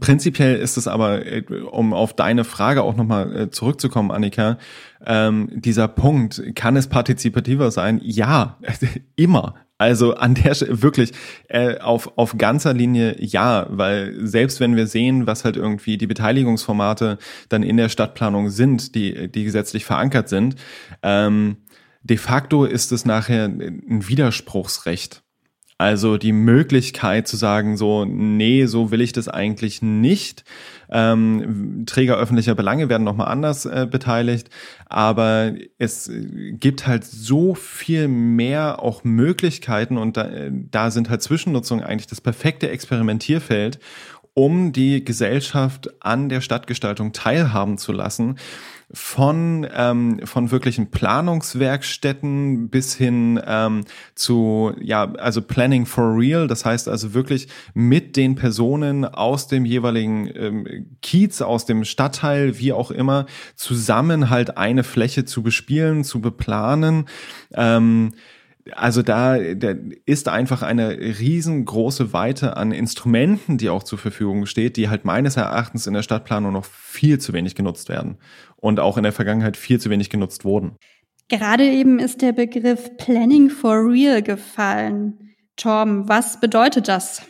Prinzipiell 0.00 0.56
ist 0.56 0.76
es 0.76 0.88
aber, 0.88 1.24
äh, 1.26 1.44
um 1.70 1.94
auf 1.94 2.14
deine 2.14 2.44
Frage 2.44 2.82
auch 2.82 2.96
nochmal 2.96 3.36
äh, 3.36 3.50
zurückzukommen, 3.50 4.10
Annika, 4.10 4.58
ähm, 5.04 5.48
dieser 5.52 5.86
Punkt, 5.88 6.42
kann 6.54 6.76
es 6.76 6.88
partizipativer 6.88 7.70
sein? 7.70 8.00
Ja, 8.02 8.58
immer. 9.16 9.54
Also 9.78 10.14
an 10.14 10.34
der 10.34 10.54
Stelle 10.54 10.80
wirklich 10.82 11.12
äh, 11.48 11.78
auf, 11.78 12.16
auf 12.16 12.38
ganzer 12.38 12.72
Linie 12.72 13.16
ja, 13.18 13.66
weil 13.68 14.14
selbst 14.26 14.58
wenn 14.58 14.74
wir 14.74 14.86
sehen, 14.86 15.26
was 15.26 15.44
halt 15.44 15.56
irgendwie 15.56 15.98
die 15.98 16.06
Beteiligungsformate 16.06 17.18
dann 17.50 17.62
in 17.62 17.76
der 17.76 17.90
Stadtplanung 17.90 18.48
sind, 18.48 18.94
die, 18.94 19.30
die 19.30 19.44
gesetzlich 19.44 19.84
verankert 19.84 20.30
sind, 20.30 20.56
ähm, 21.02 21.58
de 22.02 22.16
facto 22.16 22.64
ist 22.64 22.90
es 22.92 23.04
nachher 23.04 23.44
ein 23.44 24.08
Widerspruchsrecht. 24.08 25.25
Also 25.78 26.16
die 26.16 26.32
Möglichkeit 26.32 27.28
zu 27.28 27.36
sagen, 27.36 27.76
so, 27.76 28.06
nee, 28.06 28.64
so 28.64 28.90
will 28.90 29.02
ich 29.02 29.12
das 29.12 29.28
eigentlich 29.28 29.82
nicht. 29.82 30.44
Ähm, 30.88 31.84
Träger 31.84 32.16
öffentlicher 32.16 32.54
Belange 32.54 32.88
werden 32.88 33.04
nochmal 33.04 33.28
anders 33.28 33.66
äh, 33.66 33.86
beteiligt, 33.90 34.48
aber 34.86 35.52
es 35.78 36.10
gibt 36.52 36.86
halt 36.86 37.04
so 37.04 37.54
viel 37.54 38.08
mehr 38.08 38.82
auch 38.82 39.04
Möglichkeiten 39.04 39.98
und 39.98 40.16
da, 40.16 40.30
da 40.50 40.90
sind 40.90 41.10
halt 41.10 41.22
Zwischennutzungen 41.22 41.84
eigentlich 41.84 42.06
das 42.06 42.20
perfekte 42.20 42.70
Experimentierfeld, 42.70 43.78
um 44.38 44.72
die 44.72 45.02
Gesellschaft 45.02 45.88
an 46.04 46.28
der 46.28 46.42
Stadtgestaltung 46.42 47.14
teilhaben 47.14 47.78
zu 47.78 47.90
lassen 47.90 48.36
von, 48.92 49.66
ähm, 49.74 50.20
von 50.24 50.50
wirklichen 50.50 50.90
Planungswerkstätten 50.90 52.68
bis 52.68 52.94
hin 52.94 53.40
ähm, 53.46 53.84
zu, 54.14 54.74
ja, 54.78 55.10
also 55.14 55.40
Planning 55.40 55.86
for 55.86 56.18
Real. 56.18 56.48
Das 56.48 56.66
heißt 56.66 56.86
also 56.86 57.14
wirklich 57.14 57.48
mit 57.72 58.14
den 58.16 58.34
Personen 58.34 59.06
aus 59.06 59.48
dem 59.48 59.64
jeweiligen 59.64 60.30
ähm, 60.36 60.86
Kiez, 61.00 61.40
aus 61.40 61.64
dem 61.64 61.84
Stadtteil, 61.84 62.58
wie 62.58 62.74
auch 62.74 62.90
immer, 62.90 63.24
zusammen 63.54 64.28
halt 64.28 64.58
eine 64.58 64.84
Fläche 64.84 65.24
zu 65.24 65.42
bespielen, 65.42 66.04
zu 66.04 66.20
beplanen. 66.20 67.06
Ähm, 67.54 68.12
also 68.72 69.02
da, 69.02 69.38
da 69.54 69.74
ist 70.06 70.28
einfach 70.28 70.62
eine 70.62 70.90
riesengroße 70.98 72.12
Weite 72.12 72.56
an 72.56 72.72
Instrumenten, 72.72 73.58
die 73.58 73.68
auch 73.68 73.82
zur 73.82 73.98
Verfügung 73.98 74.46
steht, 74.46 74.76
die 74.76 74.88
halt 74.88 75.04
meines 75.04 75.36
Erachtens 75.36 75.86
in 75.86 75.94
der 75.94 76.02
Stadtplanung 76.02 76.52
noch 76.52 76.64
viel 76.64 77.18
zu 77.18 77.32
wenig 77.32 77.54
genutzt 77.54 77.88
werden 77.88 78.18
und 78.56 78.80
auch 78.80 78.96
in 78.96 79.02
der 79.02 79.12
Vergangenheit 79.12 79.56
viel 79.56 79.80
zu 79.80 79.90
wenig 79.90 80.10
genutzt 80.10 80.44
wurden. 80.44 80.76
Gerade 81.28 81.64
eben 81.64 81.98
ist 81.98 82.22
der 82.22 82.32
Begriff 82.32 82.96
Planning 82.98 83.50
for 83.50 83.74
Real 83.74 84.22
gefallen. 84.22 85.34
Torben, 85.56 86.08
was 86.08 86.40
bedeutet 86.40 86.88
das? 86.88 87.22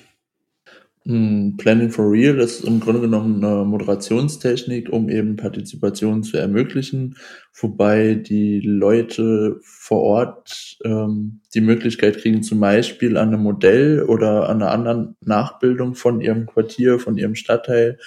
Hm, 1.06 1.56
Planning 1.56 1.90
for 1.90 2.10
Real 2.10 2.40
ist 2.40 2.64
im 2.64 2.80
Grunde 2.80 3.02
genommen 3.02 3.44
eine 3.44 3.64
Moderationstechnik, 3.64 4.88
um 4.90 5.08
eben 5.08 5.36
Partizipation 5.36 6.24
zu 6.24 6.36
ermöglichen, 6.36 7.16
wobei 7.54 8.16
die 8.16 8.58
Leute 8.58 9.60
vor 9.62 10.00
Ort 10.00 10.78
ähm, 10.84 11.42
die 11.54 11.60
Möglichkeit 11.60 12.18
kriegen, 12.18 12.42
zum 12.42 12.58
Beispiel 12.58 13.16
an 13.16 13.28
einem 13.28 13.44
Modell 13.44 14.02
oder 14.02 14.48
an 14.48 14.60
einer 14.60 14.72
anderen 14.72 15.16
Nachbildung 15.20 15.94
von 15.94 16.20
ihrem 16.20 16.46
Quartier, 16.46 16.98
von 16.98 17.16
ihrem 17.16 17.36
Stadtteil 17.36 17.98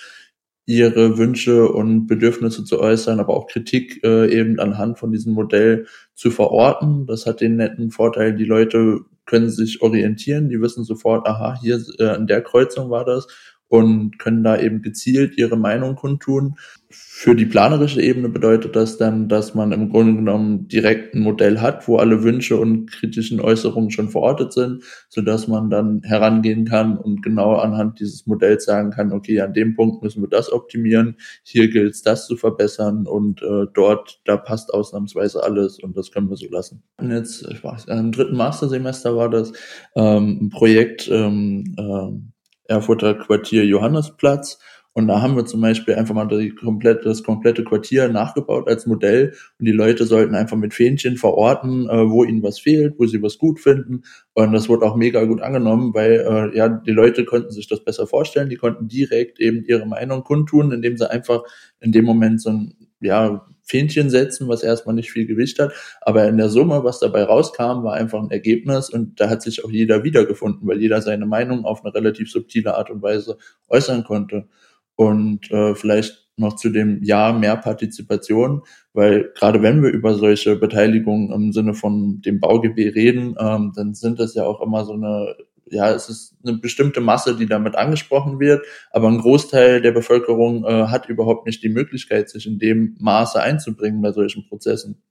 ihre 0.66 1.18
Wünsche 1.18 1.70
und 1.70 2.06
Bedürfnisse 2.06 2.66
zu 2.66 2.82
äußern, 2.82 3.22
aber 3.22 3.34
auch 3.34 3.48
Kritik 3.48 4.04
äh, 4.04 4.30
eben 4.30 4.60
anhand 4.60 5.00
von 5.00 5.12
diesem 5.12 5.34
Modell 5.34 5.88
zu 6.16 6.32
verorten. 6.32 7.08
Das 7.08 7.26
hat 7.26 7.40
den 7.40 7.56
netten 7.56 7.92
Vorteil, 7.92 8.36
die 8.36 8.46
Leute 8.46 9.00
können 9.30 9.50
sich 9.52 9.82
orientieren, 9.84 10.50
die 10.50 10.60
wissen 10.60 10.84
sofort, 10.84 11.28
aha, 11.28 11.58
hier 11.62 11.80
äh, 12.00 12.08
an 12.08 12.26
der 12.26 12.42
Kreuzung 12.42 12.90
war 12.90 13.06
das 13.06 13.28
und 13.70 14.18
können 14.18 14.44
da 14.44 14.60
eben 14.60 14.82
gezielt 14.82 15.38
ihre 15.38 15.56
Meinung 15.56 15.96
kundtun. 15.96 16.56
Für 16.92 17.36
die 17.36 17.46
planerische 17.46 18.02
Ebene 18.02 18.30
bedeutet 18.30 18.76
das 18.76 18.98
dann, 18.98 19.30
dass 19.30 19.54
man 19.54 19.72
im 19.72 19.90
Grunde 19.90 20.16
genommen 20.16 20.68
direkt 20.68 21.14
ein 21.14 21.22
Modell 21.22 21.60
hat, 21.60 21.88
wo 21.88 21.98
alle 21.98 22.24
Wünsche 22.24 22.58
und 22.58 22.90
kritischen 22.90 23.40
Äußerungen 23.40 23.92
schon 23.92 24.10
verortet 24.10 24.54
sind, 24.54 24.84
so 25.08 25.22
dass 25.22 25.48
man 25.48 25.70
dann 25.70 26.02
herangehen 26.02 26.66
kann 26.66 26.98
und 26.98 27.22
genau 27.22 27.58
anhand 27.58 28.00
dieses 28.00 28.26
Modells 28.26 28.66
sagen 28.66 28.90
kann, 28.90 29.14
okay, 29.14 29.40
an 29.42 29.54
dem 29.54 29.76
Punkt 29.76 30.02
müssen 30.02 30.24
wir 30.24 30.30
das 30.30 30.52
optimieren, 30.52 31.18
hier 31.44 31.70
gilt 31.70 31.94
es 31.94 32.02
das 32.02 32.26
zu 32.26 32.38
verbessern 32.38 33.06
und 33.06 33.44
äh, 33.44 33.68
dort, 33.76 34.22
da 34.26 34.38
passt 34.38 34.74
ausnahmsweise 34.74 35.44
alles 35.44 35.78
und 35.78 35.96
das 35.96 36.10
können 36.10 36.30
wir 36.32 36.38
so 36.38 36.48
lassen. 36.50 36.82
Und 36.98 37.12
jetzt, 37.12 37.46
ich 37.52 37.64
weiß, 37.64 37.86
im 37.86 38.12
dritten 38.12 38.36
Mastersemester 38.36 39.16
war 39.16 39.30
das 39.30 39.54
ähm, 39.96 40.40
ein 40.42 40.50
Projekt, 40.50 41.08
ähm, 41.08 41.76
ähm, 41.78 42.32
Erfurter 42.70 43.16
Quartier 43.16 43.66
Johannesplatz. 43.66 44.60
Und 44.94 45.08
da 45.08 45.22
haben 45.22 45.36
wir 45.36 45.46
zum 45.46 45.62
Beispiel 45.62 45.96
einfach 45.96 46.16
mal 46.16 46.28
komplette, 46.60 47.04
das 47.04 47.24
komplette 47.24 47.64
Quartier 47.64 48.10
nachgebaut 48.10 48.68
als 48.68 48.86
Modell 48.88 49.34
und 49.60 49.66
die 49.66 49.72
Leute 49.72 50.06
sollten 50.06 50.36
einfach 50.36 50.58
mit 50.58 50.74
Fähnchen 50.74 51.16
verorten, 51.16 51.88
äh, 51.88 52.10
wo 52.10 52.24
ihnen 52.24 52.42
was 52.42 52.60
fehlt, 52.60 52.96
wo 52.98 53.06
sie 53.06 53.22
was 53.22 53.38
gut 53.38 53.60
finden. 53.60 54.02
Und 54.34 54.52
das 54.52 54.68
wurde 54.68 54.86
auch 54.86 54.96
mega 54.96 55.24
gut 55.26 55.42
angenommen, 55.42 55.94
weil 55.94 56.52
äh, 56.54 56.58
ja 56.58 56.68
die 56.70 56.92
Leute 56.92 57.24
konnten 57.24 57.52
sich 57.52 57.68
das 57.68 57.84
besser 57.84 58.08
vorstellen, 58.08 58.50
die 58.50 58.58
konnten 58.58 58.88
direkt 58.88 59.40
eben 59.40 59.64
ihre 59.64 59.86
Meinung 59.86 60.24
kundtun, 60.24 60.72
indem 60.72 60.98
sie 60.98 61.10
einfach 61.10 61.44
in 61.80 61.92
dem 61.92 62.06
Moment 62.06 62.42
so 62.42 62.50
ein 62.50 62.74
ja, 63.02 63.46
Fähnchen 63.70 64.10
setzen, 64.10 64.48
was 64.48 64.64
erstmal 64.64 64.96
nicht 64.96 65.12
viel 65.12 65.28
Gewicht 65.28 65.60
hat. 65.60 65.74
Aber 66.02 66.28
in 66.28 66.38
der 66.38 66.50
Summe, 66.50 66.84
was 66.84 67.00
dabei 67.00 67.24
rauskam, 67.24 67.84
war 67.84 67.94
einfach 67.94 68.20
ein 68.20 68.32
Ergebnis 68.32 68.90
und 68.90 69.20
da 69.20 69.30
hat 69.30 69.44
sich 69.44 69.64
auch 69.64 69.70
jeder 69.70 70.04
wiedergefunden, 70.04 70.68
weil 70.68 70.82
jeder 70.82 71.02
seine 71.02 71.28
Meinung 71.28 71.66
auf 71.66 71.86
eine 71.86 71.94
relativ 71.94 72.32
subtile 72.32 72.76
Art 72.76 72.90
und 72.90 73.02
Weise 73.02 73.38
äußern 73.70 74.04
konnte. 74.04 74.48
Und 74.96 75.50
äh, 75.52 75.76
vielleicht 75.76 76.30
noch 76.40 76.56
zu 76.56 76.70
dem 76.70 77.04
Ja 77.04 77.32
mehr 77.32 77.58
Partizipation, 77.58 78.64
weil 78.94 79.32
gerade 79.36 79.62
wenn 79.62 79.84
wir 79.84 79.92
über 79.92 80.16
solche 80.16 80.56
Beteiligungen 80.56 81.32
im 81.32 81.52
Sinne 81.52 81.74
von 81.74 82.22
dem 82.22 82.40
BauGB 82.40 82.96
reden, 82.96 83.36
ähm, 83.40 83.74
dann 83.76 83.94
sind 83.94 84.20
das 84.20 84.34
ja 84.34 84.46
auch 84.46 84.62
immer 84.62 84.86
so 84.86 84.94
eine 84.94 85.36
ja, 85.72 85.92
es 85.92 86.10
ist 86.10 86.36
eine 86.44 86.58
bestimmte 86.58 87.02
Masse, 87.02 87.36
die 87.36 87.46
damit 87.46 87.76
angesprochen 87.76 88.40
wird, 88.40 88.66
aber 88.92 89.08
ein 89.08 89.20
Großteil 89.20 89.82
der 89.82 89.92
Bevölkerung 89.92 90.66
äh, 90.66 90.88
hat 90.88 91.10
überhaupt 91.10 91.46
nicht 91.46 91.64
die 91.64 91.70
Möglichkeit, 91.70 92.30
sich 92.30 92.48
in 92.48 92.60
dem 92.60 92.96
Maße 93.00 93.42
einzubringen 93.42 94.02
bei 94.02 94.12
solchen 94.12 94.48
Prozessen. 94.48 95.02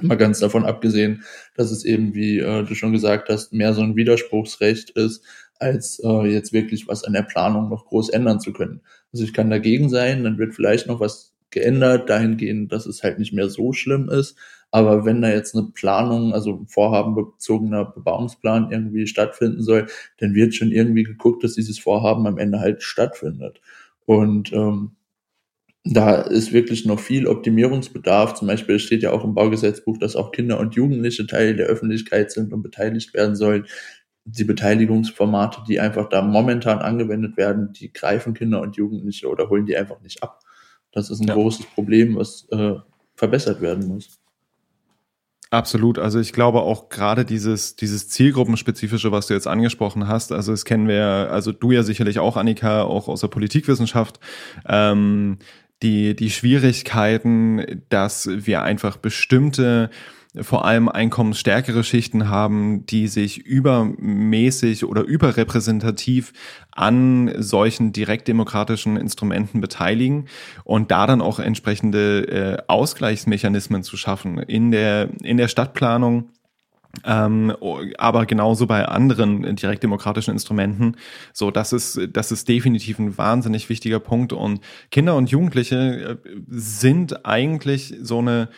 Mal 0.00 0.16
ganz 0.16 0.40
davon 0.40 0.64
abgesehen, 0.64 1.22
dass 1.54 1.70
es 1.70 1.84
eben, 1.84 2.14
wie 2.14 2.38
äh, 2.38 2.64
du 2.64 2.74
schon 2.74 2.92
gesagt 2.92 3.28
hast, 3.28 3.52
mehr 3.52 3.74
so 3.74 3.82
ein 3.82 3.96
Widerspruchsrecht 3.96 4.90
ist, 4.90 5.24
als 5.58 6.00
äh, 6.04 6.26
jetzt 6.26 6.52
wirklich 6.52 6.88
was 6.88 7.04
an 7.04 7.12
der 7.12 7.22
Planung 7.22 7.68
noch 7.68 7.86
groß 7.86 8.08
ändern 8.08 8.40
zu 8.40 8.52
können. 8.52 8.80
Also 9.12 9.24
ich 9.24 9.32
kann 9.32 9.50
dagegen 9.50 9.88
sein, 9.88 10.24
dann 10.24 10.38
wird 10.38 10.54
vielleicht 10.54 10.86
noch 10.86 11.00
was 11.00 11.34
geändert, 11.50 12.10
dahingehend, 12.10 12.72
dass 12.72 12.86
es 12.86 13.02
halt 13.02 13.18
nicht 13.18 13.32
mehr 13.32 13.48
so 13.48 13.72
schlimm 13.72 14.08
ist, 14.08 14.36
aber 14.72 15.04
wenn 15.04 15.20
da 15.20 15.28
jetzt 15.28 15.54
eine 15.54 15.68
Planung, 15.74 16.32
also 16.32 16.54
ein 16.56 16.66
vorhabenbezogener 16.66 17.84
Bebauungsplan 17.84 18.70
irgendwie 18.72 19.06
stattfinden 19.06 19.62
soll, 19.62 19.86
dann 20.18 20.34
wird 20.34 20.54
schon 20.54 20.72
irgendwie 20.72 21.02
geguckt, 21.02 21.44
dass 21.44 21.54
dieses 21.54 21.78
Vorhaben 21.78 22.26
am 22.26 22.38
Ende 22.38 22.58
halt 22.58 22.82
stattfindet. 22.82 23.60
Und 24.06 24.50
ähm, 24.54 24.92
da 25.84 26.22
ist 26.22 26.52
wirklich 26.52 26.86
noch 26.86 27.00
viel 27.00 27.26
Optimierungsbedarf. 27.26 28.32
Zum 28.32 28.48
Beispiel 28.48 28.78
steht 28.78 29.02
ja 29.02 29.12
auch 29.12 29.24
im 29.24 29.34
Baugesetzbuch, 29.34 29.98
dass 29.98 30.16
auch 30.16 30.32
Kinder 30.32 30.58
und 30.58 30.74
Jugendliche 30.74 31.26
Teil 31.26 31.54
der 31.54 31.66
Öffentlichkeit 31.66 32.32
sind 32.32 32.54
und 32.54 32.62
beteiligt 32.62 33.12
werden 33.12 33.36
sollen. 33.36 33.66
Die 34.24 34.44
Beteiligungsformate, 34.44 35.64
die 35.68 35.80
einfach 35.80 36.08
da 36.08 36.22
momentan 36.22 36.78
angewendet 36.78 37.36
werden, 37.36 37.74
die 37.74 37.92
greifen 37.92 38.32
Kinder 38.32 38.62
und 38.62 38.76
Jugendliche 38.76 39.28
oder 39.28 39.50
holen 39.50 39.66
die 39.66 39.76
einfach 39.76 40.00
nicht 40.00 40.22
ab. 40.22 40.40
Das 40.92 41.10
ist 41.10 41.20
ein 41.20 41.28
ja. 41.28 41.34
großes 41.34 41.66
Problem, 41.66 42.16
was 42.16 42.48
äh, 42.52 42.76
verbessert 43.16 43.60
werden 43.60 43.88
muss. 43.88 44.21
Absolut. 45.50 45.98
Also 45.98 46.18
ich 46.18 46.32
glaube 46.32 46.62
auch 46.62 46.88
gerade 46.88 47.24
dieses, 47.26 47.76
dieses 47.76 48.08
Zielgruppenspezifische, 48.08 49.12
was 49.12 49.26
du 49.26 49.34
jetzt 49.34 49.46
angesprochen 49.46 50.08
hast, 50.08 50.32
also 50.32 50.52
das 50.52 50.64
kennen 50.64 50.88
wir, 50.88 51.28
also 51.30 51.52
du 51.52 51.72
ja 51.72 51.82
sicherlich 51.82 52.18
auch, 52.18 52.38
Annika, 52.38 52.84
auch 52.84 53.06
aus 53.08 53.20
der 53.20 53.28
Politikwissenschaft, 53.28 54.18
ähm, 54.66 55.38
die, 55.82 56.16
die 56.16 56.30
Schwierigkeiten, 56.30 57.82
dass 57.90 58.28
wir 58.32 58.62
einfach 58.62 58.96
bestimmte 58.96 59.90
vor 60.40 60.64
allem 60.64 60.88
einkommensstärkere 60.88 61.84
Schichten 61.84 62.30
haben, 62.30 62.86
die 62.86 63.06
sich 63.06 63.38
übermäßig 63.38 64.84
oder 64.86 65.02
überrepräsentativ 65.02 66.32
an 66.70 67.30
solchen 67.36 67.92
direktdemokratischen 67.92 68.96
Instrumenten 68.96 69.60
beteiligen 69.60 70.28
und 70.64 70.90
da 70.90 71.06
dann 71.06 71.20
auch 71.20 71.38
entsprechende 71.38 72.28
äh, 72.28 72.62
Ausgleichsmechanismen 72.66 73.82
zu 73.82 73.98
schaffen 73.98 74.38
in 74.38 74.70
der, 74.70 75.10
in 75.22 75.36
der 75.36 75.48
Stadtplanung. 75.48 76.30
Ähm, 77.04 77.54
aber 77.96 78.26
genauso 78.26 78.66
bei 78.66 78.84
anderen 78.84 79.56
direktdemokratischen 79.56 80.32
Instrumenten. 80.32 80.96
So, 81.32 81.50
das 81.50 81.72
ist, 81.72 81.98
das 82.12 82.32
ist 82.32 82.48
definitiv 82.48 82.98
ein 82.98 83.16
wahnsinnig 83.16 83.70
wichtiger 83.70 83.98
Punkt. 83.98 84.32
Und 84.34 84.60
Kinder 84.90 85.16
und 85.16 85.30
Jugendliche 85.30 86.18
äh, 86.24 86.28
sind 86.48 87.24
eigentlich 87.24 87.94
so 88.02 88.18
eine, 88.18 88.50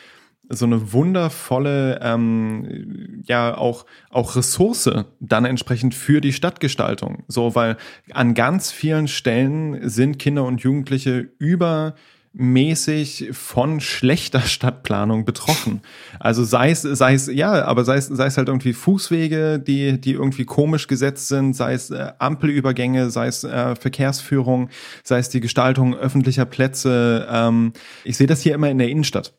so 0.49 0.67
eine 0.67 0.93
wundervolle 0.93 2.01
ähm, 2.03 3.23
ja 3.25 3.57
auch 3.57 3.87
auch 4.11 4.37
Ressource 4.37 4.91
dann 5.21 5.45
entsprechend 5.45 5.95
für 5.95 6.21
die 6.21 6.33
Stadtgestaltung 6.33 7.25
so 7.29 7.55
weil 7.55 7.77
an 8.13 8.35
ganz 8.35 8.71
vielen 8.71 9.09
Stellen 9.09 9.89
sind 9.89 10.19
Kinder 10.19 10.45
und 10.45 10.61
Jugendliche 10.63 11.29
übermäßig 11.39 13.31
von 13.33 13.81
schlechter 13.81 14.41
Stadtplanung 14.55 15.25
betroffen. 15.25 15.81
Also 16.21 16.45
sei 16.45 16.71
es, 16.71 16.83
sei 16.83 17.15
es, 17.15 17.27
ja, 17.27 17.65
aber 17.65 17.85
sei 17.85 17.97
es, 17.97 18.07
sei 18.07 18.27
es 18.27 18.37
halt 18.37 18.49
irgendwie 18.49 18.73
Fußwege, 18.73 19.59
die, 19.59 20.01
die 20.01 20.13
irgendwie 20.13 20.45
komisch 20.45 20.87
gesetzt 20.87 21.29
sind, 21.29 21.55
sei 21.55 21.75
es 21.75 21.91
äh, 21.91 22.13
Ampelübergänge, 22.19 23.11
sei 23.11 23.29
es 23.29 23.45
äh, 23.45 23.77
Verkehrsführung, 23.77 24.69
sei 25.03 25.19
es 25.19 25.29
die 25.29 25.41
Gestaltung 25.41 25.95
öffentlicher 25.95 26.45
Plätze. 26.45 27.27
Ähm, 27.31 27.73
ich 28.05 28.17
sehe 28.17 28.27
das 28.27 28.43
hier 28.43 28.55
immer 28.55 28.71
in 28.71 28.79
der 28.79 28.89
Innenstadt. 28.89 29.33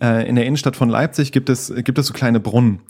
Äh, 0.00 0.28
in 0.28 0.34
der 0.34 0.46
Innenstadt 0.46 0.74
von 0.74 0.88
Leipzig 0.88 1.30
gibt 1.30 1.48
es, 1.48 1.72
gibt 1.84 1.96
es 1.98 2.06
so 2.06 2.12
kleine 2.12 2.40
Brunnen. 2.40 2.80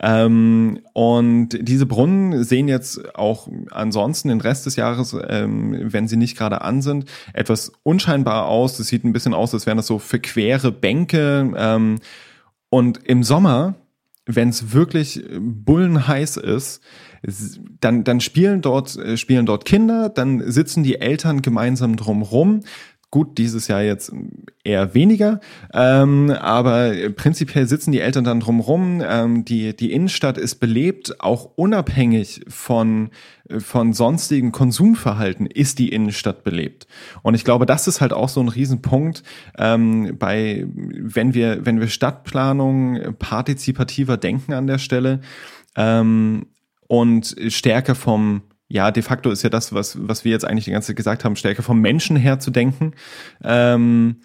Ähm, 0.00 0.80
und 0.92 1.50
diese 1.60 1.86
Brunnen 1.86 2.44
sehen 2.44 2.68
jetzt 2.68 3.14
auch 3.14 3.48
ansonsten 3.70 4.28
den 4.28 4.40
Rest 4.42 4.66
des 4.66 4.76
Jahres, 4.76 5.16
ähm, 5.28 5.92
wenn 5.92 6.08
sie 6.08 6.16
nicht 6.18 6.36
gerade 6.36 6.60
an 6.60 6.82
sind, 6.82 7.06
etwas 7.32 7.72
unscheinbar 7.82 8.46
aus. 8.46 8.76
Das 8.76 8.88
sieht 8.88 9.02
ein 9.04 9.14
bisschen 9.14 9.32
aus, 9.32 9.54
als 9.54 9.64
wären 9.64 9.78
das 9.78 9.86
so 9.86 9.98
verquere 9.98 10.72
Bänke. 10.72 11.52
Ähm, 11.56 12.00
und 12.68 12.98
im 13.04 13.22
Sommer, 13.22 13.74
wenn 14.26 14.50
es 14.50 14.72
wirklich 14.72 15.24
bullenheiß 15.40 16.36
ist, 16.36 16.82
dann, 17.80 18.04
dann 18.04 18.20
spielen 18.20 18.62
dort, 18.62 18.96
äh, 18.96 19.16
spielen 19.16 19.46
dort 19.46 19.64
Kinder, 19.64 20.08
dann 20.08 20.50
sitzen 20.50 20.82
die 20.82 21.00
Eltern 21.00 21.40
gemeinsam 21.40 21.96
drumrum, 21.96 22.60
Gut, 23.12 23.36
dieses 23.36 23.68
Jahr 23.68 23.82
jetzt 23.82 24.10
eher 24.64 24.94
weniger, 24.94 25.40
ähm, 25.74 26.30
aber 26.30 26.94
prinzipiell 27.14 27.66
sitzen 27.66 27.92
die 27.92 28.00
Eltern 28.00 28.24
dann 28.24 28.40
drumrum. 28.40 29.02
Ähm, 29.06 29.44
die, 29.44 29.76
die 29.76 29.92
Innenstadt 29.92 30.38
ist 30.38 30.54
belebt, 30.54 31.20
auch 31.20 31.50
unabhängig 31.56 32.40
von, 32.48 33.10
von 33.58 33.92
sonstigen 33.92 34.50
Konsumverhalten 34.50 35.44
ist 35.44 35.78
die 35.78 35.90
Innenstadt 35.90 36.42
belebt. 36.42 36.86
Und 37.20 37.34
ich 37.34 37.44
glaube, 37.44 37.66
das 37.66 37.86
ist 37.86 38.00
halt 38.00 38.14
auch 38.14 38.30
so 38.30 38.40
ein 38.40 38.48
Riesenpunkt, 38.48 39.22
ähm, 39.58 40.16
bei, 40.18 40.64
wenn 40.74 41.34
wir, 41.34 41.66
wenn 41.66 41.80
wir 41.80 41.88
Stadtplanung 41.88 43.14
partizipativer 43.18 44.16
denken 44.16 44.54
an 44.54 44.66
der 44.66 44.78
Stelle 44.78 45.20
ähm, 45.76 46.46
und 46.88 47.36
stärker 47.48 47.94
vom 47.94 48.40
ja, 48.72 48.90
de 48.90 49.02
facto 49.02 49.30
ist 49.30 49.42
ja 49.42 49.50
das, 49.50 49.74
was, 49.74 49.98
was 50.08 50.24
wir 50.24 50.32
jetzt 50.32 50.46
eigentlich 50.46 50.64
die 50.64 50.70
ganze 50.70 50.88
Zeit 50.88 50.96
gesagt 50.96 51.24
haben, 51.24 51.36
stärker 51.36 51.62
vom 51.62 51.80
Menschen 51.80 52.16
her 52.16 52.40
zu 52.40 52.50
denken, 52.50 52.92
ähm, 53.44 54.16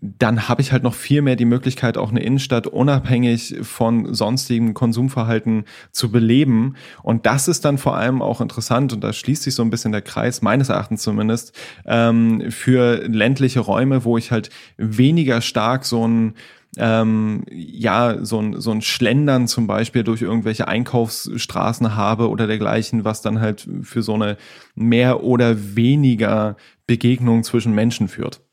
dann 0.00 0.48
habe 0.48 0.62
ich 0.62 0.70
halt 0.70 0.84
noch 0.84 0.94
viel 0.94 1.22
mehr 1.22 1.34
die 1.34 1.44
Möglichkeit, 1.44 1.98
auch 1.98 2.10
eine 2.10 2.22
Innenstadt 2.22 2.68
unabhängig 2.68 3.56
von 3.62 4.14
sonstigem 4.14 4.74
Konsumverhalten 4.74 5.64
zu 5.90 6.12
beleben. 6.12 6.76
Und 7.02 7.26
das 7.26 7.48
ist 7.48 7.64
dann 7.64 7.78
vor 7.78 7.96
allem 7.96 8.22
auch 8.22 8.40
interessant, 8.40 8.92
und 8.92 9.02
da 9.02 9.12
schließt 9.12 9.42
sich 9.42 9.56
so 9.56 9.62
ein 9.62 9.70
bisschen 9.70 9.90
der 9.90 10.02
Kreis, 10.02 10.40
meines 10.40 10.68
Erachtens 10.68 11.02
zumindest, 11.02 11.52
ähm, 11.84 12.50
für 12.50 13.08
ländliche 13.08 13.60
Räume, 13.60 14.04
wo 14.04 14.18
ich 14.18 14.30
halt 14.30 14.50
weniger 14.76 15.40
stark 15.40 15.84
so 15.84 16.06
ein 16.06 16.34
ähm, 16.76 17.44
ja, 17.50 18.24
so 18.24 18.40
ein, 18.40 18.60
so 18.60 18.70
ein 18.70 18.82
Schlendern 18.82 19.48
zum 19.48 19.66
Beispiel 19.66 20.04
durch 20.04 20.22
irgendwelche 20.22 20.68
Einkaufsstraßen 20.68 21.96
habe 21.96 22.28
oder 22.28 22.46
dergleichen, 22.46 23.04
was 23.04 23.22
dann 23.22 23.40
halt 23.40 23.68
für 23.82 24.02
so 24.02 24.14
eine 24.14 24.36
mehr 24.74 25.22
oder 25.22 25.76
weniger 25.76 26.56
Begegnung 26.86 27.42
zwischen 27.42 27.74
Menschen 27.74 28.08
führt. 28.08 28.45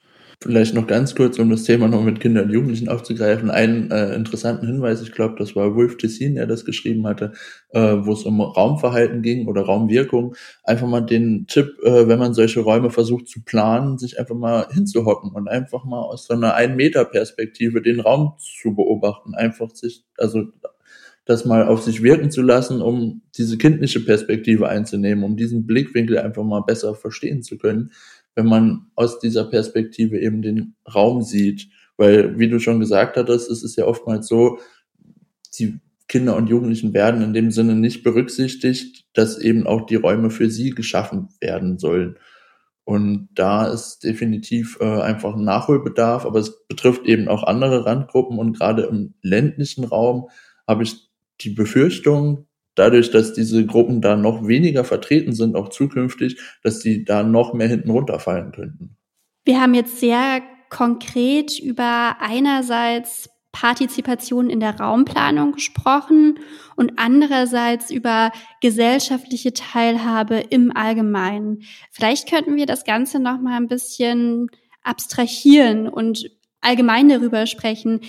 Vielleicht 0.44 0.74
noch 0.74 0.88
ganz 0.88 1.16
kurz, 1.16 1.40
um 1.40 1.50
das 1.50 1.64
Thema 1.64 1.88
noch 1.88 2.04
mit 2.04 2.20
Kindern 2.20 2.48
und 2.48 2.52
Jugendlichen 2.52 2.90
aufzugreifen, 2.90 3.50
einen 3.50 3.90
äh, 3.92 4.14
interessanten 4.14 4.68
Hinweis, 4.68 5.02
ich 5.02 5.14
glaube, 5.14 5.36
das 5.38 5.56
war 5.56 5.74
Wolf 5.74 5.96
Tessin, 5.96 6.36
der 6.36 6.48
das 6.48 6.66
geschrieben 6.66 7.08
hatte, 7.08 7.32
äh, 7.70 7.80
wo 7.80 8.12
es 8.12 8.24
um 8.24 8.42
Raumverhalten 8.42 9.22
ging 9.22 9.48
oder 9.48 9.62
Raumwirkung. 9.62 10.36
Einfach 10.66 10.86
mal 10.86 11.00
den 11.00 11.48
Tipp, 11.48 11.78
äh, 11.84 12.10
wenn 12.10 12.20
man 12.20 12.34
solche 12.34 12.60
Räume 12.60 12.90
versucht 12.90 13.30
zu 13.30 13.42
planen, 13.46 13.98
sich 13.98 14.20
einfach 14.20 14.36
mal 14.36 14.68
hinzuhocken 14.70 15.32
und 15.32 15.48
einfach 15.48 15.86
mal 15.86 16.02
aus 16.02 16.28
so 16.28 16.34
einer 16.34 16.56
Ein-Meter-Perspektive 16.56 17.82
den 17.82 18.02
Raum 18.02 18.34
zu 18.38 18.76
beobachten. 18.76 19.36
Einfach 19.36 19.74
sich, 19.74 20.04
also 20.18 20.44
das 21.24 21.46
mal 21.46 21.66
auf 21.66 21.82
sich 21.82 22.04
wirken 22.04 22.32
zu 22.32 22.42
lassen, 22.42 22.82
um 22.82 23.22
diese 23.38 23.58
kindliche 23.58 24.02
Perspektive 24.02 24.68
einzunehmen, 24.68 25.24
um 25.24 25.38
diesen 25.38 25.66
Blickwinkel 25.66 26.18
einfach 26.18 26.44
mal 26.44 26.64
besser 26.64 26.96
verstehen 26.96 27.44
zu 27.44 27.58
können 27.58 27.92
wenn 28.36 28.46
man 28.46 28.88
aus 28.96 29.20
dieser 29.20 29.46
Perspektive 29.46 30.20
eben 30.20 30.42
den 30.42 30.76
Raum 30.94 31.22
sieht. 31.22 31.70
Weil, 31.98 32.40
wie 32.40 32.50
du 32.50 32.60
schon 32.60 32.80
gesagt 32.80 33.18
hattest, 33.18 33.50
es 33.50 33.64
ist 33.64 33.78
ja 33.78 33.86
oftmals 33.86 34.28
so, 34.28 34.60
die 35.60 35.80
Kinder 36.08 36.36
und 36.36 36.50
Jugendlichen 36.50 36.94
werden 36.94 37.22
in 37.22 37.34
dem 37.34 37.52
Sinne 37.52 37.76
nicht 37.76 38.04
berücksichtigt, 38.04 39.06
dass 39.14 39.38
eben 39.38 39.68
auch 39.68 39.86
die 39.86 39.96
Räume 39.96 40.30
für 40.30 40.50
sie 40.50 40.72
geschaffen 40.72 41.30
werden 41.40 41.78
sollen. 41.78 42.18
Und 42.86 43.30
da 43.34 43.68
ist 43.68 44.04
definitiv 44.04 44.78
äh, 44.82 45.02
einfach 45.02 45.36
ein 45.36 45.44
Nachholbedarf, 45.44 46.26
aber 46.26 46.40
es 46.40 46.66
betrifft 46.68 47.06
eben 47.06 47.30
auch 47.30 47.44
andere 47.44 47.86
Randgruppen 47.86 48.38
und 48.38 48.58
gerade 48.58 48.84
im 48.84 49.14
ländlichen 49.22 49.86
Raum 49.86 50.30
habe 50.68 50.84
ich 50.84 51.10
die 51.42 51.52
Befürchtung, 51.52 52.48
dadurch, 52.76 53.12
dass 53.12 53.34
diese 53.34 53.66
Gruppen 53.66 54.02
da 54.02 54.16
noch 54.16 54.48
weniger 54.48 54.84
vertreten 54.84 55.34
sind, 55.34 55.56
auch 55.56 55.70
zukünftig, 55.70 56.40
dass 56.64 56.80
die 56.80 57.06
da 57.06 57.24
noch 57.24 57.54
mehr 57.54 57.68
hinten 57.68 57.92
runterfallen 57.92 58.52
könnten. 58.52 58.98
Wir 59.46 59.62
haben 59.62 59.74
jetzt 59.74 60.00
sehr 60.00 60.42
konkret 60.70 61.60
über 61.60 62.18
einerseits 62.20 63.30
Partizipation 63.52 64.50
in 64.50 64.60
der 64.60 64.80
Raumplanung 64.80 65.52
gesprochen 65.52 66.40
und 66.76 66.94
andererseits 66.98 67.92
über 67.92 68.32
gesellschaftliche 68.62 69.54
Teilhabe 69.54 70.44
im 70.50 70.76
Allgemeinen. 70.76 71.62
Vielleicht 71.92 72.28
könnten 72.28 72.56
wir 72.56 72.66
das 72.66 72.84
Ganze 72.84 73.20
noch 73.20 73.40
mal 73.40 73.56
ein 73.56 73.68
bisschen 73.68 74.48
abstrahieren 74.82 75.88
und 75.88 76.32
allgemein 76.62 77.10
darüber 77.10 77.46
sprechen, 77.46 78.02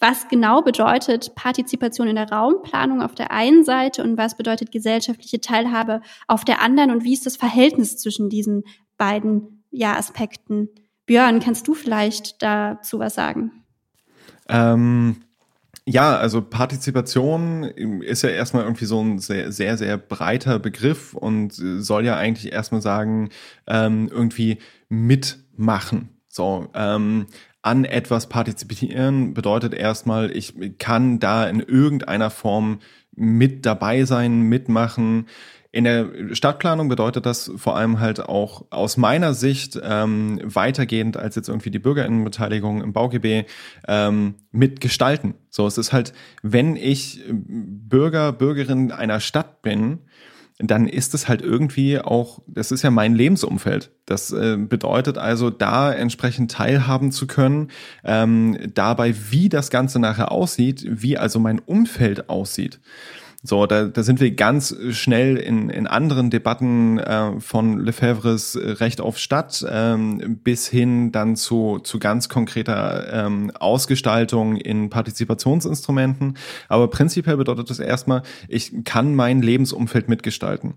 was 0.00 0.28
genau 0.28 0.62
bedeutet 0.62 1.34
Partizipation 1.34 2.08
in 2.08 2.16
der 2.16 2.30
Raumplanung 2.30 3.02
auf 3.02 3.14
der 3.14 3.32
einen 3.32 3.64
Seite 3.64 4.02
und 4.02 4.16
was 4.16 4.36
bedeutet 4.36 4.70
gesellschaftliche 4.70 5.40
Teilhabe 5.40 6.00
auf 6.26 6.44
der 6.44 6.62
anderen 6.62 6.90
und 6.90 7.04
wie 7.04 7.12
ist 7.12 7.26
das 7.26 7.36
Verhältnis 7.36 7.96
zwischen 7.98 8.28
diesen 8.28 8.64
beiden 8.96 9.64
ja, 9.70 9.96
Aspekten? 9.96 10.68
Björn, 11.06 11.40
kannst 11.40 11.66
du 11.66 11.74
vielleicht 11.74 12.42
dazu 12.42 12.98
was 12.98 13.14
sagen? 13.14 13.64
Ähm, 14.48 15.16
ja, 15.84 16.16
also 16.16 16.42
Partizipation 16.42 17.64
ist 17.64 18.22
ja 18.22 18.28
erstmal 18.28 18.64
irgendwie 18.64 18.84
so 18.84 19.02
ein 19.02 19.18
sehr, 19.18 19.52
sehr, 19.52 19.78
sehr 19.78 19.96
breiter 19.96 20.58
Begriff 20.58 21.14
und 21.14 21.52
soll 21.54 22.04
ja 22.04 22.16
eigentlich 22.16 22.52
erstmal 22.52 22.82
sagen, 22.82 23.30
ähm, 23.66 24.08
irgendwie 24.12 24.58
mitmachen. 24.90 26.10
So, 26.28 26.68
ähm, 26.74 27.26
an 27.62 27.84
etwas 27.84 28.28
partizipieren 28.28 29.34
bedeutet 29.34 29.74
erstmal, 29.74 30.30
ich 30.30 30.54
kann 30.78 31.18
da 31.18 31.48
in 31.48 31.60
irgendeiner 31.60 32.30
Form 32.30 32.78
mit 33.14 33.66
dabei 33.66 34.04
sein, 34.04 34.42
mitmachen. 34.42 35.26
In 35.70 35.84
der 35.84 36.08
Stadtplanung 36.32 36.88
bedeutet 36.88 37.26
das 37.26 37.50
vor 37.56 37.76
allem 37.76 38.00
halt 38.00 38.20
auch 38.20 38.64
aus 38.70 38.96
meiner 38.96 39.34
Sicht 39.34 39.78
ähm, 39.82 40.40
weitergehend 40.42 41.16
als 41.16 41.36
jetzt 41.36 41.48
irgendwie 41.48 41.70
die 41.70 41.78
Bürgerinnenbeteiligung 41.78 42.80
im 42.80 42.92
BauGB 42.92 43.44
ähm, 43.86 44.36
mitgestalten. 44.50 45.34
So, 45.50 45.66
es 45.66 45.76
ist 45.76 45.92
halt, 45.92 46.14
wenn 46.42 46.76
ich 46.76 47.22
Bürger, 47.28 48.32
Bürgerin 48.32 48.92
einer 48.92 49.20
Stadt 49.20 49.60
bin, 49.60 49.98
dann 50.58 50.88
ist 50.88 51.14
es 51.14 51.28
halt 51.28 51.40
irgendwie 51.40 52.00
auch, 52.00 52.40
das 52.46 52.72
ist 52.72 52.82
ja 52.82 52.90
mein 52.90 53.14
Lebensumfeld. 53.14 53.90
Das 54.06 54.32
äh, 54.32 54.56
bedeutet 54.56 55.16
also, 55.16 55.50
da 55.50 55.92
entsprechend 55.92 56.50
teilhaben 56.50 57.12
zu 57.12 57.26
können, 57.26 57.68
ähm, 58.04 58.58
dabei, 58.74 59.14
wie 59.30 59.48
das 59.48 59.70
Ganze 59.70 60.00
nachher 60.00 60.32
aussieht, 60.32 60.84
wie 60.88 61.16
also 61.16 61.38
mein 61.38 61.60
Umfeld 61.60 62.28
aussieht. 62.28 62.80
So, 63.44 63.66
da, 63.66 63.84
da 63.84 64.02
sind 64.02 64.18
wir 64.18 64.32
ganz 64.32 64.74
schnell 64.90 65.36
in, 65.36 65.70
in 65.70 65.86
anderen 65.86 66.28
Debatten 66.28 66.98
äh, 66.98 67.40
von 67.40 67.78
Lefebvres 67.78 68.58
Recht 68.60 69.00
auf 69.00 69.16
Stadt 69.16 69.64
ähm, 69.70 70.40
bis 70.42 70.66
hin 70.66 71.12
dann 71.12 71.36
zu, 71.36 71.78
zu 71.78 72.00
ganz 72.00 72.28
konkreter 72.28 73.26
ähm, 73.26 73.52
Ausgestaltung 73.56 74.56
in 74.56 74.90
Partizipationsinstrumenten. 74.90 76.36
Aber 76.68 76.90
prinzipiell 76.90 77.36
bedeutet 77.36 77.70
das 77.70 77.78
erstmal, 77.78 78.22
ich 78.48 78.72
kann 78.84 79.14
mein 79.14 79.40
Lebensumfeld 79.40 80.08
mitgestalten. 80.08 80.74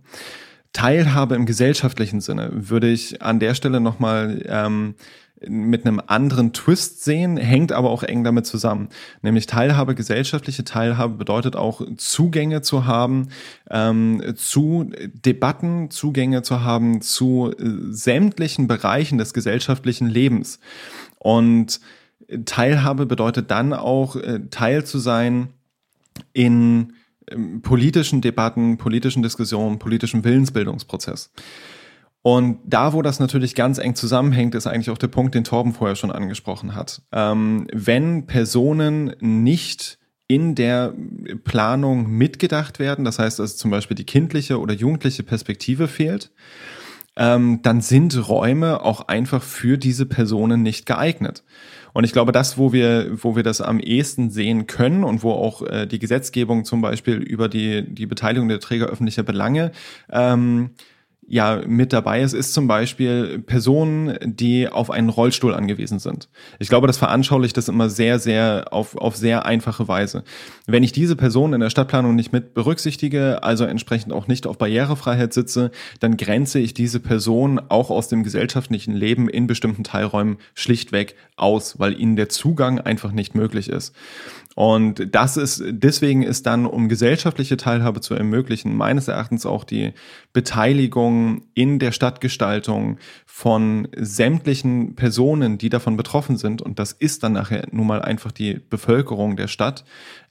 Teilhabe 0.72 1.36
im 1.36 1.48
gesellschaftlichen 1.48 2.22
Sinne 2.22 2.50
würde 2.54 2.90
ich 2.90 3.24
an 3.24 3.40
der 3.40 3.56
Stelle 3.56 3.82
nochmal 3.82 4.44
ähm, 4.48 4.96
mit 5.48 5.86
einem 5.86 6.02
anderen 6.06 6.54
Twist 6.54 7.04
sehen, 7.04 7.38
hängt 7.38 7.72
aber 7.72 7.90
auch 7.90 8.04
eng 8.04 8.24
damit 8.24 8.46
zusammen. 8.46 8.90
Nämlich 9.22 9.48
Teilhabe, 9.48 9.96
gesellschaftliche 9.96 10.64
Teilhabe 10.64 11.16
bedeutet 11.16 11.56
auch 11.56 11.82
Zugänge 11.98 12.62
zu 12.62 12.86
haben 12.86 13.30
ähm, 13.70 14.34
zu 14.36 14.92
Debatten, 15.26 15.90
Zugänge 15.90 16.44
zu 16.44 16.62
haben 16.64 17.02
zu 17.02 17.52
äh, 17.58 17.66
sämtlichen 17.90 18.68
Bereichen 18.68 19.18
des 19.18 19.34
gesellschaftlichen 19.34 20.08
Lebens. 20.08 20.60
Und 21.18 21.80
Teilhabe 22.46 23.06
bedeutet 23.06 23.52
dann 23.52 23.74
auch 23.74 24.16
äh, 24.16 24.42
Teil 24.52 24.86
zu 24.86 25.00
sein 25.00 25.50
in 26.34 26.94
ähm, 27.30 27.62
politischen 27.62 28.22
Debatten, 28.22 28.78
politischen 28.78 29.24
Diskussionen, 29.24 29.80
politischen 29.80 30.24
Willensbildungsprozess. 30.24 31.32
Und 32.24 32.60
da, 32.66 32.94
wo 32.94 33.02
das 33.02 33.20
natürlich 33.20 33.56
ganz 33.56 33.80
eng 33.80 33.96
zusammenhängt, 33.96 34.54
ist 34.54 34.68
eigentlich 34.68 34.92
auch 34.92 34.98
der 34.98 35.08
Punkt, 35.08 35.34
den 35.34 35.44
Torben 35.44 35.74
vorher 35.74 35.96
schon 35.96 36.12
angesprochen 36.12 36.76
hat. 36.76 37.02
Ähm, 37.12 37.68
wenn 37.74 38.28
Personen 38.28 39.16
nicht 39.20 39.98
in 40.28 40.56
der 40.56 40.94
Planung 41.44 42.10
mitgedacht 42.10 42.80
werden, 42.80 43.06
das 43.06 43.20
heißt, 43.20 43.40
dass 43.40 43.58
zum 43.58 43.72
Beispiel 43.72 43.96
die 43.96 44.06
kindliche 44.06 44.60
oder 44.60 44.74
jugendliche 44.74 45.24
Perspektive 45.24 45.88
fehlt, 45.88 46.32
ähm, 47.18 47.60
dann 47.64 47.82
sind 47.82 48.30
Räume 48.30 48.82
auch 48.84 49.08
einfach 49.08 49.44
für 49.44 49.78
diese 49.78 50.06
Personen 50.06 50.62
nicht 50.62 50.86
geeignet. 50.86 51.44
Und 51.94 52.06
ich 52.06 52.14
glaube, 52.14 52.32
das, 52.32 52.58
wo 52.58 52.72
wir, 52.72 53.22
wo 53.22 53.36
wir 53.36 53.44
das 53.44 53.60
am 53.60 53.80
ehesten 53.80 54.30
sehen 54.30 54.68
können 54.68 55.04
und 55.04 55.24
wo 55.24 55.32
auch 55.32 55.62
äh, 55.64 55.88
die 55.88 56.00
Gesetzgebung 56.00 56.64
zum 56.64 56.82
Beispiel 56.82 57.16
über 57.16 57.50
die, 57.50 57.84
die 57.94 58.06
Beteiligung 58.06 58.48
der 58.48 58.62
Träger 58.62 58.86
öffentlicher 58.86 59.24
Belange 59.24 59.72
ähm, 60.10 60.70
ja 61.32 61.62
mit 61.66 61.94
dabei 61.94 62.22
ist, 62.22 62.34
ist 62.34 62.54
zum 62.54 62.68
Beispiel 62.68 63.40
Personen, 63.40 64.18
die 64.22 64.68
auf 64.68 64.92
einen 64.92 65.08
Rollstuhl 65.08 65.54
angewiesen 65.54 65.98
sind. 65.98 66.28
Ich 66.60 66.68
glaube, 66.68 66.88
das 66.88 66.98
veranschaulicht 66.98 67.56
das 67.56 67.70
immer 67.70 67.90
sehr, 67.90 68.20
sehr 68.20 68.66
auf, 68.72 68.98
auf 68.98 69.16
sehr 69.16 69.46
einfache 69.46 69.88
Weise. 69.88 70.26
Wenn 70.68 70.84
ich 70.84 70.92
diese 70.92 71.16
Person 71.16 71.54
in 71.54 71.62
der 71.62 71.70
Stadtplanung 71.70 72.16
nicht 72.16 72.34
mit 72.34 72.54
berücksichtige, 72.54 73.44
also 73.44 73.64
entsprechend 73.64 74.12
auch 74.12 74.28
nicht 74.28 74.46
auf 74.46 74.58
Barrierefreiheit 74.58 75.32
sitze, 75.32 75.72
dann 76.02 76.18
grenze 76.18 76.60
ich 76.60 76.74
diese 76.74 77.00
Person 77.00 77.62
auch 77.70 77.92
aus 77.92 78.10
dem 78.10 78.24
gesellschaftlichen 78.24 78.94
Leben 78.94 79.30
in 79.30 79.48
bestimmten 79.48 79.86
Teilräumen 79.86 80.38
schlichtweg 80.54 81.16
aus, 81.42 81.80
weil 81.80 82.00
ihnen 82.00 82.16
der 82.16 82.30
Zugang 82.30 82.80
einfach 82.80 83.12
nicht 83.12 83.36
möglich 83.36 83.70
ist. 83.70 83.96
Und 84.56 85.16
das 85.16 85.38
ist, 85.38 85.64
deswegen 85.66 86.24
ist 86.24 86.46
dann, 86.46 86.66
um 86.66 86.90
gesellschaftliche 86.90 87.56
Teilhabe 87.56 88.02
zu 88.02 88.16
ermöglichen, 88.16 88.76
meines 88.76 89.08
Erachtens 89.08 89.46
auch 89.46 89.64
die 89.64 89.94
Beteiligung 90.34 91.44
in 91.54 91.80
der 91.80 91.94
Stadtgestaltung 91.94 92.98
von 93.26 93.88
sämtlichen 93.96 94.96
Personen, 94.96 95.58
die 95.58 95.70
davon 95.70 95.96
betroffen 95.96 96.38
sind, 96.38 96.62
und 96.62 96.80
das 96.80 96.92
ist 96.92 97.24
dann 97.24 97.34
nachher 97.34 97.66
nun 97.72 97.88
mal 97.88 98.02
einfach 98.02 98.32
die 98.32 98.56
Bevölkerung 98.56 99.38
der 99.38 99.48
Stadt, 99.48 99.86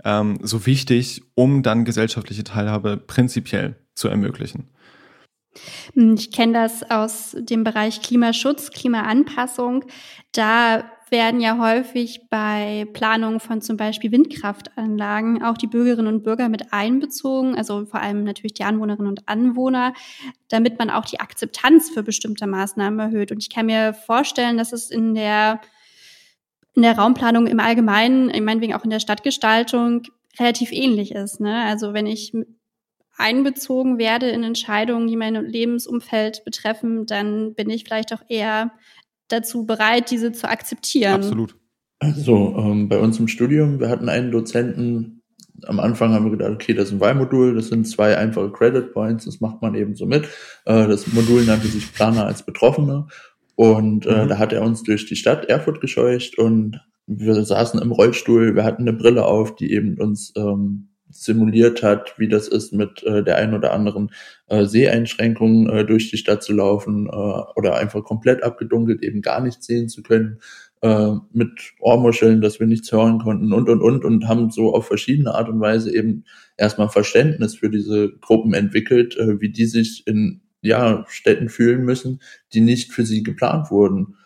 ähm, 0.04 0.38
so 0.42 0.66
wichtig, 0.66 1.22
um 1.34 1.62
dann 1.62 1.84
gesellschaftliche 1.84 2.44
Teilhabe 2.44 2.98
prinzipiell 2.98 3.76
zu 3.94 4.08
ermöglichen. 4.08 4.68
Ich 5.94 6.30
kenne 6.30 6.52
das 6.52 6.88
aus 6.88 7.36
dem 7.38 7.64
Bereich 7.64 8.02
Klimaschutz, 8.02 8.70
Klimaanpassung. 8.70 9.84
Da 10.32 10.84
werden 11.10 11.40
ja 11.40 11.58
häufig 11.58 12.28
bei 12.30 12.86
Planungen 12.92 13.40
von 13.40 13.60
zum 13.60 13.76
Beispiel 13.76 14.12
Windkraftanlagen 14.12 15.42
auch 15.42 15.58
die 15.58 15.66
Bürgerinnen 15.66 16.12
und 16.12 16.22
Bürger 16.22 16.48
mit 16.48 16.72
einbezogen, 16.72 17.56
also 17.56 17.84
vor 17.86 18.00
allem 18.00 18.24
natürlich 18.24 18.54
die 18.54 18.64
Anwohnerinnen 18.64 19.08
und 19.08 19.28
Anwohner, 19.28 19.92
damit 20.48 20.78
man 20.78 20.90
auch 20.90 21.04
die 21.04 21.20
Akzeptanz 21.20 21.90
für 21.90 22.02
bestimmte 22.02 22.46
Maßnahmen 22.46 22.98
erhöht. 23.00 23.32
Und 23.32 23.38
ich 23.38 23.50
kann 23.50 23.66
mir 23.66 23.94
vorstellen, 23.94 24.56
dass 24.56 24.72
es 24.72 24.90
in 24.90 25.14
der, 25.14 25.60
in 26.74 26.82
der 26.82 26.96
Raumplanung 26.96 27.46
im 27.46 27.60
Allgemeinen, 27.60 28.26
meinetwegen 28.44 28.74
auch 28.74 28.84
in 28.84 28.90
der 28.90 29.00
Stadtgestaltung, 29.00 30.02
relativ 30.38 30.72
ähnlich 30.72 31.12
ist. 31.12 31.40
Ne? 31.40 31.64
Also 31.64 31.92
wenn 31.92 32.06
ich 32.06 32.32
einbezogen 33.20 33.98
werde 33.98 34.30
in 34.30 34.42
Entscheidungen, 34.42 35.06
die 35.06 35.16
mein 35.16 35.34
Lebensumfeld 35.34 36.42
betreffen, 36.44 37.06
dann 37.06 37.54
bin 37.54 37.68
ich 37.68 37.84
vielleicht 37.84 38.12
auch 38.14 38.22
eher 38.28 38.72
dazu 39.32 39.66
bereit, 39.66 40.10
diese 40.10 40.32
zu 40.32 40.48
akzeptieren. 40.48 41.14
Absolut. 41.14 41.56
Also 41.98 42.56
ähm, 42.58 42.88
bei 42.88 42.98
uns 42.98 43.18
im 43.18 43.28
Studium, 43.28 43.78
wir 43.78 43.88
hatten 43.88 44.08
einen 44.08 44.30
Dozenten, 44.30 45.22
am 45.66 45.80
Anfang 45.80 46.12
haben 46.12 46.24
wir 46.24 46.30
gedacht, 46.30 46.52
okay, 46.52 46.72
das 46.72 46.86
ist 46.86 46.92
ein 46.92 47.00
Wahlmodul, 47.00 47.54
das 47.54 47.68
sind 47.68 47.86
zwei 47.86 48.16
einfache 48.16 48.50
Credit 48.50 48.92
Points, 48.92 49.26
das 49.26 49.40
macht 49.40 49.60
man 49.60 49.74
eben 49.74 49.94
so 49.94 50.06
mit. 50.06 50.24
Äh, 50.64 50.88
das 50.88 51.06
Modul 51.12 51.44
nannte 51.44 51.68
sich 51.68 51.92
Planer 51.92 52.26
als 52.26 52.44
Betroffene 52.44 53.06
und 53.54 54.06
äh, 54.06 54.24
mhm. 54.24 54.28
da 54.28 54.38
hat 54.38 54.52
er 54.54 54.62
uns 54.62 54.82
durch 54.82 55.06
die 55.06 55.16
Stadt 55.16 55.44
Erfurt 55.46 55.80
gescheucht 55.82 56.38
und 56.38 56.80
wir 57.06 57.44
saßen 57.44 57.82
im 57.82 57.92
Rollstuhl, 57.92 58.54
wir 58.54 58.64
hatten 58.64 58.82
eine 58.82 58.92
Brille 58.92 59.26
auf, 59.26 59.56
die 59.56 59.72
eben 59.72 59.98
uns 59.98 60.32
ähm, 60.36 60.89
simuliert 61.10 61.82
hat, 61.82 62.14
wie 62.18 62.28
das 62.28 62.48
ist, 62.48 62.72
mit 62.72 63.02
äh, 63.02 63.22
der 63.22 63.36
ein 63.36 63.54
oder 63.54 63.72
anderen 63.72 64.10
äh, 64.48 64.64
Seheinschränkung 64.64 65.68
äh, 65.68 65.84
durch 65.84 66.10
die 66.10 66.16
Stadt 66.16 66.42
zu 66.42 66.52
laufen 66.52 67.06
äh, 67.06 67.10
oder 67.10 67.76
einfach 67.76 68.02
komplett 68.04 68.42
abgedunkelt, 68.42 69.02
eben 69.02 69.22
gar 69.22 69.40
nichts 69.40 69.66
sehen 69.66 69.88
zu 69.88 70.02
können, 70.02 70.38
äh, 70.82 71.12
mit 71.32 71.72
Ohrmuscheln, 71.80 72.40
dass 72.40 72.60
wir 72.60 72.66
nichts 72.66 72.90
hören 72.92 73.18
konnten 73.18 73.52
und 73.52 73.68
und 73.68 73.82
und 73.82 74.04
und 74.04 74.28
haben 74.28 74.50
so 74.50 74.74
auf 74.74 74.86
verschiedene 74.86 75.34
Art 75.34 75.48
und 75.48 75.60
Weise 75.60 75.94
eben 75.94 76.24
erstmal 76.56 76.88
Verständnis 76.88 77.56
für 77.56 77.70
diese 77.70 78.12
Gruppen 78.20 78.54
entwickelt, 78.54 79.16
äh, 79.16 79.40
wie 79.40 79.50
die 79.50 79.66
sich 79.66 80.06
in 80.06 80.40
ja, 80.62 81.04
Städten 81.08 81.48
fühlen 81.48 81.84
müssen, 81.84 82.20
die 82.52 82.60
nicht 82.60 82.92
für 82.92 83.04
sie 83.04 83.22
geplant 83.22 83.70
wurden 83.70 84.16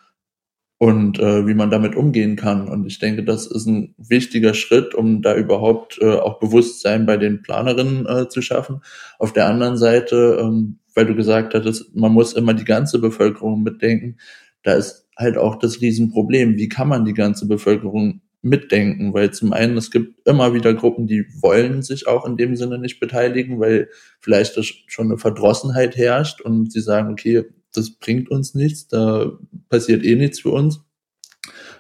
und 0.85 1.19
äh, 1.19 1.47
wie 1.47 1.55
man 1.55 1.71
damit 1.71 1.97
umgehen 1.97 2.37
kann. 2.37 2.69
Und 2.69 2.85
ich 2.85 2.99
denke, 2.99 3.25
das 3.25 3.47
ist 3.47 3.65
ein 3.65 3.95
wichtiger 3.97 4.53
Schritt, 4.53 4.95
um 4.95 5.23
da 5.23 5.35
überhaupt 5.35 5.99
äh, 6.03 6.17
auch 6.17 6.39
Bewusstsein 6.39 7.07
bei 7.07 7.17
den 7.17 7.41
Planerinnen 7.41 8.05
äh, 8.05 8.29
zu 8.29 8.43
schaffen. 8.43 8.83
Auf 9.19 9.33
der 9.33 9.47
anderen 9.47 9.79
Seite, 9.79 10.39
ähm, 10.43 10.81
weil 10.95 11.07
du 11.07 11.15
gesagt 11.15 11.55
hattest, 11.55 11.97
man 11.97 12.13
muss 12.13 12.35
immer 12.35 12.53
die 12.53 12.67
ganze 12.67 12.99
Bevölkerung 12.99 13.63
mitdenken, 13.63 14.19
da 14.63 14.75
ist 14.75 15.09
halt 15.17 15.39
auch 15.39 15.59
das 15.59 15.81
Riesenproblem. 15.81 16.59
Wie 16.59 16.69
kann 16.69 16.89
man 16.89 17.07
die 17.07 17.15
ganze 17.15 17.49
Bevölkerung 17.49 18.21
mitdenken? 18.43 19.15
Weil 19.15 19.31
zum 19.31 19.55
einen, 19.55 19.79
es 19.79 19.91
gibt 19.91 20.29
immer 20.29 20.53
wieder 20.53 20.75
Gruppen, 20.75 21.07
die 21.07 21.25
wollen 21.41 21.81
sich 21.81 22.07
auch 22.07 22.27
in 22.27 22.37
dem 22.37 22.57
Sinne 22.57 22.77
nicht 22.77 23.01
beteiligen, 23.01 23.59
weil 23.59 23.89
vielleicht 24.21 24.63
schon 24.87 25.07
eine 25.07 25.17
Verdrossenheit 25.17 25.97
herrscht 25.97 26.43
und 26.43 26.71
sie 26.71 26.83
sagen, 26.83 27.11
okay, 27.11 27.45
das 27.77 27.91
bringt 27.91 28.31
uns 28.31 28.55
nichts, 28.55 28.89
da 28.89 29.33
passiert 29.69 30.05
eh 30.05 30.17
nichts 30.17 30.41
für 30.41 30.51
uns. 30.51 30.81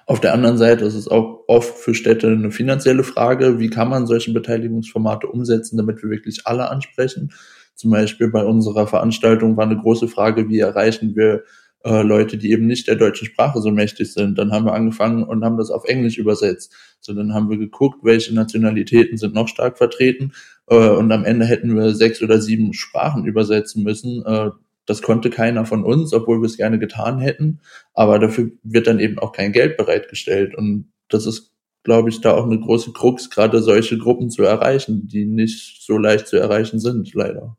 Auf 0.07 0.20
der 0.20 0.35
anderen 0.35 0.59
Seite 0.59 0.85
ist 0.85 0.94
es 0.94 1.09
auch 1.09 1.44
oft 1.48 1.78
für 1.78 1.94
Städte 1.94 2.28
eine 2.28 2.50
finanzielle 2.50 3.04
Frage, 3.04 3.59
wie 3.59 3.70
kann 3.70 3.88
man 3.88 4.07
solche 4.07 4.33
Beteiligungsformate 4.33 5.26
umsetzen, 5.26 5.78
damit 5.78 6.02
wir 6.02 6.11
wirklich 6.11 6.46
alle 6.46 6.70
ansprechen. 6.70 7.33
Zum 7.74 7.90
Beispiel 7.90 8.28
bei 8.28 8.44
unserer 8.44 8.87
Veranstaltung 8.87 9.57
war 9.57 9.64
eine 9.64 9.78
große 9.78 10.09
Frage, 10.09 10.48
wie 10.48 10.59
erreichen 10.59 11.16
wir 11.16 11.44
äh, 11.85 12.02
Leute, 12.02 12.38
die 12.38 12.50
eben 12.50 12.66
nicht 12.66 12.87
der 12.87 12.96
deutschen 12.96 13.26
Sprache 13.26 13.61
so 13.61 13.70
mächtig 13.70 14.12
sind. 14.12 14.38
Dann 14.38 14.52
haben 14.52 14.64
wir 14.64 14.74
angefangen 14.74 15.22
und 15.22 15.44
haben 15.44 15.59
das 15.59 15.70
auf 15.70 15.85
Englisch 15.85 16.18
übersetzt. 16.18 16.74
So, 17.00 17.12
dann 17.14 17.35
haben 17.35 17.50
wir 17.50 17.59
geguckt, 17.59 17.98
welche 18.02 18.35
Nationalitäten 18.35 19.18
sind 19.18 19.35
noch 19.35 19.48
stark 19.48 19.76
vertreten. 19.78 20.33
Äh, 20.68 20.90
und 20.90 21.12
am 21.12 21.24
Ende 21.24 21.46
hätten 21.46 21.74
wir 21.74 21.94
sechs 21.94 22.22
oder 22.22 22.40
sieben 22.40 22.72
Sprachen 22.72 23.26
übersetzen 23.26 23.83
müssen. 23.83 24.24
Äh, 24.24 24.50
das 24.87 25.03
konnte 25.03 25.31
keiner 25.31 25.64
von 25.64 25.85
uns, 25.85 26.12
obwohl 26.12 26.40
wir 26.40 26.47
es 26.47 26.57
gerne 26.57 26.79
getan 26.79 27.18
hätten. 27.18 27.61
Aber 27.94 28.18
dafür 28.18 28.51
wird 28.62 28.87
dann 28.87 29.01
eben 29.01 29.18
auch 29.18 29.33
kein 29.33 29.53
Geld 29.53 29.77
bereitgestellt. 29.77 30.55
Und 30.55 30.92
das 31.09 31.27
ist, 31.27 31.53
glaube 31.83 32.11
ich, 32.11 32.20
da 32.20 32.35
auch 32.35 32.44
eine 32.44 32.61
große 32.61 32.92
Krux, 32.92 33.31
gerade 33.31 33.62
solche 33.62 33.99
Gruppen 33.99 34.31
zu 34.31 34.42
erreichen, 34.42 35.09
die 35.09 35.25
nicht 35.25 35.83
so 35.83 35.99
leicht 35.99 36.27
zu 36.27 36.37
erreichen 36.37 36.79
sind, 36.79 37.14
leider. 37.14 37.57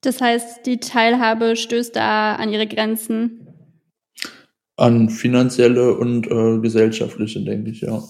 Das 0.00 0.20
heißt, 0.20 0.66
die 0.66 0.78
Teilhabe 0.78 1.56
stößt 1.56 1.94
da 1.96 2.34
an 2.36 2.52
ihre 2.52 2.66
Grenzen? 2.66 3.48
An 4.76 5.08
finanzielle 5.08 5.94
und 5.94 6.26
äh, 6.30 6.60
gesellschaftliche, 6.60 7.42
denke 7.42 7.70
ich, 7.70 7.80
ja. 7.80 8.02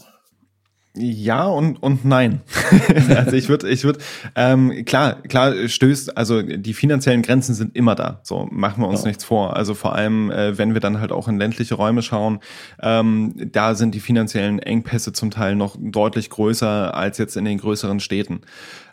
Ja 0.97 1.47
und 1.47 1.83
und 1.83 2.05
nein. 2.05 2.41
also 3.17 3.33
ich 3.33 3.49
würde 3.49 3.69
ich 3.69 3.85
würde 3.85 4.01
ähm, 4.35 4.85
klar 4.85 5.23
klar 5.23 5.69
stößt 5.69 6.17
also 6.17 6.43
die 6.43 6.75
finanziellen 6.75 7.23
Grenzen 7.23 7.55
sind 7.55 7.77
immer 7.77 7.95
da. 7.95 8.21
So 8.23 8.49
machen 8.51 8.83
wir 8.83 8.89
uns 8.89 9.03
ja. 9.03 9.09
nichts 9.09 9.25
vor. 9.25 9.57
Also 9.57 9.75
vor 9.75 9.95
allem 9.95 10.31
äh, 10.31 10.57
wenn 10.57 10.75
wir 10.75 10.81
dann 10.81 11.01
halt 11.01 11.13
auch 11.13 11.29
in 11.29 11.39
ländliche 11.39 11.75
Räume 11.75 12.03
schauen, 12.03 12.41
ähm, 12.81 13.35
da 13.53 13.75
sind 13.75 13.95
die 13.95 14.01
finanziellen 14.01 14.59
Engpässe 14.59 15.13
zum 15.13 15.31
Teil 15.31 15.55
noch 15.55 15.77
deutlich 15.79 16.31
größer 16.31 16.95
als 16.95 17.19
jetzt 17.19 17.37
in 17.37 17.45
den 17.45 17.59
größeren 17.59 18.01
Städten, 18.01 18.41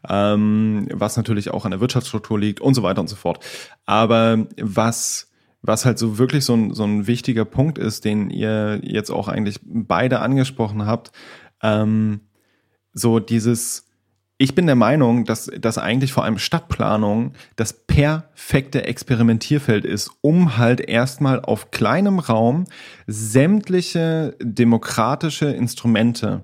ähm, 0.10 0.88
was 0.92 1.18
natürlich 1.18 1.52
auch 1.52 1.66
an 1.66 1.72
der 1.72 1.80
Wirtschaftsstruktur 1.80 2.40
liegt 2.40 2.60
und 2.60 2.74
so 2.74 2.84
weiter 2.84 3.02
und 3.02 3.08
so 3.08 3.16
fort. 3.16 3.40
Aber 3.86 4.46
was 4.60 5.30
was 5.64 5.86
halt 5.86 5.98
so 5.98 6.18
wirklich 6.18 6.44
so 6.44 6.54
ein, 6.54 6.74
so 6.74 6.84
ein 6.84 7.08
wichtiger 7.08 7.46
Punkt 7.46 7.78
ist, 7.78 8.04
den 8.04 8.30
ihr 8.30 8.82
jetzt 8.84 9.10
auch 9.10 9.30
eigentlich 9.30 9.62
beide 9.64 10.20
angesprochen 10.20 10.86
habt, 10.86 11.14
ähm, 11.64 12.22
so 12.94 13.20
dieses, 13.20 13.88
ich 14.38 14.54
bin 14.54 14.68
der 14.68 14.76
Meinung, 14.76 15.26
dass 15.26 15.50
das 15.60 15.78
eigentlich 15.78 16.14
vor 16.14 16.24
allem 16.24 16.38
Stadtplanung 16.38 17.34
das 17.56 17.74
perfekte 17.74 18.86
Experimentierfeld 18.86 19.86
ist, 19.86 20.12
um 20.22 20.58
halt 20.58 20.82
erstmal 20.82 21.40
auf 21.40 21.72
kleinem 21.72 22.20
Raum 22.20 22.66
sämtliche 23.08 24.36
demokratische 24.42 25.48
Instrumente 25.48 26.44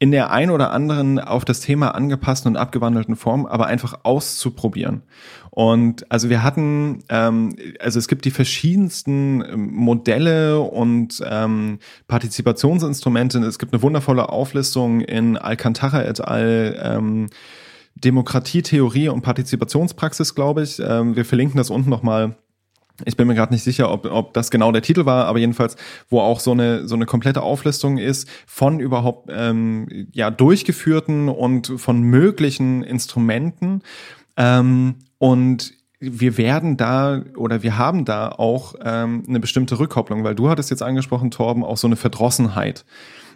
in 0.00 0.10
der 0.12 0.30
ein 0.30 0.50
oder 0.50 0.72
anderen 0.72 1.18
auf 1.18 1.44
das 1.44 1.60
Thema 1.60 1.94
angepassten 1.94 2.50
und 2.50 2.56
abgewandelten 2.56 3.16
Form, 3.16 3.44
aber 3.44 3.66
einfach 3.66 4.00
auszuprobieren. 4.02 5.02
Und 5.60 6.10
also 6.10 6.30
wir 6.30 6.42
hatten, 6.42 7.04
ähm, 7.10 7.54
also 7.80 7.98
es 7.98 8.08
gibt 8.08 8.24
die 8.24 8.30
verschiedensten 8.30 9.42
ähm, 9.42 9.74
Modelle 9.74 10.58
und 10.58 11.22
ähm, 11.28 11.80
Partizipationsinstrumente. 12.08 13.40
Es 13.40 13.58
gibt 13.58 13.74
eine 13.74 13.82
wundervolle 13.82 14.30
Auflistung 14.30 15.02
in 15.02 15.36
Alcantara 15.36 16.02
et 16.04 16.22
al. 16.22 16.80
Ähm, 16.82 17.26
Demokratie, 17.94 18.62
Theorie 18.62 19.10
und 19.10 19.20
Partizipationspraxis, 19.20 20.34
glaube 20.34 20.62
ich. 20.62 20.80
Ähm, 20.82 21.14
wir 21.14 21.26
verlinken 21.26 21.58
das 21.58 21.68
unten 21.68 21.90
nochmal 21.90 22.36
ich 23.06 23.16
bin 23.16 23.26
mir 23.26 23.34
gerade 23.34 23.52
nicht 23.54 23.62
sicher, 23.62 23.90
ob, 23.90 24.04
ob 24.04 24.34
das 24.34 24.50
genau 24.50 24.72
der 24.72 24.82
Titel 24.82 25.06
war, 25.06 25.24
aber 25.24 25.38
jedenfalls, 25.38 25.76
wo 26.10 26.20
auch 26.20 26.38
so 26.38 26.50
eine 26.50 26.86
so 26.86 26.94
eine 26.94 27.06
komplette 27.06 27.40
Auflistung 27.40 27.96
ist 27.96 28.28
von 28.46 28.78
überhaupt 28.78 29.30
ähm, 29.32 30.08
ja 30.12 30.30
durchgeführten 30.30 31.30
und 31.30 31.72
von 31.76 32.02
möglichen 32.02 32.82
Instrumenten 32.82 33.80
ähm, 34.36 34.96
und 35.20 35.74
wir 36.00 36.38
werden 36.38 36.78
da 36.78 37.22
oder 37.36 37.62
wir 37.62 37.76
haben 37.76 38.06
da 38.06 38.30
auch 38.30 38.74
ähm, 38.82 39.22
eine 39.28 39.38
bestimmte 39.38 39.78
Rückkopplung, 39.78 40.24
weil 40.24 40.34
du 40.34 40.48
hattest 40.48 40.70
jetzt 40.70 40.82
angesprochen, 40.82 41.30
Torben, 41.30 41.62
auch 41.62 41.76
so 41.76 41.86
eine 41.86 41.96
Verdrossenheit 41.96 42.86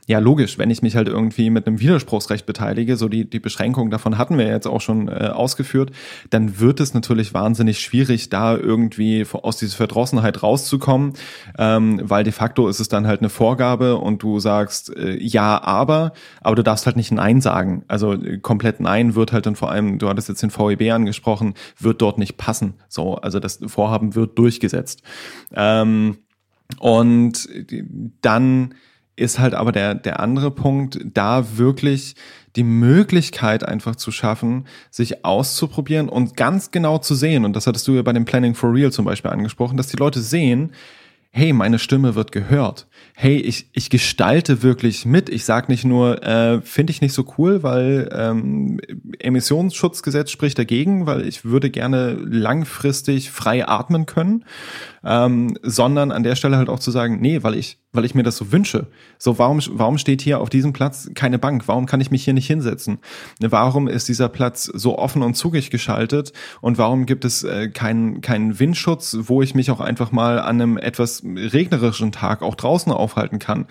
ja 0.06 0.18
logisch, 0.18 0.58
wenn 0.58 0.70
ich 0.70 0.82
mich 0.82 0.96
halt 0.96 1.08
irgendwie 1.08 1.48
mit 1.50 1.66
einem 1.66 1.80
Widerspruchsrecht 1.80 2.44
beteilige, 2.44 2.96
so 2.96 3.08
die, 3.08 3.28
die 3.28 3.40
Beschränkung 3.40 3.90
davon 3.90 4.18
hatten 4.18 4.36
wir 4.36 4.46
jetzt 4.46 4.66
auch 4.66 4.80
schon 4.80 5.08
äh, 5.08 5.30
ausgeführt, 5.32 5.92
dann 6.30 6.60
wird 6.60 6.80
es 6.80 6.92
natürlich 6.92 7.32
wahnsinnig 7.32 7.80
schwierig, 7.80 8.28
da 8.28 8.56
irgendwie 8.56 9.24
aus 9.32 9.56
dieser 9.56 9.76
Verdrossenheit 9.76 10.42
rauszukommen, 10.42 11.14
ähm, 11.58 12.00
weil 12.02 12.24
de 12.24 12.32
facto 12.32 12.68
ist 12.68 12.80
es 12.80 12.88
dann 12.88 13.06
halt 13.06 13.20
eine 13.20 13.30
Vorgabe 13.30 13.96
und 13.96 14.22
du 14.22 14.40
sagst 14.40 14.94
äh, 14.94 15.16
ja, 15.22 15.62
aber, 15.62 16.12
aber 16.42 16.56
du 16.56 16.62
darfst 16.62 16.84
halt 16.84 16.96
nicht 16.96 17.12
Nein 17.12 17.40
sagen. 17.40 17.84
Also 17.88 18.12
äh, 18.12 18.38
komplett 18.38 18.80
Nein 18.80 19.14
wird 19.14 19.32
halt 19.32 19.46
dann 19.46 19.56
vor 19.56 19.70
allem, 19.70 19.98
du 19.98 20.08
hattest 20.08 20.28
jetzt 20.28 20.42
den 20.42 20.50
VEB 20.50 20.92
angesprochen, 20.92 21.54
wird 21.78 22.02
dort 22.02 22.18
nicht 22.18 22.36
passen. 22.36 22.74
So, 22.88 23.16
also 23.16 23.40
das 23.40 23.60
Vorhaben 23.66 24.14
wird 24.14 24.38
durchgesetzt. 24.38 25.02
Ähm, 25.54 26.18
und 26.78 27.48
dann 28.20 28.74
ist 29.16 29.38
halt 29.38 29.54
aber 29.54 29.72
der, 29.72 29.94
der 29.94 30.20
andere 30.20 30.50
Punkt, 30.50 30.98
da 31.04 31.56
wirklich 31.56 32.14
die 32.56 32.64
Möglichkeit 32.64 33.66
einfach 33.66 33.96
zu 33.96 34.12
schaffen, 34.12 34.66
sich 34.90 35.24
auszuprobieren 35.24 36.08
und 36.08 36.36
ganz 36.36 36.70
genau 36.70 36.98
zu 36.98 37.14
sehen, 37.14 37.44
und 37.44 37.54
das 37.54 37.66
hattest 37.66 37.86
du 37.88 37.92
ja 37.92 38.02
bei 38.02 38.12
dem 38.12 38.24
Planning 38.24 38.54
for 38.54 38.72
Real 38.72 38.92
zum 38.92 39.04
Beispiel 39.04 39.30
angesprochen, 39.30 39.76
dass 39.76 39.88
die 39.88 39.96
Leute 39.96 40.20
sehen, 40.20 40.72
hey, 41.36 41.52
meine 41.52 41.80
Stimme 41.80 42.14
wird 42.14 42.30
gehört. 42.30 42.86
Hey, 43.16 43.38
ich, 43.38 43.68
ich 43.72 43.90
gestalte 43.90 44.62
wirklich 44.62 45.04
mit. 45.04 45.28
Ich 45.28 45.44
sage 45.44 45.66
nicht 45.66 45.84
nur, 45.84 46.22
äh, 46.22 46.60
finde 46.62 46.92
ich 46.92 47.00
nicht 47.00 47.12
so 47.12 47.24
cool, 47.36 47.64
weil 47.64 48.08
ähm, 48.12 48.80
Emissionsschutzgesetz 49.18 50.30
spricht 50.30 50.60
dagegen, 50.60 51.06
weil 51.06 51.26
ich 51.26 51.44
würde 51.44 51.70
gerne 51.70 52.12
langfristig 52.12 53.32
frei 53.32 53.66
atmen 53.66 54.06
können. 54.06 54.44
Ähm, 55.04 55.56
sondern 55.62 56.12
an 56.12 56.22
der 56.22 56.34
Stelle 56.34 56.56
halt 56.56 56.68
auch 56.68 56.78
zu 56.78 56.90
sagen, 56.90 57.20
nee, 57.20 57.42
weil 57.42 57.54
ich, 57.54 57.78
weil 57.92 58.04
ich 58.04 58.14
mir 58.14 58.22
das 58.22 58.36
so 58.36 58.52
wünsche. 58.52 58.86
So, 59.18 59.38
warum, 59.38 59.60
warum 59.70 59.98
steht 59.98 60.22
hier 60.22 60.40
auf 60.40 60.48
diesem 60.48 60.72
Platz 60.72 61.10
keine 61.14 61.38
Bank? 61.38 61.68
Warum 61.68 61.86
kann 61.86 62.00
ich 62.00 62.10
mich 62.10 62.24
hier 62.24 62.34
nicht 62.34 62.46
hinsetzen? 62.46 62.98
Warum 63.40 63.88
ist 63.88 64.08
dieser 64.08 64.28
Platz 64.28 64.64
so 64.64 64.98
offen 64.98 65.22
und 65.22 65.34
zugig 65.34 65.70
geschaltet? 65.70 66.32
Und 66.60 66.78
warum 66.78 67.06
gibt 67.06 67.24
es 67.24 67.42
äh, 67.42 67.68
keinen, 67.68 68.20
keinen 68.20 68.58
Windschutz, 68.58 69.16
wo 69.20 69.42
ich 69.42 69.54
mich 69.54 69.70
auch 69.70 69.80
einfach 69.80 70.12
mal 70.12 70.38
an 70.38 70.60
einem 70.60 70.76
etwas 70.78 71.22
regnerischen 71.24 72.12
Tag 72.12 72.42
auch 72.42 72.54
draußen 72.54 72.92
aufhalten 72.92 73.38
kann? 73.38 73.66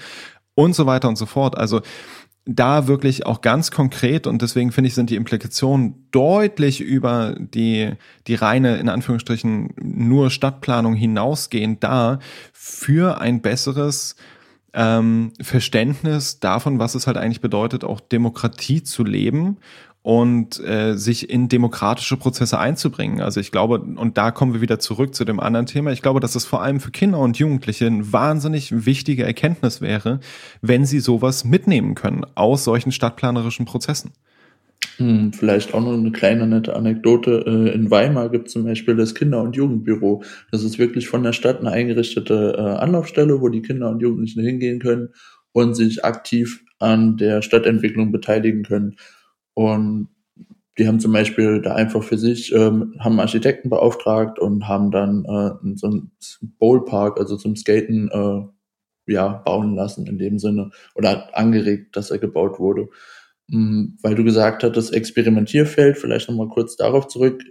Und 0.55 0.76
so 0.76 0.86
weiter 0.86 1.10
und 1.10 1.16
so 1.16 1.26
fort. 1.26 1.57
Also, 1.57 1.82
da 2.46 2.88
wirklich 2.88 3.26
auch 3.26 3.41
ganz 3.41 3.72
konkret 3.72 4.28
und 4.28 4.41
deswegen 4.41 4.72
finde 4.72 4.89
ich, 4.89 4.96
sind 4.96 5.10
die 5.10 5.16
Implikationen 5.16 6.08
deutlich 6.12 6.82
über 6.82 7.36
die, 7.39 7.91
die 8.28 8.36
reine, 8.36 8.78
in 8.78 8.89
Anführungsstrichen, 8.89 9.74
nur 9.82 10.30
Stadtplanung 10.30 10.94
hinausgehend 10.94 11.84
da 11.84 12.20
für 12.52 13.22
ein 13.22 13.41
besseres 13.41 14.16
ähm, 14.74 15.32
Verständnis 15.41 16.39
davon, 16.39 16.80
was 16.80 16.96
es 16.96 17.08
halt 17.08 17.18
eigentlich 17.18 17.41
bedeutet, 17.41 17.84
auch 17.86 18.02
Demokratie 18.02 18.84
zu 18.84 19.04
leben 19.04 19.58
und 20.04 20.60
äh, 20.60 20.95
sich 20.97 21.30
in 21.30 21.47
demokratische 21.47 22.18
Prozesse 22.18 22.60
einzubringen. 22.60 23.22
Also 23.22 23.39
ich 23.39 23.51
glaube, 23.51 23.80
und 23.80 24.18
da 24.18 24.32
kommen 24.32 24.54
wir 24.54 24.60
wieder 24.60 24.78
zurück 24.78 25.16
zu 25.16 25.24
dem 25.24 25.39
anderen 25.39 25.66
Thema, 25.66 25.91
ich 25.91 26.01
glaube, 26.01 26.20
dass 26.20 26.36
es 26.36 26.45
vor 26.45 26.62
allem 26.62 26.82
für 26.82 26.91
Kinder 26.91 27.20
und 27.20 27.38
Jugendliche 27.38 27.88
eine 27.88 28.12
wahnsinnig 28.12 28.86
wichtige 28.86 29.24
Erkenntnis 29.24 29.80
wäre, 29.80 30.20
wenn 30.62 30.86
sie 30.86 30.99
sowas 30.99 31.45
mitnehmen 31.45 31.95
können 31.95 32.26
aus 32.36 32.66
solchen 32.66 32.91
stadtplanerischen 32.91 33.66
Prozessen. 33.66 34.12
Hm, 34.97 35.32
vielleicht 35.32 35.74
auch 35.74 35.82
noch 35.82 35.93
eine 35.93 36.12
kleine 36.12 36.47
nette 36.47 36.76
Anekdote. 36.76 37.45
Äh, 37.47 37.74
in 37.74 37.89
Weimar 37.89 38.30
gibt 38.30 38.47
es 38.47 38.54
zum 38.54 38.66
Beispiel 38.66 38.97
das 38.97 39.16
Kinder- 39.16 39.41
und 39.41 39.56
Jugendbüro. 39.56 40.24
Das 40.51 40.64
ist 40.64 40.78
wirklich 40.78 41.08
von 41.08 41.24
der 41.24 41.32
Stadt 41.32 41.62
eine 41.62 41.72
eingerichtete 41.72 42.56
äh, 42.58 42.62
Anlaufstelle, 42.62 43.39
wo 43.39 43.47
die 43.47 43.62
Kinder 43.62 43.89
und 43.89 44.01
Jugendlichen 44.01 44.43
hingehen 44.43 44.80
können 44.80 45.10
und 45.54 45.76
sich 45.76 46.04
aktiv 46.04 46.64
an 46.80 47.16
der 47.16 47.41
Stadtentwicklung 47.41 48.12
beteiligen 48.12 48.64
können. 48.64 48.97
Und 49.54 50.10
die 50.78 50.88
haben 50.88 50.99
zum 50.99 51.12
Beispiel 51.14 51.62
da 51.62 51.76
einfach 51.76 52.04
für 52.04 52.18
sich, 52.18 52.51
ähm, 52.54 52.95
haben 52.99 53.20
Architekten 53.20 53.70
beauftragt 53.70 54.39
und 54.39 54.68
haben 54.68 54.91
dann 54.91 55.26
äh, 55.26 55.76
so 55.76 55.88
einen 55.88 56.12
Bowlpark, 56.60 57.20
also 57.20 57.38
zum 57.38 57.56
Skaten, 57.56 58.10
äh, 58.10 59.12
ja, 59.12 59.28
bauen 59.45 59.76
lassen 59.76 60.08
in 60.08 60.18
dem 60.18 60.39
Sinne 60.39 60.72
oder 60.95 61.38
angeregt, 61.38 61.95
dass 61.95 62.10
er 62.10 62.20
gebaut 62.20 62.60
wurde. 62.60 62.89
Mhm, 63.49 63.97
weil 64.01 64.16
du 64.16 64.24
gesagt 64.24 64.64
hattest, 64.64 64.93
Experimentierfeld, 64.93 65.97
vielleicht 65.97 66.30
nochmal 66.30 66.47
kurz 66.49 66.78
darauf 66.78 67.08
zurück 67.08 67.43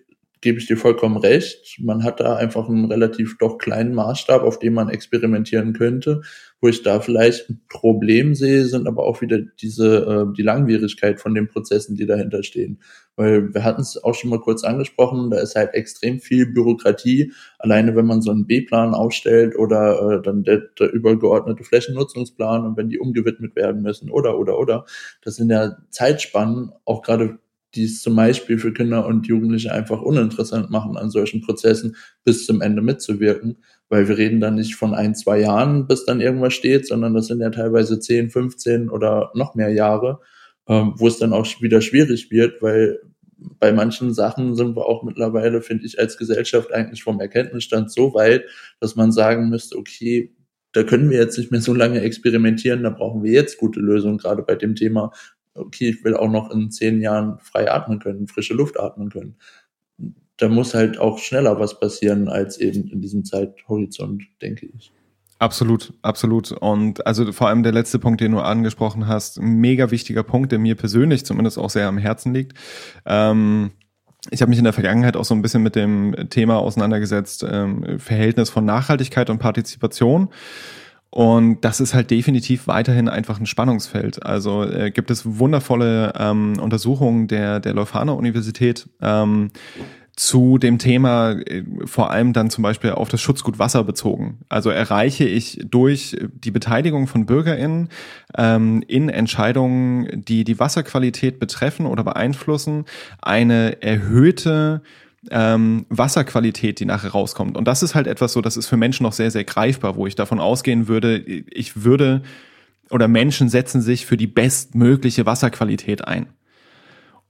gebe 0.42 0.58
ich 0.58 0.66
dir 0.66 0.76
vollkommen 0.76 1.16
recht. 1.16 1.78
Man 1.80 2.02
hat 2.02 2.20
da 2.20 2.34
einfach 2.34 2.68
einen 2.68 2.86
relativ 2.86 3.38
doch 3.38 3.58
kleinen 3.58 3.94
Maßstab, 3.94 4.42
auf 4.42 4.58
dem 4.58 4.74
man 4.74 4.90
experimentieren 4.90 5.72
könnte. 5.72 6.20
Wo 6.60 6.68
ich 6.68 6.82
da 6.82 7.00
vielleicht 7.00 7.48
ein 7.48 7.62
Problem 7.68 8.34
sehe, 8.34 8.66
sind 8.66 8.86
aber 8.86 9.04
auch 9.04 9.20
wieder 9.20 9.38
diese, 9.38 10.26
äh, 10.30 10.34
die 10.36 10.42
Langwierigkeit 10.42 11.20
von 11.20 11.34
den 11.34 11.48
Prozessen, 11.48 11.96
die 11.96 12.06
dahinter 12.06 12.42
stehen. 12.42 12.80
Weil 13.14 13.54
wir 13.54 13.62
hatten 13.62 13.82
es 13.82 14.02
auch 14.02 14.14
schon 14.14 14.30
mal 14.30 14.40
kurz 14.40 14.64
angesprochen, 14.64 15.30
da 15.30 15.38
ist 15.38 15.54
halt 15.54 15.74
extrem 15.74 16.18
viel 16.18 16.46
Bürokratie. 16.46 17.32
Alleine 17.58 17.94
wenn 17.94 18.06
man 18.06 18.22
so 18.22 18.30
einen 18.30 18.46
B-Plan 18.46 18.94
aufstellt 18.94 19.56
oder 19.56 20.18
äh, 20.18 20.22
dann 20.22 20.42
der, 20.44 20.62
der 20.78 20.92
übergeordnete 20.92 21.62
Flächennutzungsplan 21.62 22.64
und 22.64 22.76
wenn 22.76 22.88
die 22.88 22.98
umgewidmet 22.98 23.54
werden 23.54 23.82
müssen 23.82 24.10
oder, 24.10 24.38
oder, 24.38 24.58
oder. 24.58 24.86
Das 25.22 25.36
sind 25.36 25.50
ja 25.50 25.76
Zeitspannen, 25.90 26.72
auch 26.84 27.02
gerade 27.02 27.38
die 27.74 27.84
es 27.84 28.02
zum 28.02 28.14
Beispiel 28.16 28.58
für 28.58 28.72
Kinder 28.72 29.06
und 29.06 29.26
Jugendliche 29.26 29.72
einfach 29.72 30.02
uninteressant 30.02 30.70
machen, 30.70 30.96
an 30.96 31.10
solchen 31.10 31.40
Prozessen 31.40 31.96
bis 32.24 32.46
zum 32.46 32.60
Ende 32.60 32.82
mitzuwirken, 32.82 33.58
weil 33.88 34.08
wir 34.08 34.18
reden 34.18 34.40
dann 34.40 34.56
nicht 34.56 34.74
von 34.74 34.94
ein, 34.94 35.14
zwei 35.14 35.40
Jahren, 35.40 35.86
bis 35.86 36.04
dann 36.04 36.20
irgendwas 36.20 36.54
steht, 36.54 36.86
sondern 36.86 37.14
das 37.14 37.26
sind 37.26 37.40
ja 37.40 37.50
teilweise 37.50 37.98
10, 37.98 38.30
15 38.30 38.90
oder 38.90 39.30
noch 39.34 39.54
mehr 39.54 39.70
Jahre, 39.70 40.20
ähm, 40.68 40.94
wo 40.96 41.08
es 41.08 41.18
dann 41.18 41.32
auch 41.32 41.46
wieder 41.60 41.80
schwierig 41.80 42.30
wird, 42.30 42.60
weil 42.60 43.00
bei 43.58 43.72
manchen 43.72 44.14
Sachen 44.14 44.54
sind 44.54 44.76
wir 44.76 44.86
auch 44.86 45.02
mittlerweile, 45.02 45.62
finde 45.62 45.86
ich, 45.86 45.98
als 45.98 46.16
Gesellschaft 46.16 46.72
eigentlich 46.72 47.02
vom 47.02 47.20
Erkenntnisstand 47.20 47.90
so 47.90 48.14
weit, 48.14 48.44
dass 48.80 48.96
man 48.96 49.12
sagen 49.12 49.48
müsste, 49.48 49.76
okay, 49.76 50.32
da 50.72 50.84
können 50.84 51.10
wir 51.10 51.18
jetzt 51.18 51.36
nicht 51.38 51.50
mehr 51.50 51.60
so 51.60 51.74
lange 51.74 52.00
experimentieren, 52.00 52.82
da 52.82 52.90
brauchen 52.90 53.22
wir 53.22 53.32
jetzt 53.32 53.58
gute 53.58 53.80
Lösungen, 53.80 54.18
gerade 54.18 54.42
bei 54.42 54.54
dem 54.54 54.74
Thema 54.74 55.12
okay, 55.54 55.90
ich 55.90 56.04
will 56.04 56.16
auch 56.16 56.30
noch 56.30 56.50
in 56.50 56.70
zehn 56.70 57.00
Jahren 57.00 57.38
frei 57.38 57.70
atmen 57.70 57.98
können, 57.98 58.26
frische 58.26 58.54
Luft 58.54 58.78
atmen 58.78 59.10
können. 59.10 59.36
Da 60.36 60.48
muss 60.48 60.74
halt 60.74 60.98
auch 60.98 61.18
schneller 61.18 61.60
was 61.60 61.78
passieren 61.78 62.28
als 62.28 62.58
eben 62.58 62.88
in 62.88 63.00
diesem 63.00 63.24
Zeithorizont, 63.24 64.24
denke 64.40 64.66
ich. 64.66 64.92
Absolut, 65.38 65.92
absolut. 66.02 66.52
Und 66.52 67.04
also 67.04 67.32
vor 67.32 67.48
allem 67.48 67.64
der 67.64 67.72
letzte 67.72 67.98
Punkt, 67.98 68.20
den 68.20 68.30
du 68.30 68.38
angesprochen 68.38 69.08
hast, 69.08 69.40
mega 69.40 69.90
wichtiger 69.90 70.22
Punkt, 70.22 70.52
der 70.52 70.60
mir 70.60 70.76
persönlich 70.76 71.26
zumindest 71.26 71.58
auch 71.58 71.70
sehr 71.70 71.88
am 71.88 71.98
Herzen 71.98 72.32
liegt. 72.32 72.56
Ähm, 73.04 73.72
ich 74.30 74.40
habe 74.40 74.50
mich 74.50 74.58
in 74.58 74.64
der 74.64 74.72
Vergangenheit 74.72 75.16
auch 75.16 75.24
so 75.24 75.34
ein 75.34 75.42
bisschen 75.42 75.64
mit 75.64 75.74
dem 75.74 76.14
Thema 76.30 76.58
auseinandergesetzt, 76.58 77.44
ähm, 77.48 77.98
Verhältnis 77.98 78.50
von 78.50 78.64
Nachhaltigkeit 78.64 79.30
und 79.30 79.38
Partizipation. 79.38 80.28
Und 81.14 81.60
das 81.60 81.78
ist 81.80 81.92
halt 81.92 82.10
definitiv 82.10 82.66
weiterhin 82.66 83.06
einfach 83.06 83.38
ein 83.38 83.44
Spannungsfeld. 83.44 84.24
Also 84.24 84.64
äh, 84.64 84.90
gibt 84.90 85.10
es 85.10 85.38
wundervolle 85.38 86.14
ähm, 86.18 86.58
Untersuchungen 86.58 87.28
der, 87.28 87.60
der 87.60 87.74
Leuphana 87.74 88.12
Universität 88.12 88.88
ähm, 89.02 89.50
zu 90.16 90.56
dem 90.56 90.78
Thema, 90.78 91.32
äh, 91.32 91.64
vor 91.84 92.10
allem 92.10 92.32
dann 92.32 92.48
zum 92.48 92.62
Beispiel 92.62 92.92
auf 92.92 93.10
das 93.10 93.20
Schutzgut 93.20 93.58
Wasser 93.58 93.84
bezogen. 93.84 94.38
Also 94.48 94.70
erreiche 94.70 95.24
ich 95.24 95.60
durch 95.70 96.16
die 96.32 96.50
Beteiligung 96.50 97.06
von 97.06 97.26
BürgerInnen 97.26 97.90
ähm, 98.38 98.82
in 98.88 99.10
Entscheidungen, 99.10 100.24
die 100.24 100.44
die 100.44 100.58
Wasserqualität 100.58 101.38
betreffen 101.38 101.84
oder 101.84 102.04
beeinflussen, 102.04 102.86
eine 103.20 103.82
erhöhte 103.82 104.80
ähm, 105.30 105.86
Wasserqualität, 105.88 106.80
die 106.80 106.84
nachher 106.84 107.10
rauskommt. 107.10 107.56
Und 107.56 107.68
das 107.68 107.82
ist 107.82 107.94
halt 107.94 108.06
etwas 108.06 108.32
so, 108.32 108.40
das 108.40 108.56
ist 108.56 108.66
für 108.66 108.76
Menschen 108.76 109.04
noch 109.04 109.12
sehr, 109.12 109.30
sehr 109.30 109.44
greifbar, 109.44 109.96
wo 109.96 110.06
ich 110.06 110.16
davon 110.16 110.40
ausgehen 110.40 110.88
würde, 110.88 111.18
ich 111.18 111.84
würde 111.84 112.22
oder 112.90 113.08
Menschen 113.08 113.48
setzen 113.48 113.80
sich 113.80 114.04
für 114.04 114.16
die 114.16 114.26
bestmögliche 114.26 115.24
Wasserqualität 115.24 116.06
ein. 116.06 116.26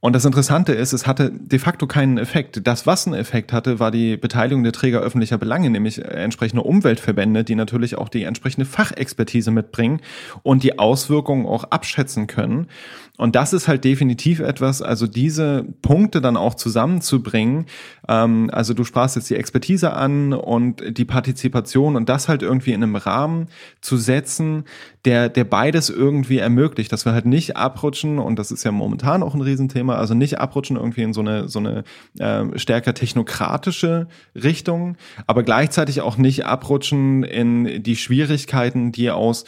Und 0.05 0.14
das 0.14 0.24
Interessante 0.24 0.72
ist, 0.72 0.92
es 0.92 1.07
hatte 1.07 1.30
de 1.30 1.61
facto 1.61 1.86
keinen 1.86 2.18
Effekt. 2.18 2.66
Das, 2.66 2.88
was 2.88 3.07
einen 3.07 3.14
Effekt 3.14 3.53
hatte, 3.53 3.78
war 3.78 3.92
die 3.92 4.16
Beteiligung 4.16 4.64
der 4.64 4.72
Träger 4.72 4.98
öffentlicher 4.98 5.38
Belange, 5.38 5.70
nämlich 5.70 6.05
entsprechende 6.05 6.64
Umweltverbände, 6.64 7.44
die 7.44 7.55
natürlich 7.55 7.96
auch 7.96 8.09
die 8.09 8.24
entsprechende 8.24 8.66
Fachexpertise 8.66 9.53
mitbringen 9.53 10.00
und 10.42 10.64
die 10.64 10.80
Auswirkungen 10.80 11.46
auch 11.46 11.62
abschätzen 11.70 12.26
können. 12.26 12.66
Und 13.16 13.36
das 13.36 13.53
ist 13.53 13.68
halt 13.68 13.84
definitiv 13.84 14.40
etwas, 14.40 14.82
also 14.82 15.07
diese 15.07 15.64
Punkte 15.82 16.20
dann 16.20 16.36
auch 16.36 16.55
zusammenzubringen. 16.55 17.66
Ähm, 18.09 18.50
also 18.53 18.74
du 18.74 18.82
sprachst 18.82 19.14
jetzt 19.14 19.30
die 19.30 19.36
Expertise 19.36 19.92
an 19.92 20.32
und 20.32 20.82
die 20.98 21.05
Partizipation 21.05 21.94
und 21.94 22.09
das 22.09 22.28
halt 22.28 22.42
irgendwie 22.42 22.72
in 22.72 22.82
einem 22.82 22.96
Rahmen 22.96 23.46
zu 23.80 23.96
setzen, 23.98 24.64
der, 25.05 25.28
der 25.28 25.44
beides 25.44 25.90
irgendwie 25.90 26.38
ermöglicht, 26.38 26.90
dass 26.92 27.05
wir 27.05 27.12
halt 27.12 27.26
nicht 27.26 27.57
abrutschen, 27.57 28.18
und 28.18 28.38
das 28.38 28.50
ist 28.50 28.64
ja 28.64 28.72
momentan 28.72 29.22
auch 29.22 29.34
ein 29.34 29.40
Riesenthema, 29.40 29.91
also 29.97 30.14
nicht 30.14 30.38
abrutschen 30.38 30.76
irgendwie 30.76 31.03
in 31.03 31.12
so 31.12 31.20
eine, 31.20 31.49
so 31.49 31.59
eine 31.59 31.84
äh, 32.18 32.59
stärker 32.59 32.95
technokratische 32.95 34.09
Richtung, 34.34 34.97
aber 35.26 35.43
gleichzeitig 35.43 36.01
auch 36.01 36.16
nicht 36.16 36.47
abrutschen 36.47 37.22
in 37.22 37.82
die 37.82 37.97
Schwierigkeiten, 37.97 38.93
die 38.93 39.11
aus 39.11 39.45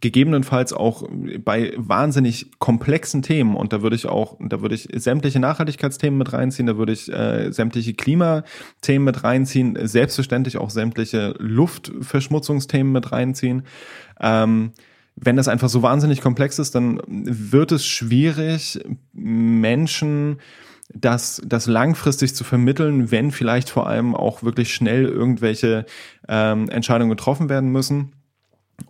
gegebenenfalls 0.00 0.72
auch 0.72 1.08
bei 1.44 1.72
wahnsinnig 1.76 2.50
komplexen 2.58 3.22
Themen 3.22 3.56
und 3.56 3.72
da 3.72 3.82
würde 3.82 3.96
ich 3.96 4.06
auch, 4.06 4.36
da 4.38 4.60
würde 4.60 4.74
ich 4.74 4.88
sämtliche 4.94 5.40
Nachhaltigkeitsthemen 5.40 6.18
mit 6.18 6.32
reinziehen, 6.32 6.66
da 6.66 6.76
würde 6.76 6.92
ich 6.92 7.10
äh, 7.10 7.50
sämtliche 7.52 7.94
Klimathemen 7.94 9.04
mit 9.04 9.24
reinziehen, 9.24 9.78
selbstverständlich 9.80 10.58
auch 10.58 10.70
sämtliche 10.70 11.34
Luftverschmutzungsthemen 11.38 12.92
mit 12.92 13.12
reinziehen. 13.12 13.62
Ähm, 14.20 14.72
wenn 15.20 15.36
das 15.36 15.48
einfach 15.48 15.68
so 15.68 15.82
wahnsinnig 15.82 16.20
komplex 16.20 16.58
ist, 16.58 16.74
dann 16.74 17.00
wird 17.06 17.72
es 17.72 17.86
schwierig, 17.86 18.80
Menschen 19.12 20.38
das, 20.94 21.42
das 21.44 21.66
langfristig 21.66 22.34
zu 22.34 22.44
vermitteln, 22.44 23.10
wenn 23.10 23.30
vielleicht 23.30 23.68
vor 23.68 23.86
allem 23.86 24.14
auch 24.14 24.42
wirklich 24.42 24.72
schnell 24.72 25.04
irgendwelche 25.04 25.84
ähm, 26.28 26.68
Entscheidungen 26.70 27.10
getroffen 27.10 27.48
werden 27.48 27.70
müssen. 27.70 28.12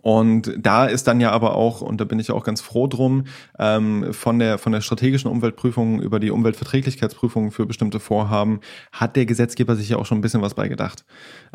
Und 0.01 0.53
da 0.57 0.85
ist 0.85 1.07
dann 1.07 1.19
ja 1.19 1.31
aber 1.31 1.55
auch, 1.55 1.81
und 1.81 1.99
da 1.99 2.05
bin 2.05 2.19
ich 2.19 2.31
auch 2.31 2.43
ganz 2.43 2.61
froh 2.61 2.87
drum, 2.87 3.25
ähm, 3.57 4.13
von 4.13 4.39
der 4.39 4.57
von 4.57 4.71
der 4.71 4.81
strategischen 4.81 5.29
Umweltprüfung 5.29 6.01
über 6.01 6.19
die 6.19 6.31
Umweltverträglichkeitsprüfung 6.31 7.51
für 7.51 7.65
bestimmte 7.65 7.99
Vorhaben 7.99 8.59
hat 8.91 9.15
der 9.15 9.25
Gesetzgeber 9.25 9.75
sich 9.75 9.89
ja 9.89 9.97
auch 9.97 10.05
schon 10.05 10.19
ein 10.19 10.21
bisschen 10.21 10.41
was 10.41 10.53
beigedacht. 10.53 11.05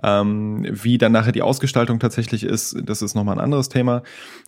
Ähm, 0.02 0.66
wie 0.68 0.98
dann 0.98 1.12
nachher 1.12 1.32
die 1.32 1.42
Ausgestaltung 1.42 2.00
tatsächlich 2.00 2.44
ist, 2.44 2.76
das 2.84 3.02
ist 3.02 3.14
nochmal 3.14 3.36
ein 3.36 3.44
anderes 3.44 3.68
Thema. 3.68 4.02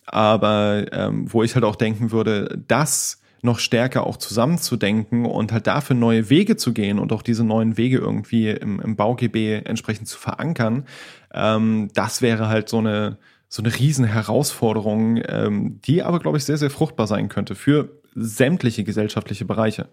Aber 0.04 0.86
ähm, 0.92 1.32
wo 1.32 1.42
ich 1.42 1.54
halt 1.54 1.64
auch 1.64 1.76
denken 1.76 2.10
würde, 2.10 2.58
dass 2.66 3.22
noch 3.42 3.58
stärker 3.60 4.06
auch 4.06 4.16
zusammenzudenken 4.16 5.24
und 5.24 5.52
halt 5.52 5.66
dafür 5.66 5.94
neue 5.94 6.28
Wege 6.28 6.56
zu 6.56 6.72
gehen 6.72 6.98
und 6.98 7.12
auch 7.12 7.22
diese 7.22 7.44
neuen 7.44 7.76
Wege 7.76 7.98
irgendwie 7.98 8.50
im, 8.50 8.80
im 8.80 8.96
BauGB 8.96 9.62
entsprechend 9.64 10.08
zu 10.08 10.18
verankern, 10.18 10.84
ähm, 11.32 11.88
das 11.94 12.20
wäre 12.20 12.48
halt 12.48 12.68
so 12.68 12.78
eine, 12.78 13.18
so 13.48 13.62
eine 13.62 13.76
riesen 13.78 14.04
Herausforderung, 14.04 15.20
ähm, 15.26 15.80
die 15.84 16.02
aber, 16.02 16.18
glaube 16.18 16.38
ich, 16.38 16.44
sehr, 16.44 16.56
sehr 16.56 16.70
fruchtbar 16.70 17.06
sein 17.06 17.28
könnte 17.28 17.54
für 17.54 18.00
sämtliche 18.14 18.84
gesellschaftliche 18.84 19.44
Bereiche. 19.44 19.88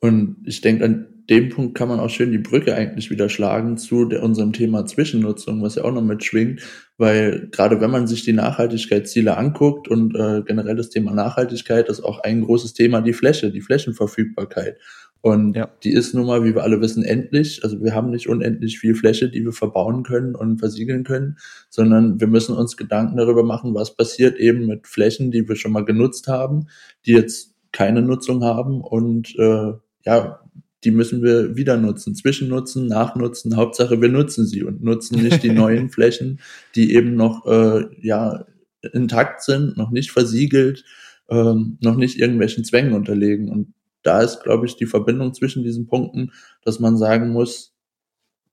Und 0.00 0.36
ich 0.46 0.62
denke, 0.62 0.84
an 0.84 1.06
dem 1.28 1.50
Punkt 1.50 1.76
kann 1.76 1.88
man 1.88 2.00
auch 2.00 2.08
schön 2.08 2.32
die 2.32 2.38
Brücke 2.38 2.74
eigentlich 2.74 3.10
wieder 3.10 3.28
schlagen 3.28 3.76
zu 3.76 4.06
der, 4.06 4.22
unserem 4.22 4.52
Thema 4.52 4.86
Zwischennutzung, 4.86 5.62
was 5.62 5.76
ja 5.76 5.84
auch 5.84 5.92
noch 5.92 6.02
mitschwingt, 6.02 6.62
weil 6.96 7.48
gerade 7.52 7.80
wenn 7.80 7.90
man 7.90 8.06
sich 8.06 8.24
die 8.24 8.32
Nachhaltigkeitsziele 8.32 9.36
anguckt 9.36 9.86
und 9.86 10.16
äh, 10.16 10.42
generell 10.44 10.74
das 10.74 10.88
Thema 10.88 11.12
Nachhaltigkeit 11.12 11.88
ist 11.88 12.00
auch 12.00 12.20
ein 12.20 12.40
großes 12.40 12.72
Thema 12.72 13.02
die 13.02 13.12
Fläche, 13.12 13.52
die 13.52 13.60
Flächenverfügbarkeit. 13.60 14.78
Und 15.22 15.54
ja. 15.54 15.68
die 15.84 15.92
ist 15.92 16.14
nun 16.14 16.26
mal, 16.26 16.44
wie 16.44 16.54
wir 16.54 16.62
alle 16.62 16.80
wissen, 16.80 17.04
endlich. 17.04 17.62
Also 17.62 17.82
wir 17.82 17.94
haben 17.94 18.10
nicht 18.10 18.28
unendlich 18.28 18.78
viel 18.78 18.94
Fläche, 18.94 19.28
die 19.28 19.44
wir 19.44 19.52
verbauen 19.52 20.02
können 20.02 20.34
und 20.34 20.58
versiegeln 20.58 21.04
können, 21.04 21.36
sondern 21.68 22.20
wir 22.20 22.26
müssen 22.26 22.56
uns 22.56 22.76
Gedanken 22.76 23.18
darüber 23.18 23.42
machen, 23.42 23.74
was 23.74 23.94
passiert 23.96 24.38
eben 24.38 24.66
mit 24.66 24.86
Flächen, 24.86 25.30
die 25.30 25.46
wir 25.46 25.56
schon 25.56 25.72
mal 25.72 25.84
genutzt 25.84 26.26
haben, 26.26 26.68
die 27.04 27.12
jetzt 27.12 27.54
keine 27.72 28.02
Nutzung 28.02 28.42
haben 28.42 28.80
und 28.80 29.34
äh, 29.38 29.72
ja, 30.04 30.40
die 30.84 30.90
müssen 30.90 31.22
wir 31.22 31.56
wieder 31.56 31.76
nutzen, 31.76 32.14
zwischennutzen, 32.14 32.86
nachnutzen. 32.86 33.56
Hauptsache, 33.56 34.00
wir 34.00 34.08
nutzen 34.08 34.46
sie 34.46 34.62
und 34.64 34.82
nutzen 34.82 35.22
nicht 35.22 35.42
die 35.42 35.50
neuen 35.52 35.90
Flächen, 35.90 36.40
die 36.74 36.94
eben 36.94 37.14
noch 37.14 37.46
äh, 37.46 37.84
ja 38.00 38.46
intakt 38.92 39.42
sind, 39.42 39.76
noch 39.76 39.90
nicht 39.90 40.10
versiegelt, 40.10 40.84
ähm, 41.28 41.76
noch 41.82 41.96
nicht 41.96 42.18
irgendwelchen 42.18 42.64
Zwängen 42.64 42.94
unterlegen. 42.94 43.50
Und 43.50 43.74
da 44.02 44.22
ist, 44.22 44.42
glaube 44.42 44.66
ich, 44.66 44.76
die 44.76 44.86
Verbindung 44.86 45.34
zwischen 45.34 45.62
diesen 45.62 45.86
Punkten, 45.86 46.32
dass 46.64 46.80
man 46.80 46.96
sagen 46.96 47.30
muss, 47.30 47.74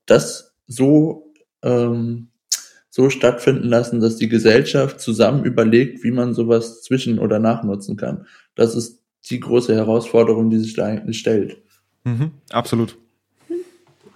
das 0.06 0.54
so 0.68 1.34
ähm, 1.64 2.30
so 2.98 3.12
stattfinden 3.12 3.70
lassen, 3.70 4.00
dass 4.00 4.16
die 4.16 4.28
Gesellschaft 4.28 5.00
zusammen 5.00 5.46
überlegt, 5.46 6.04
wie 6.04 6.10
man 6.10 6.34
sowas 6.34 6.82
zwischen- 6.82 7.20
oder 7.20 7.38
nachnutzen 7.38 7.96
kann. 7.96 8.26
Das 8.56 8.74
ist 8.74 9.04
die 9.30 9.40
große 9.40 9.76
Herausforderung, 9.76 10.50
die 10.50 10.58
sich 10.58 10.74
da 10.74 10.86
eigentlich 10.86 11.20
stellt. 11.20 11.62
Mhm, 12.06 12.32
absolut. 12.50 12.98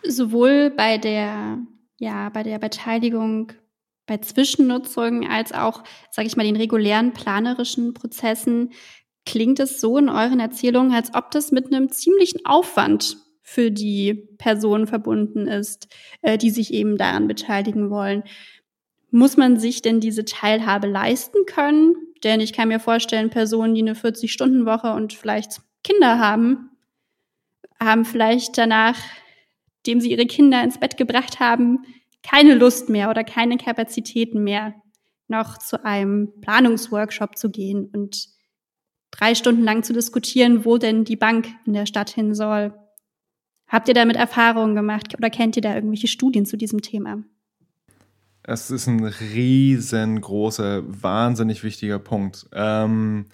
Sowohl 0.04 0.72
bei 0.72 0.98
der, 0.98 1.60
ja, 2.00 2.30
bei 2.30 2.42
der 2.42 2.58
Beteiligung 2.58 3.52
bei 4.08 4.18
Zwischennutzung 4.18 5.30
als 5.30 5.54
auch, 5.54 5.84
sage 6.10 6.28
ich 6.28 6.36
mal, 6.36 6.44
den 6.44 6.56
regulären 6.56 7.14
planerischen 7.14 7.94
Prozessen 7.94 8.72
klingt 9.26 9.60
es 9.60 9.80
so 9.80 9.98
in 9.98 10.10
euren 10.10 10.40
Erzählungen, 10.40 10.94
als 10.94 11.14
ob 11.14 11.32
das 11.32 11.52
mit 11.52 11.68
einem 11.68 11.90
ziemlichen 11.90 12.46
Aufwand 12.46 13.18
für 13.42 13.72
die 13.72 14.14
Personen 14.38 14.88
verbunden 14.88 15.48
ist, 15.48 15.88
äh, 16.22 16.38
die 16.38 16.50
sich 16.50 16.74
eben 16.74 16.98
daran 16.98 17.28
beteiligen 17.28 17.90
wollen. 17.90 18.24
Muss 19.10 19.36
man 19.36 19.60
sich 19.60 19.82
denn 19.82 20.00
diese 20.00 20.24
Teilhabe 20.24 20.88
leisten 20.88 21.46
können? 21.46 21.96
Denn 22.24 22.40
ich 22.40 22.54
kann 22.54 22.70
mir 22.70 22.80
vorstellen, 22.80 23.30
Personen, 23.30 23.76
die 23.76 23.82
eine 23.82 23.94
40-Stunden-Woche 23.94 24.94
und 24.94 25.14
vielleicht 25.14 25.62
Kinder 25.84 26.20
haben, 26.20 26.70
haben 27.80 28.06
vielleicht 28.06 28.58
danach, 28.58 28.98
dem 29.86 30.00
sie 30.00 30.12
ihre 30.12 30.28
Kinder 30.28 30.64
ins 30.64 30.80
Bett 30.80 30.96
gebracht 30.98 31.40
haben, 31.40 31.80
keine 32.24 32.54
Lust 32.54 32.90
mehr 32.90 33.10
oder 33.10 33.24
keine 33.24 33.58
Kapazitäten 33.58 34.44
mehr, 34.44 34.76
noch 35.28 35.58
zu 35.58 35.84
einem 35.84 36.32
Planungsworkshop 36.42 37.38
zu 37.38 37.50
gehen 37.50 37.90
und 37.92 38.28
drei 39.12 39.36
Stunden 39.36 39.64
lang 39.64 39.84
zu 39.84 39.94
diskutieren, 39.94 40.66
wo 40.66 40.78
denn 40.78 41.04
die 41.04 41.16
Bank 41.16 41.48
in 41.66 41.74
der 41.74 41.86
Stadt 41.86 42.10
hin 42.10 42.34
soll. 42.34 42.74
Habt 43.68 43.88
ihr 43.88 43.94
damit 43.94 44.18
Erfahrungen 44.18 44.76
gemacht 44.76 45.16
oder 45.18 45.30
kennt 45.30 45.56
ihr 45.56 45.62
da 45.62 45.76
irgendwelche 45.76 46.08
Studien 46.08 46.46
zu 46.46 46.58
diesem 46.58 46.82
Thema? 46.82 47.24
Es 48.44 48.72
ist 48.72 48.88
ein 48.88 49.04
riesengroßer, 49.04 50.84
wahnsinnig 50.86 51.64
wichtiger 51.64 52.00
Punkt. 52.00 52.48
Ähm, 52.54 53.28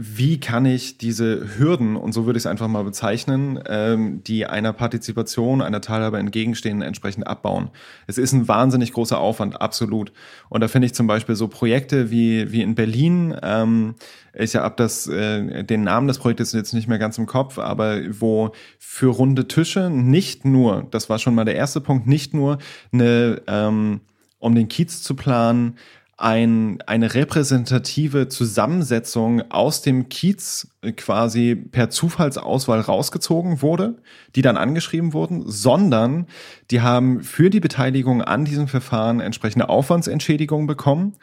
wie 0.00 0.38
kann 0.38 0.64
ich 0.64 0.96
diese 0.96 1.58
Hürden, 1.58 1.96
und 1.96 2.12
so 2.12 2.24
würde 2.24 2.36
ich 2.36 2.42
es 2.42 2.46
einfach 2.46 2.68
mal 2.68 2.84
bezeichnen, 2.84 3.58
ähm, 3.66 4.22
die 4.22 4.46
einer 4.46 4.72
Partizipation, 4.72 5.60
einer 5.60 5.80
Teilhabe 5.80 6.18
entgegenstehen, 6.18 6.82
entsprechend 6.82 7.26
abbauen. 7.26 7.70
Es 8.06 8.16
ist 8.16 8.32
ein 8.32 8.46
wahnsinnig 8.46 8.92
großer 8.92 9.18
Aufwand, 9.18 9.60
absolut. 9.60 10.12
Und 10.50 10.60
da 10.60 10.68
finde 10.68 10.86
ich 10.86 10.94
zum 10.94 11.08
Beispiel 11.08 11.34
so 11.34 11.48
Projekte 11.48 12.12
wie, 12.12 12.52
wie 12.52 12.62
in 12.62 12.76
Berlin, 12.76 13.34
ähm, 13.42 13.96
ich 14.34 14.54
habe 14.54 14.76
das, 14.76 15.08
äh, 15.08 15.64
den 15.64 15.82
Namen 15.82 16.06
des 16.06 16.20
Projektes 16.20 16.52
jetzt 16.52 16.74
nicht 16.74 16.86
mehr 16.86 16.98
ganz 16.98 17.18
im 17.18 17.26
Kopf, 17.26 17.58
aber 17.58 17.98
wo 18.20 18.52
für 18.78 19.08
runde 19.08 19.48
Tische 19.48 19.90
nicht 19.90 20.44
nur, 20.44 20.86
das 20.92 21.10
war 21.10 21.18
schon 21.18 21.34
mal 21.34 21.44
der 21.44 21.56
erste 21.56 21.80
Punkt, 21.80 22.06
nicht 22.06 22.34
nur 22.34 22.58
eine, 22.92 23.42
ähm, 23.48 24.02
um 24.38 24.54
den 24.54 24.68
Kiez 24.68 25.02
zu 25.02 25.16
planen, 25.16 25.74
ein, 26.20 26.82
eine 26.84 27.14
repräsentative 27.14 28.26
Zusammensetzung 28.26 29.52
aus 29.52 29.82
dem 29.82 30.08
Kiez 30.08 30.66
quasi 30.96 31.54
per 31.54 31.90
Zufallsauswahl 31.90 32.80
rausgezogen 32.80 33.62
wurde, 33.62 34.02
die 34.34 34.42
dann 34.42 34.56
angeschrieben 34.56 35.12
wurden, 35.12 35.44
sondern 35.46 36.26
die 36.72 36.80
haben 36.80 37.22
für 37.22 37.50
die 37.50 37.60
Beteiligung 37.60 38.20
an 38.20 38.44
diesem 38.44 38.66
Verfahren 38.66 39.20
entsprechende 39.20 39.68
Aufwandsentschädigungen 39.68 40.66
bekommen, 40.66 41.14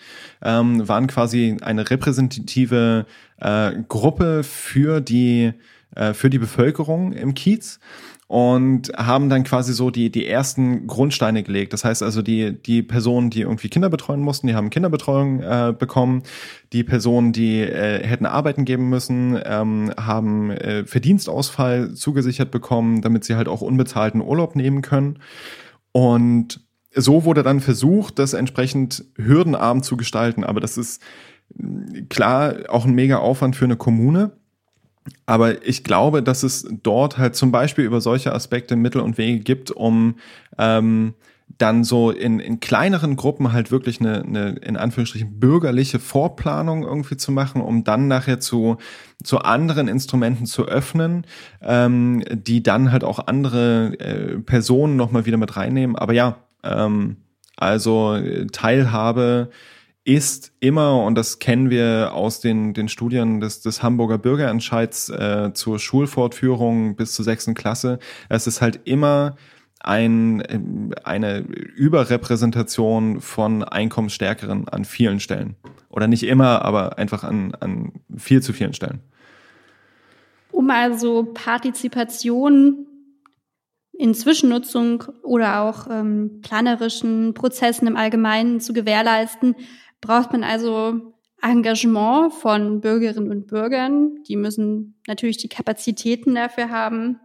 ähm, 0.42 0.88
waren 0.88 1.08
quasi 1.08 1.58
eine 1.62 1.90
repräsentative 1.90 3.06
äh, 3.42 3.72
Gruppe 3.90 4.44
für 4.44 5.02
die, 5.02 5.52
äh, 5.94 6.14
für 6.14 6.30
die 6.30 6.40
Bevölkerung 6.40 7.12
im 7.12 7.34
Kiez 7.34 7.82
und 8.28 8.92
haben 8.98 9.30
dann 9.30 9.44
quasi 9.44 9.74
so 9.74 9.92
die, 9.92 10.10
die 10.10 10.26
ersten 10.26 10.88
Grundsteine 10.88 11.44
gelegt. 11.44 11.74
Das 11.74 11.86
heißt 11.86 12.02
also, 12.02 12.24
die, 12.24 12.60
die 12.60 12.82
Personen, 12.82 13.30
die 13.30 13.42
irgendwie 13.42 13.70
Kinder 13.70 13.90
betreuen 13.90 14.22
mussten, 14.22 14.48
die 14.48 14.56
haben 14.56 14.72
Kinderbetreuung 14.72 15.42
äh, 15.42 15.74
bekommen. 15.78 16.24
Die 16.74 16.84
Personen, 16.84 17.34
die 17.34 17.60
äh, 17.60 18.06
hätten 18.06 18.26
arbeiten 18.26 18.66
geben 18.66 18.90
müssen, 18.90 19.40
ähm, 19.46 19.94
haben 19.96 20.50
äh, 20.50 20.86
Verdienstausfall 20.86 21.94
zugesichert 21.94 22.50
bekommen, 22.50 23.02
damit 23.02 23.26
sie 23.26 23.36
halt 23.36 23.48
auch 23.48 23.62
unbezahlten 23.62 24.22
Urlaub 24.22 24.56
nehmen 24.56 24.82
können. 24.82 25.20
Und 25.92 26.62
so 26.96 27.26
wurde 27.26 27.44
dann 27.44 27.60
versucht, 27.60 28.18
das 28.18 28.34
entsprechend 28.34 29.06
hürdenarm 29.18 29.84
zu 29.84 29.98
gestalten. 29.98 30.44
Aber 30.44 30.62
das 30.62 30.78
ist 30.78 31.02
klar 32.10 32.56
auch 32.70 32.86
ein 32.86 32.96
mega 32.96 33.18
Aufwand 33.18 33.56
für 33.56 33.66
eine 33.66 33.76
Kommune. 33.76 34.32
Aber 35.26 35.66
ich 35.68 35.84
glaube, 35.84 36.24
dass 36.24 36.44
es 36.44 36.68
dort 36.84 37.18
halt 37.18 37.36
zum 37.36 37.52
Beispiel 37.52 37.86
über 37.86 38.02
solche 38.02 38.34
Aspekte 38.34 38.76
Mittel 38.76 39.02
und 39.02 39.18
Wege 39.18 39.40
gibt, 39.40 39.72
um 39.72 40.16
ähm, 40.58 41.14
dann 41.58 41.84
so 41.84 42.12
in, 42.12 42.40
in 42.40 42.60
kleineren 42.60 43.16
Gruppen 43.16 43.54
halt 43.54 43.72
wirklich 43.72 44.00
eine, 44.00 44.24
eine, 44.24 44.50
in 44.62 44.78
Anführungsstrichen, 44.78 45.40
bürgerliche 45.40 46.00
Vorplanung 46.00 46.84
irgendwie 46.84 47.18
zu 47.18 47.32
machen, 47.32 47.62
um 47.62 47.84
dann 47.84 48.08
nachher 48.08 48.40
zu, 48.40 48.78
zu 49.24 49.40
anderen 49.40 49.88
Instrumenten 49.88 50.48
zu 50.48 50.66
öffnen, 50.66 51.26
ähm, 51.62 52.24
die 52.32 52.64
dann 52.64 52.92
halt 52.92 53.04
auch 53.04 53.28
andere 53.28 54.00
äh, 54.00 54.40
Personen 54.40 54.96
nochmal 54.96 55.26
wieder 55.26 55.38
mit 55.38 55.56
reinnehmen. 55.56 55.96
Aber 55.96 56.14
ja, 56.14 56.38
ähm, 56.64 57.18
also 57.56 58.20
Teilhabe 58.52 59.50
ist 60.06 60.54
immer, 60.60 61.04
und 61.04 61.16
das 61.16 61.40
kennen 61.40 61.72
wir 61.72 62.12
aus 62.14 62.40
den, 62.40 62.74
den 62.74 62.88
Studien 62.88 63.40
des, 63.40 63.62
des 63.62 63.82
Hamburger 63.82 64.20
Bürgerentscheids 64.20 65.10
äh, 65.10 65.52
zur 65.54 65.80
Schulfortführung 65.80 66.96
bis 66.96 67.14
zur 67.14 67.26
sechsten 67.26 67.56
Klasse, 67.56 68.00
es 68.30 68.46
ist 68.46 68.62
halt 68.62 68.82
immer 68.86 69.36
ein, 69.80 70.94
eine 71.04 71.40
Überrepräsentation 71.40 73.20
von 73.20 73.64
Einkommensstärkeren 73.64 74.68
an 74.68 74.86
vielen 74.86 75.20
Stellen. 75.20 75.56
Oder 75.90 76.08
nicht 76.08 76.24
immer, 76.24 76.64
aber 76.64 76.98
einfach 76.98 77.24
an, 77.24 77.56
an 77.60 77.94
viel 78.16 78.42
zu 78.42 78.54
vielen 78.54 78.74
Stellen. 78.74 79.02
Um 80.52 80.70
also 80.70 81.24
Partizipation 81.34 82.88
in 83.98 84.14
Zwischennutzung 84.14 85.04
oder 85.24 85.62
auch 85.62 85.88
ähm, 85.90 86.42
planerischen 86.42 87.34
Prozessen 87.34 87.88
im 87.88 87.96
Allgemeinen 87.96 88.60
zu 88.60 88.74
gewährleisten, 88.74 89.56
braucht 90.06 90.32
man 90.32 90.44
also 90.44 91.14
Engagement 91.42 92.34
von 92.34 92.82
Bürgerinnen 92.82 93.30
und 93.30 93.48
Bürgern. 93.48 94.24
Die 94.24 94.36
müssen 94.36 95.00
natürlich 95.08 95.38
die 95.38 95.50
Kapazitäten 95.50 96.36
dafür 96.36 96.70
haben. 96.70 97.20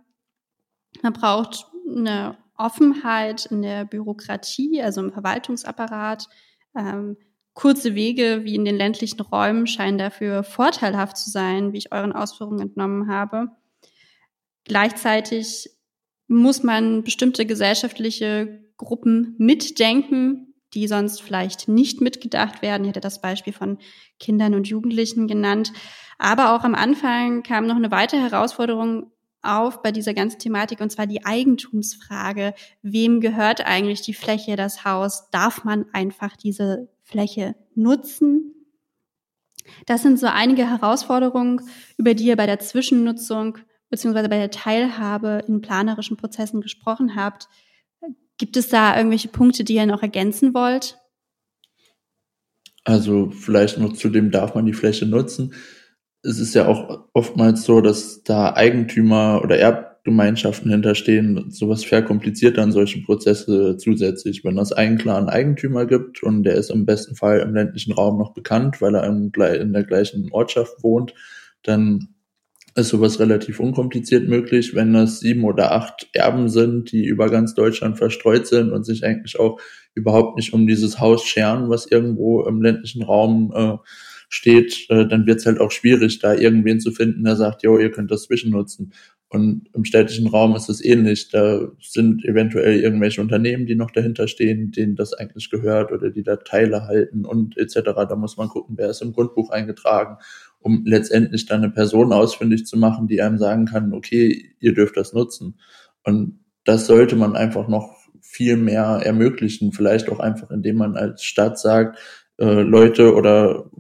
Man 1.03 1.13
braucht 1.13 1.67
eine 1.89 2.37
Offenheit 2.57 3.47
in 3.47 3.63
der 3.63 3.85
Bürokratie, 3.85 4.83
also 4.83 5.01
im 5.01 5.13
Verwaltungsapparat. 5.13 6.29
Ähm, 6.77 7.17
kurze 7.55 7.95
Wege 7.95 8.45
wie 8.45 8.55
in 8.55 8.65
den 8.65 8.77
ländlichen 8.77 9.21
Räumen 9.21 9.67
scheinen 9.67 9.99
dafür 9.99 10.43
vorteilhaft 10.43 11.17
zu 11.17 11.31
sein, 11.31 11.73
wie 11.73 11.79
ich 11.79 11.93
euren 11.93 12.13
Ausführungen 12.13 12.61
entnommen 12.61 13.09
habe. 13.09 13.49
Gleichzeitig 14.65 15.71
muss 16.29 16.63
man 16.63 17.03
bestimmte 17.03 17.47
gesellschaftliche 17.47 18.65
Gruppen 18.77 19.35
mitdenken, 19.39 20.50
die 20.75 20.87
sonst 20.87 21.23
vielleicht 21.23 21.69
nicht 21.69 22.01
mitgedacht 22.01 22.63
werden. 22.63 22.85
Ich 22.85 22.89
hatte 22.91 23.01
das 23.01 23.21
Beispiel 23.21 23.53
von 23.53 23.79
Kindern 24.19 24.55
und 24.55 24.69
Jugendlichen 24.69 25.27
genannt. 25.27 25.73
Aber 26.19 26.55
auch 26.55 26.65
am 26.65 26.75
Anfang 26.75 27.43
kam 27.43 27.67
noch 27.67 27.77
eine 27.77 27.91
weitere 27.91 28.21
Herausforderung 28.21 29.11
auf 29.43 29.83
bei 29.83 29.91
dieser 29.91 30.13
ganzen 30.13 30.39
Thematik 30.39 30.81
und 30.81 30.91
zwar 30.91 31.07
die 31.07 31.25
Eigentumsfrage. 31.25 32.55
Wem 32.83 33.21
gehört 33.21 33.67
eigentlich 33.67 34.03
die 34.03 34.15
Fläche, 34.15 34.57
das 34.57 34.85
Haus? 34.85 35.31
Darf 35.31 35.65
man 35.65 35.87
einfach 35.93 36.37
diese 36.37 36.89
Fläche 37.03 37.57
nutzen? 37.75 38.55
Das 39.87 40.03
sind 40.03 40.19
so 40.19 40.27
einige 40.27 40.69
Herausforderungen, 40.69 41.63
über 41.97 42.15
die 42.15 42.27
ihr 42.27 42.37
bei 42.37 42.47
der 42.47 42.59
Zwischennutzung 42.59 43.59
beziehungsweise 43.89 44.29
bei 44.29 44.39
der 44.39 44.51
Teilhabe 44.51 45.43
in 45.47 45.61
planerischen 45.61 46.17
Prozessen 46.17 46.61
gesprochen 46.61 47.17
habt. 47.17 47.49
Gibt 48.41 48.57
es 48.57 48.71
da 48.71 48.97
irgendwelche 48.97 49.29
Punkte, 49.29 49.65
die 49.65 49.75
ihr 49.75 49.85
noch 49.85 50.01
ergänzen 50.01 50.55
wollt? 50.55 50.97
Also 52.85 53.29
vielleicht 53.29 53.77
noch 53.77 53.93
zu 53.93 54.09
dem, 54.09 54.31
darf 54.31 54.55
man 54.55 54.65
die 54.65 54.73
Fläche 54.73 55.05
nutzen? 55.05 55.53
Es 56.23 56.39
ist 56.39 56.55
ja 56.55 56.67
auch 56.67 57.05
oftmals 57.13 57.65
so, 57.65 57.83
dass 57.83 58.23
da 58.23 58.55
Eigentümer 58.55 59.43
oder 59.45 59.59
Erbgemeinschaften 59.59 60.71
hinterstehen. 60.71 61.51
Sowas 61.51 61.85
verkompliziert 61.85 62.57
dann 62.57 62.73
solche 62.73 63.03
Prozesse 63.03 63.77
zusätzlich. 63.77 64.43
Wenn 64.43 64.57
es 64.57 64.73
einen 64.73 64.97
klaren 64.97 65.29
Eigentümer 65.29 65.85
gibt 65.85 66.23
und 66.23 66.43
der 66.45 66.55
ist 66.55 66.71
im 66.71 66.87
besten 66.87 67.17
Fall 67.17 67.41
im 67.41 67.55
ländlichen 67.55 67.93
Raum 67.93 68.17
noch 68.19 68.33
bekannt, 68.33 68.81
weil 68.81 68.95
er 68.95 69.05
in 69.05 69.73
der 69.75 69.85
gleichen 69.85 70.33
Ortschaft 70.33 70.83
wohnt, 70.83 71.13
dann 71.63 72.15
ist 72.75 72.89
sowas 72.89 73.19
relativ 73.21 73.61
unkompliziert 73.61 74.29
möglich, 74.29 74.75
wenn 74.75 74.93
das 74.93 75.21
sieben 75.21 75.45
oder 75.45 75.73
acht 75.73 76.09
Erben 76.13 76.49
sind, 76.49 76.93
die 76.93 77.05
über 77.05 77.29
ganz 77.29 77.55
Deutschland 77.55 77.99
verstreut 77.99 78.47
sind 78.47 78.73
und 78.73 78.85
sich 78.85 79.05
eigentlich 79.05 79.39
auch 79.39 79.61
überhaupt 79.95 80.37
nicht 80.37 80.53
um 80.53 80.67
dieses 80.67 81.01
Haus 81.01 81.25
scheren, 81.25 81.69
was 81.69 81.87
irgendwo 81.91 82.45
im 82.45 82.63
ländlichen 82.63 83.03
Raum 83.03 83.53
äh, 83.55 83.77
steht, 84.29 84.87
äh, 84.89 85.07
dann 85.07 85.27
wird 85.27 85.41
es 85.41 85.47
halt 85.47 85.61
auch 85.61 85.73
schwierig, 85.73 86.21
da 86.21 86.35
irgendwen 86.35 86.81
zu 86.81 86.93
finden, 86.93 87.25
der 87.25 87.37
sagt, 87.37 87.63
jo, 87.65 87.79
ihr 87.79 87.91
könnt 87.91 88.11
das 88.11 88.25
zwischennutzen. 88.25 88.93
Und 89.29 89.69
im 89.75 89.85
städtischen 89.85 90.27
Raum 90.27 90.57
ist 90.57 90.69
es 90.69 90.85
ähnlich. 90.85 91.29
Da 91.31 91.69
sind 91.81 92.25
eventuell 92.25 92.81
irgendwelche 92.81 93.21
Unternehmen, 93.21 93.65
die 93.65 93.77
noch 93.77 93.93
dahinter 93.93 94.27
stehen, 94.27 94.73
denen 94.73 94.97
das 94.97 95.15
eigentlich 95.15 95.51
gehört 95.51 95.93
oder 95.93 96.11
die 96.11 96.25
da 96.25 96.35
Teile 96.37 96.87
halten 96.87 97.25
und 97.25 97.57
etc. 97.57 97.93
Da 97.95 98.17
muss 98.17 98.37
man 98.37 98.49
gucken, 98.49 98.77
wer 98.77 98.91
ist 98.91 99.03
im 99.03 99.13
Grundbuch 99.13 99.51
eingetragen 99.51 100.17
um 100.61 100.85
letztendlich 100.85 101.47
dann 101.47 101.63
eine 101.63 101.73
Person 101.73 102.13
ausfindig 102.13 102.67
zu 102.67 102.79
machen, 102.79 103.09
die 103.09 103.23
einem 103.23 103.39
sagen 103.39 103.67
kann, 103.67 103.93
okay, 103.93 104.55
ihr 104.61 104.75
dürft 104.75 104.97
das 104.97 105.13
nutzen. 105.13 105.59
Und 106.05 106.41
das 106.65 106.87
sollte 106.87 107.17
man 107.17 107.37
einfach 107.37 107.69
noch 107.69 107.97
viel 108.21 108.57
mehr 108.57 109.01
ermöglichen, 109.03 109.73
vielleicht 109.73 110.09
auch 110.09 110.21
einfach, 110.21 110.51
indem 110.51 110.77
man 110.77 110.97
als 110.97 111.25
Stadt 111.25 111.59
sagt, 111.59 111.99
äh, 112.39 112.63
Leute 112.63 113.15
oder 113.15 113.71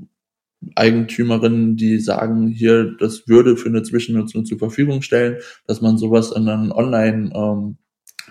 Eigentümerinnen, 0.74 1.76
die 1.76 1.99
sagen, 1.99 2.49
hier, 2.49 2.97
das 2.99 3.28
würde 3.28 3.57
für 3.57 3.68
eine 3.68 3.83
Zwischennutzung 3.83 4.45
zur 4.45 4.59
Verfügung 4.59 5.03
stellen, 5.03 5.39
dass 5.66 5.81
man 5.81 5.99
sowas 5.99 6.33
in 6.33 6.49
einen 6.49 6.72
Online- 6.72 7.31
ähm, 7.35 7.78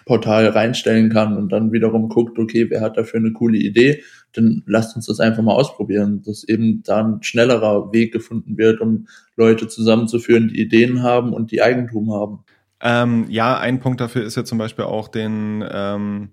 Portal 0.10 0.48
reinstellen 0.48 1.12
kann 1.12 1.38
und 1.38 1.52
dann 1.52 1.72
wiederum 1.72 2.10
guckt, 2.10 2.40
okay, 2.40 2.66
wer 2.72 2.82
hat 2.82 2.98
dafür 2.98 3.20
eine 3.20 3.32
coole 3.32 3.60
Idee, 3.60 4.02
dann 4.34 4.64
lasst 4.66 4.96
uns 4.96 5.06
das 5.06 5.20
einfach 5.20 5.44
mal 5.44 5.54
ausprobieren, 5.54 6.24
dass 6.26 6.44
eben 6.44 6.82
da 6.84 7.06
ein 7.06 7.22
schnellerer 7.22 7.94
Weg 7.94 8.12
gefunden 8.12 8.58
wird, 8.58 8.82
um 8.82 9.08
Leute 9.36 9.68
zusammenzuführen, 9.68 10.48
die 10.48 10.62
Ideen 10.62 11.04
haben 11.04 11.32
und 11.32 11.52
die 11.52 11.62
Eigentum 11.62 12.12
haben. 12.12 12.40
Ähm, 12.82 13.28
ja, 13.30 13.60
ein 13.60 13.82
Punkt 13.82 14.02
dafür 14.02 14.24
ist 14.24 14.36
ja 14.36 14.44
zum 14.44 14.58
Beispiel 14.58 14.86
auch 14.86 15.10
den 15.10 15.64
ähm, 15.72 16.30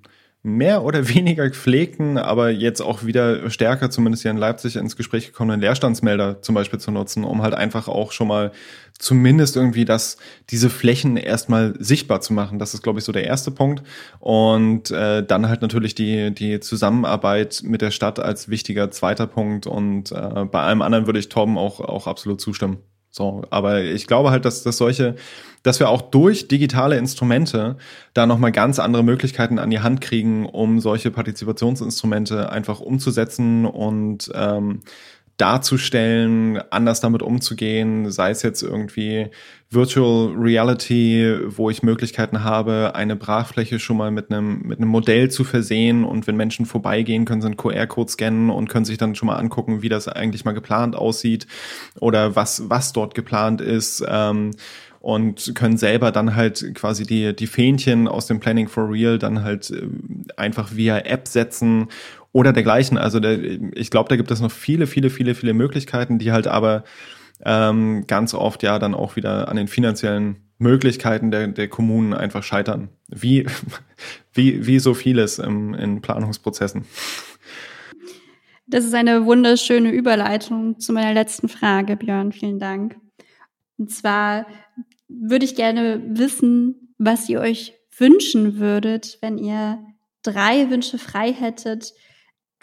mehr 0.46 0.84
oder 0.84 1.08
weniger 1.14 1.48
gepflegten, 1.48 2.16
aber 2.16 2.50
jetzt 2.50 2.80
auch 2.80 3.04
wieder 3.04 3.50
stärker, 3.50 3.90
zumindest 3.90 4.22
hier 4.22 4.30
in 4.30 4.36
Leipzig, 4.36 4.76
ins 4.76 4.96
Gespräch 4.96 5.26
gekommenen 5.26 5.60
Leerstandsmelder 5.60 6.40
zum 6.40 6.54
Beispiel 6.54 6.78
zu 6.78 6.90
nutzen, 6.90 7.24
um 7.24 7.42
halt 7.42 7.54
einfach 7.54 7.88
auch 7.88 8.12
schon 8.12 8.28
mal 8.28 8.52
zumindest 8.98 9.56
irgendwie 9.56 9.84
das, 9.84 10.16
diese 10.50 10.70
Flächen 10.70 11.16
erstmal 11.16 11.74
sichtbar 11.78 12.20
zu 12.20 12.32
machen. 12.32 12.58
Das 12.58 12.72
ist, 12.72 12.82
glaube 12.82 12.98
ich, 12.98 13.04
so 13.04 13.12
der 13.12 13.24
erste 13.24 13.50
Punkt. 13.50 13.82
Und 14.20 14.90
äh, 14.90 15.22
dann 15.24 15.48
halt 15.48 15.60
natürlich 15.62 15.94
die, 15.94 16.30
die 16.30 16.60
Zusammenarbeit 16.60 17.62
mit 17.64 17.82
der 17.82 17.90
Stadt 17.90 18.18
als 18.18 18.48
wichtiger 18.48 18.90
zweiter 18.90 19.26
Punkt. 19.26 19.66
Und 19.66 20.12
äh, 20.12 20.44
bei 20.44 20.62
allem 20.62 20.80
anderen 20.80 21.06
würde 21.06 21.18
ich 21.18 21.28
Torben 21.28 21.58
auch, 21.58 21.80
auch 21.80 22.06
absolut 22.06 22.40
zustimmen. 22.40 22.78
So, 23.16 23.44
aber 23.48 23.82
ich 23.82 24.06
glaube 24.06 24.30
halt, 24.30 24.44
dass, 24.44 24.62
dass 24.62 24.76
solche, 24.76 25.14
dass 25.62 25.80
wir 25.80 25.88
auch 25.88 26.02
durch 26.02 26.48
digitale 26.48 26.98
Instrumente 26.98 27.78
da 28.12 28.26
nochmal 28.26 28.52
ganz 28.52 28.78
andere 28.78 29.02
Möglichkeiten 29.02 29.58
an 29.58 29.70
die 29.70 29.80
Hand 29.80 30.02
kriegen, 30.02 30.44
um 30.44 30.80
solche 30.80 31.10
Partizipationsinstrumente 31.10 32.52
einfach 32.52 32.78
umzusetzen 32.80 33.64
und 33.64 34.30
ähm, 34.34 34.82
darzustellen, 35.36 36.58
anders 36.70 37.00
damit 37.00 37.22
umzugehen, 37.22 38.10
sei 38.10 38.30
es 38.30 38.42
jetzt 38.42 38.62
irgendwie 38.62 39.28
Virtual 39.68 40.32
Reality, 40.34 41.36
wo 41.48 41.68
ich 41.68 41.82
Möglichkeiten 41.82 42.42
habe, 42.42 42.92
eine 42.94 43.16
Brachfläche 43.16 43.78
schon 43.78 43.98
mal 43.98 44.10
mit 44.10 44.30
einem, 44.30 44.62
mit 44.62 44.78
einem 44.78 44.88
Modell 44.88 45.30
zu 45.30 45.44
versehen 45.44 46.04
und 46.04 46.26
wenn 46.26 46.36
Menschen 46.36 46.64
vorbeigehen, 46.64 47.26
können 47.26 47.42
sie 47.42 47.48
einen 47.48 47.56
QR-Code 47.56 48.10
scannen 48.10 48.48
und 48.48 48.68
können 48.68 48.84
sich 48.84 48.96
dann 48.96 49.14
schon 49.14 49.26
mal 49.26 49.36
angucken, 49.36 49.82
wie 49.82 49.88
das 49.88 50.08
eigentlich 50.08 50.44
mal 50.44 50.52
geplant 50.52 50.96
aussieht 50.96 51.46
oder 52.00 52.34
was, 52.34 52.70
was 52.70 52.92
dort 52.92 53.14
geplant 53.14 53.60
ist. 53.60 54.04
Ähm, 54.08 54.52
und 55.00 55.54
können 55.54 55.76
selber 55.76 56.10
dann 56.10 56.34
halt 56.34 56.74
quasi 56.74 57.04
die, 57.04 57.36
die 57.36 57.46
Fähnchen 57.46 58.08
aus 58.08 58.26
dem 58.26 58.40
Planning 58.40 58.66
for 58.66 58.90
Real 58.90 59.18
dann 59.18 59.44
halt 59.44 59.70
äh, 59.70 59.86
einfach 60.36 60.74
via 60.74 60.98
App 60.98 61.28
setzen 61.28 61.86
oder 62.36 62.52
dergleichen. 62.52 62.98
Also 62.98 63.18
der, 63.18 63.42
ich 63.74 63.90
glaube, 63.90 64.10
da 64.10 64.16
gibt 64.16 64.30
es 64.30 64.42
noch 64.42 64.52
viele, 64.52 64.86
viele, 64.86 65.08
viele, 65.08 65.34
viele 65.34 65.54
Möglichkeiten, 65.54 66.18
die 66.18 66.32
halt 66.32 66.46
aber 66.46 66.84
ähm, 67.42 68.04
ganz 68.06 68.34
oft 68.34 68.62
ja 68.62 68.78
dann 68.78 68.94
auch 68.94 69.16
wieder 69.16 69.48
an 69.48 69.56
den 69.56 69.68
finanziellen 69.68 70.36
Möglichkeiten 70.58 71.30
der, 71.30 71.48
der 71.48 71.68
Kommunen 71.68 72.12
einfach 72.12 72.42
scheitern. 72.42 72.90
Wie, 73.08 73.46
wie, 74.34 74.66
wie 74.66 74.78
so 74.80 74.92
vieles 74.92 75.38
im, 75.38 75.72
in 75.72 76.02
Planungsprozessen. 76.02 76.84
Das 78.66 78.84
ist 78.84 78.92
eine 78.92 79.24
wunderschöne 79.24 79.90
Überleitung 79.90 80.78
zu 80.78 80.92
meiner 80.92 81.14
letzten 81.14 81.48
Frage, 81.48 81.96
Björn. 81.96 82.32
Vielen 82.32 82.58
Dank. 82.58 82.96
Und 83.78 83.90
zwar 83.90 84.46
würde 85.08 85.46
ich 85.46 85.54
gerne 85.54 86.02
wissen, 86.06 86.92
was 86.98 87.30
ihr 87.30 87.40
euch 87.40 87.72
wünschen 87.96 88.58
würdet, 88.58 89.16
wenn 89.22 89.38
ihr 89.38 89.78
drei 90.22 90.68
Wünsche 90.68 90.98
frei 90.98 91.32
hättet, 91.32 91.94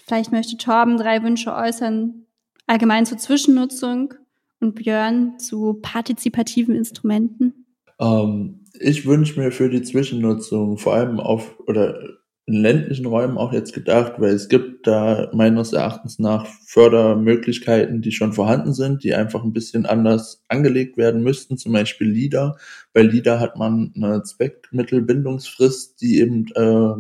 Vielleicht 0.06 0.32
möchte 0.32 0.58
Torben 0.58 0.98
drei 0.98 1.24
Wünsche 1.24 1.54
äußern, 1.54 2.26
allgemein 2.68 3.06
zur 3.06 3.18
Zwischennutzung 3.18 4.14
und 4.60 4.76
Björn 4.76 5.40
zu 5.40 5.80
partizipativen 5.82 6.76
Instrumenten. 6.76 7.66
Ähm, 8.00 8.66
ich 8.80 9.06
wünsche 9.06 9.40
mir 9.40 9.52
für 9.52 9.70
die 9.70 9.82
Zwischennutzung 9.82 10.78
vor 10.78 10.96
allem 10.96 11.20
auf 11.20 11.58
oder 11.68 12.00
in 12.46 12.56
ländlichen 12.56 13.06
Räumen 13.06 13.38
auch 13.38 13.54
jetzt 13.54 13.74
gedacht, 13.74 14.16
weil 14.18 14.34
es 14.34 14.50
gibt 14.50 14.86
da 14.86 15.30
meines 15.32 15.72
Erachtens 15.72 16.20
nach 16.20 16.46
Fördermöglichkeiten, 16.66 18.02
die 18.02 18.12
schon 18.12 18.34
vorhanden 18.34 18.74
sind, 18.74 19.06
die 19.06 19.14
einfach 19.14 19.46
ein 19.46 19.54
bisschen 19.54 19.86
anders 19.86 20.44
angelegt 20.50 20.98
werden 20.98 21.24
müssten, 21.24 21.58
zum 21.58 21.72
Beispiel 21.72 22.08
LIDA. 22.08 22.58
Bei 22.92 23.02
LIDA 23.02 23.40
hat 23.40 23.56
man 23.56 23.94
eine 23.96 24.24
Zweckmittelbindungsfrist, 24.24 26.02
die 26.02 26.20
eben 26.20 26.48
äh, 26.56 26.96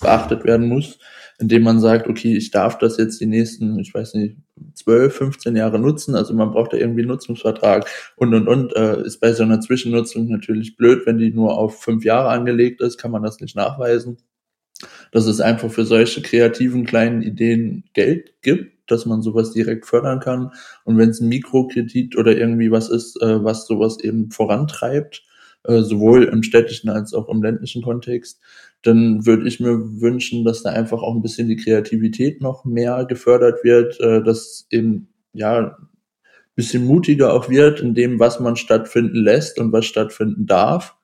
beachtet 0.00 0.44
werden 0.44 0.66
muss 0.66 0.98
indem 1.40 1.62
man 1.62 1.80
sagt, 1.80 2.06
okay, 2.06 2.36
ich 2.36 2.50
darf 2.50 2.76
das 2.78 2.98
jetzt 2.98 3.20
die 3.20 3.26
nächsten, 3.26 3.78
ich 3.78 3.94
weiß 3.94 4.14
nicht, 4.14 4.36
12, 4.74 5.14
15 5.14 5.56
Jahre 5.56 5.78
nutzen. 5.78 6.14
Also 6.14 6.34
man 6.34 6.50
braucht 6.50 6.74
da 6.74 6.76
irgendwie 6.76 7.00
einen 7.00 7.08
Nutzungsvertrag 7.08 7.88
und 8.16 8.34
und 8.34 8.46
und. 8.46 8.76
Äh, 8.76 9.02
ist 9.06 9.20
bei 9.20 9.32
so 9.32 9.42
einer 9.42 9.60
Zwischennutzung 9.60 10.28
natürlich 10.28 10.76
blöd, 10.76 11.06
wenn 11.06 11.16
die 11.18 11.32
nur 11.32 11.56
auf 11.56 11.80
fünf 11.80 12.04
Jahre 12.04 12.28
angelegt 12.28 12.82
ist, 12.82 12.98
kann 12.98 13.10
man 13.10 13.22
das 13.22 13.40
nicht 13.40 13.56
nachweisen. 13.56 14.18
Dass 15.12 15.26
es 15.26 15.40
einfach 15.40 15.70
für 15.70 15.86
solche 15.86 16.20
kreativen 16.20 16.84
kleinen 16.84 17.22
Ideen 17.22 17.84
Geld 17.94 18.34
gibt, 18.42 18.90
dass 18.90 19.06
man 19.06 19.22
sowas 19.22 19.52
direkt 19.52 19.86
fördern 19.86 20.20
kann. 20.20 20.52
Und 20.84 20.98
wenn 20.98 21.08
es 21.08 21.20
ein 21.20 21.28
Mikrokredit 21.28 22.16
oder 22.18 22.36
irgendwie 22.36 22.70
was 22.70 22.90
ist, 22.90 23.20
äh, 23.22 23.42
was 23.42 23.66
sowas 23.66 23.98
eben 24.00 24.30
vorantreibt, 24.30 25.22
äh, 25.64 25.80
sowohl 25.80 26.24
im 26.24 26.42
städtischen 26.42 26.90
als 26.90 27.14
auch 27.14 27.28
im 27.28 27.42
ländlichen 27.42 27.82
Kontext, 27.82 28.40
dann 28.82 29.26
würde 29.26 29.46
ich 29.46 29.60
mir 29.60 30.00
wünschen, 30.00 30.44
dass 30.44 30.62
da 30.62 30.70
einfach 30.70 31.02
auch 31.02 31.14
ein 31.14 31.22
bisschen 31.22 31.48
die 31.48 31.56
Kreativität 31.56 32.40
noch 32.40 32.64
mehr 32.64 33.04
gefördert 33.04 33.62
wird, 33.62 34.00
äh, 34.00 34.22
dass 34.22 34.66
eben 34.70 35.08
ja 35.32 35.76
bisschen 36.60 36.84
mutiger 36.84 37.32
auch 37.32 37.48
wird 37.48 37.80
in 37.80 37.94
dem, 37.94 38.18
was 38.18 38.38
man 38.38 38.56
stattfinden 38.56 39.16
lässt 39.16 39.58
und 39.58 39.72
was 39.72 39.86
stattfinden 39.86 40.46
darf. 40.46 40.94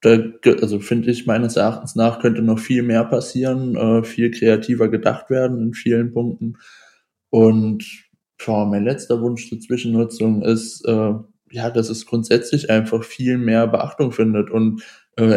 Da, 0.00 0.18
also 0.60 0.80
finde 0.80 1.12
ich 1.12 1.26
meines 1.26 1.56
Erachtens 1.56 1.94
nach 1.94 2.18
könnte 2.20 2.42
noch 2.42 2.58
viel 2.58 2.82
mehr 2.82 3.04
passieren, 3.04 3.76
äh, 3.76 4.02
viel 4.02 4.32
kreativer 4.32 4.88
gedacht 4.88 5.30
werden 5.30 5.60
in 5.60 5.74
vielen 5.74 6.12
Punkten. 6.12 6.54
Und 7.30 7.84
schau, 8.36 8.66
mein 8.66 8.84
letzter 8.84 9.20
Wunsch 9.20 9.48
zur 9.48 9.60
Zwischennutzung 9.60 10.42
ist, 10.42 10.84
äh, 10.86 11.12
ja, 11.52 11.70
dass 11.70 11.88
es 11.88 12.06
grundsätzlich 12.06 12.68
einfach 12.68 13.04
viel 13.04 13.38
mehr 13.38 13.68
Beachtung 13.68 14.10
findet 14.10 14.50
und 14.50 14.82
äh, 15.16 15.36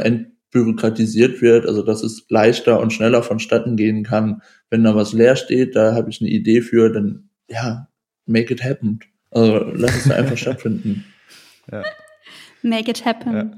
bürokratisiert 0.55 1.41
wird, 1.41 1.65
also 1.65 1.83
dass 1.83 2.01
es 2.01 2.25
leichter 2.29 2.79
und 2.79 2.93
schneller 2.93 3.21
vonstatten 3.23 3.75
gehen 3.75 4.03
kann, 4.03 4.41
wenn 4.69 4.85
da 4.85 4.95
was 4.95 5.11
leer 5.11 5.35
steht, 5.35 5.75
da 5.75 5.93
habe 5.93 6.09
ich 6.09 6.21
eine 6.21 6.29
Idee 6.29 6.61
für, 6.61 6.89
dann 6.89 7.29
ja, 7.49 7.89
make 8.25 8.53
it 8.53 8.63
happen. 8.63 9.01
Also 9.31 9.59
lass 9.73 10.05
es 10.05 10.09
einfach 10.09 10.37
stattfinden. 10.37 11.03
Ja. 11.69 11.83
Make 12.61 12.89
it 12.89 13.03
happen. 13.03 13.35
Ja. 13.35 13.51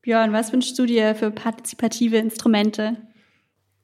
Björn, 0.00 0.32
was 0.32 0.50
wünschst 0.50 0.78
du 0.78 0.86
dir 0.86 1.14
für 1.14 1.30
partizipative 1.30 2.16
Instrumente? 2.16 2.96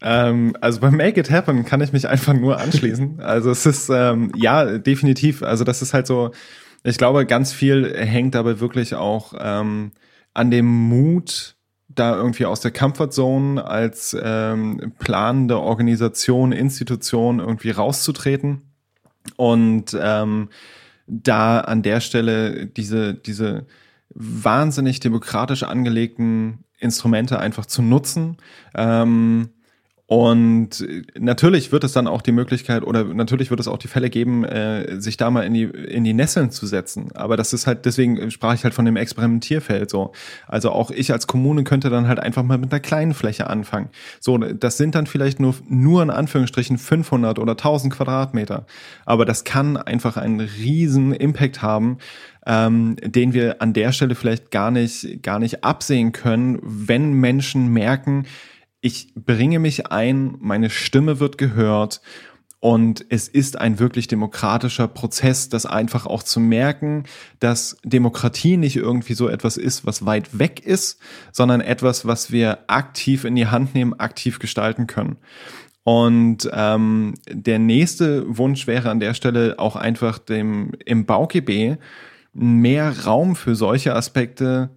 Ähm, 0.01 0.57
also 0.63 0.81
beim 0.81 0.97
Make 0.97 1.21
It 1.21 1.31
Happen 1.31 1.67
kann 1.67 1.83
ich 1.83 1.93
mich 1.93 2.09
einfach 2.09 2.33
nur 2.33 2.59
anschließen. 2.59 3.19
Also 3.23 3.51
es 3.51 3.67
ist 3.67 3.91
ähm, 3.91 4.33
ja 4.35 4.79
definitiv. 4.79 5.43
Also 5.43 5.65
das 5.65 5.83
ist 5.83 5.93
halt 5.93 6.07
so. 6.07 6.31
Ich 6.85 6.97
glaube, 6.97 7.27
ganz 7.27 7.53
viel 7.53 7.95
hängt 7.95 8.35
dabei 8.35 8.61
wirklich 8.61 8.95
auch 8.95 9.35
ähm, 9.39 9.93
an 10.33 10.51
dem 10.51 10.65
Mut, 10.65 11.57
da 11.95 12.15
irgendwie 12.17 12.47
aus 12.47 12.61
der 12.61 12.71
Comfortzone 12.71 13.65
als 13.65 14.17
ähm, 14.21 14.93
planende 14.99 15.59
Organisation, 15.59 16.53
Institution 16.53 17.41
irgendwie 17.41 17.71
rauszutreten 17.71 18.63
und 19.37 19.97
ähm, 20.01 20.49
da 21.07 21.61
an 21.61 21.83
der 21.83 22.01
Stelle 22.01 22.67
diese 22.67 23.15
diese 23.15 23.67
wahnsinnig 24.15 25.01
demokratisch 25.01 25.63
angelegten 25.63 26.65
Instrumente 26.79 27.39
einfach 27.39 27.67
zu 27.67 27.83
nutzen. 27.83 28.37
Ähm, 28.75 29.51
und 30.11 30.85
natürlich 31.17 31.71
wird 31.71 31.85
es 31.85 31.93
dann 31.93 32.09
auch 32.09 32.21
die 32.21 32.33
Möglichkeit 32.33 32.83
oder 32.83 33.05
natürlich 33.05 33.51
wird 33.51 33.61
es 33.61 33.69
auch 33.69 33.79
die 33.79 33.87
Fälle 33.87 34.11
geben, 34.11 34.43
äh, 34.43 35.01
sich 35.01 35.17
da 35.17 35.31
mal 35.31 35.43
in 35.43 35.55
die, 35.55 35.63
in 35.63 36.03
die 36.03 36.15
Nesseln 36.15 36.51
zu 36.51 36.67
setzen. 36.67 37.13
Aber 37.15 37.37
das 37.37 37.53
ist 37.53 37.69
halt, 37.69 37.85
deswegen 37.85 38.29
sprach 38.33 38.55
ich 38.55 38.65
halt 38.65 38.75
von 38.75 38.85
dem 38.85 38.97
Experimentierfeld 38.97 39.89
so. 39.89 40.11
Also 40.49 40.73
auch 40.73 40.91
ich 40.91 41.13
als 41.13 41.29
Kommune 41.29 41.63
könnte 41.63 41.91
dann 41.91 42.09
halt 42.09 42.19
einfach 42.19 42.43
mal 42.43 42.59
mit 42.59 42.73
einer 42.73 42.81
kleinen 42.81 43.15
Fläche 43.15 43.49
anfangen. 43.49 43.91
So, 44.19 44.37
das 44.37 44.79
sind 44.79 44.97
dann 44.97 45.07
vielleicht 45.07 45.39
nur, 45.39 45.55
nur 45.69 46.03
in 46.03 46.11
Anführungsstrichen 46.11 46.79
500 46.79 47.39
oder 47.39 47.53
1000 47.53 47.95
Quadratmeter. 47.95 48.67
Aber 49.07 49.25
das 49.25 49.45
kann 49.45 49.77
einfach 49.77 50.17
einen 50.17 50.41
riesen 50.41 51.13
Impact 51.13 51.63
haben, 51.63 51.99
ähm, 52.47 52.97
den 53.01 53.33
wir 53.33 53.63
an 53.63 53.75
der 53.75 53.93
Stelle 53.93 54.17
vielleicht 54.17 54.51
gar 54.51 54.73
nicht, 54.73 55.23
gar 55.23 55.39
nicht 55.39 55.63
absehen 55.63 56.11
können, 56.11 56.59
wenn 56.63 57.13
Menschen 57.13 57.69
merken, 57.69 58.27
ich 58.81 59.13
bringe 59.15 59.59
mich 59.59 59.89
ein, 59.89 60.37
meine 60.39 60.71
Stimme 60.71 61.21
wird 61.21 61.39
gehört 61.39 62.01
und 62.61 63.07
es 63.09 63.27
ist 63.27 63.59
ein 63.59 63.79
wirklich 63.79 64.07
demokratischer 64.07 64.87
Prozess, 64.87 65.49
das 65.49 65.65
einfach 65.65 66.07
auch 66.07 66.23
zu 66.23 66.41
merken, 66.41 67.05
dass 67.39 67.79
Demokratie 67.85 68.59
nicht 68.59 68.77
irgendwie 68.77 69.15
so 69.15 69.29
etwas 69.29 69.57
ist, 69.57 69.87
was 69.87 70.05
weit 70.05 70.39
weg 70.39 70.61
ist, 70.65 71.01
sondern 71.33 71.63
etwas, 71.63 72.07
was 72.07 72.31
wir 72.31 72.59
aktiv 72.67 73.25
in 73.25 73.35
die 73.35 73.47
Hand 73.47 73.75
nehmen, 73.75 73.99
aktiv 73.99 74.39
gestalten 74.39 74.87
können. 74.87 75.17
Und 75.85 76.51
ähm, 76.53 77.15
der 77.31 77.59
nächste 77.59 78.25
Wunsch 78.37 78.67
wäre 78.67 78.91
an 78.91 79.01
der 79.01 79.15
Stelle 79.15 79.59
auch 79.59 79.77
einfach 79.77 80.19
dem 80.19 80.73
im 80.85 81.07
BauGB 81.07 81.79
mehr 82.35 83.05
Raum 83.07 83.37
für 83.37 83.57
solche 83.57 83.95
Aspekte 83.95 84.69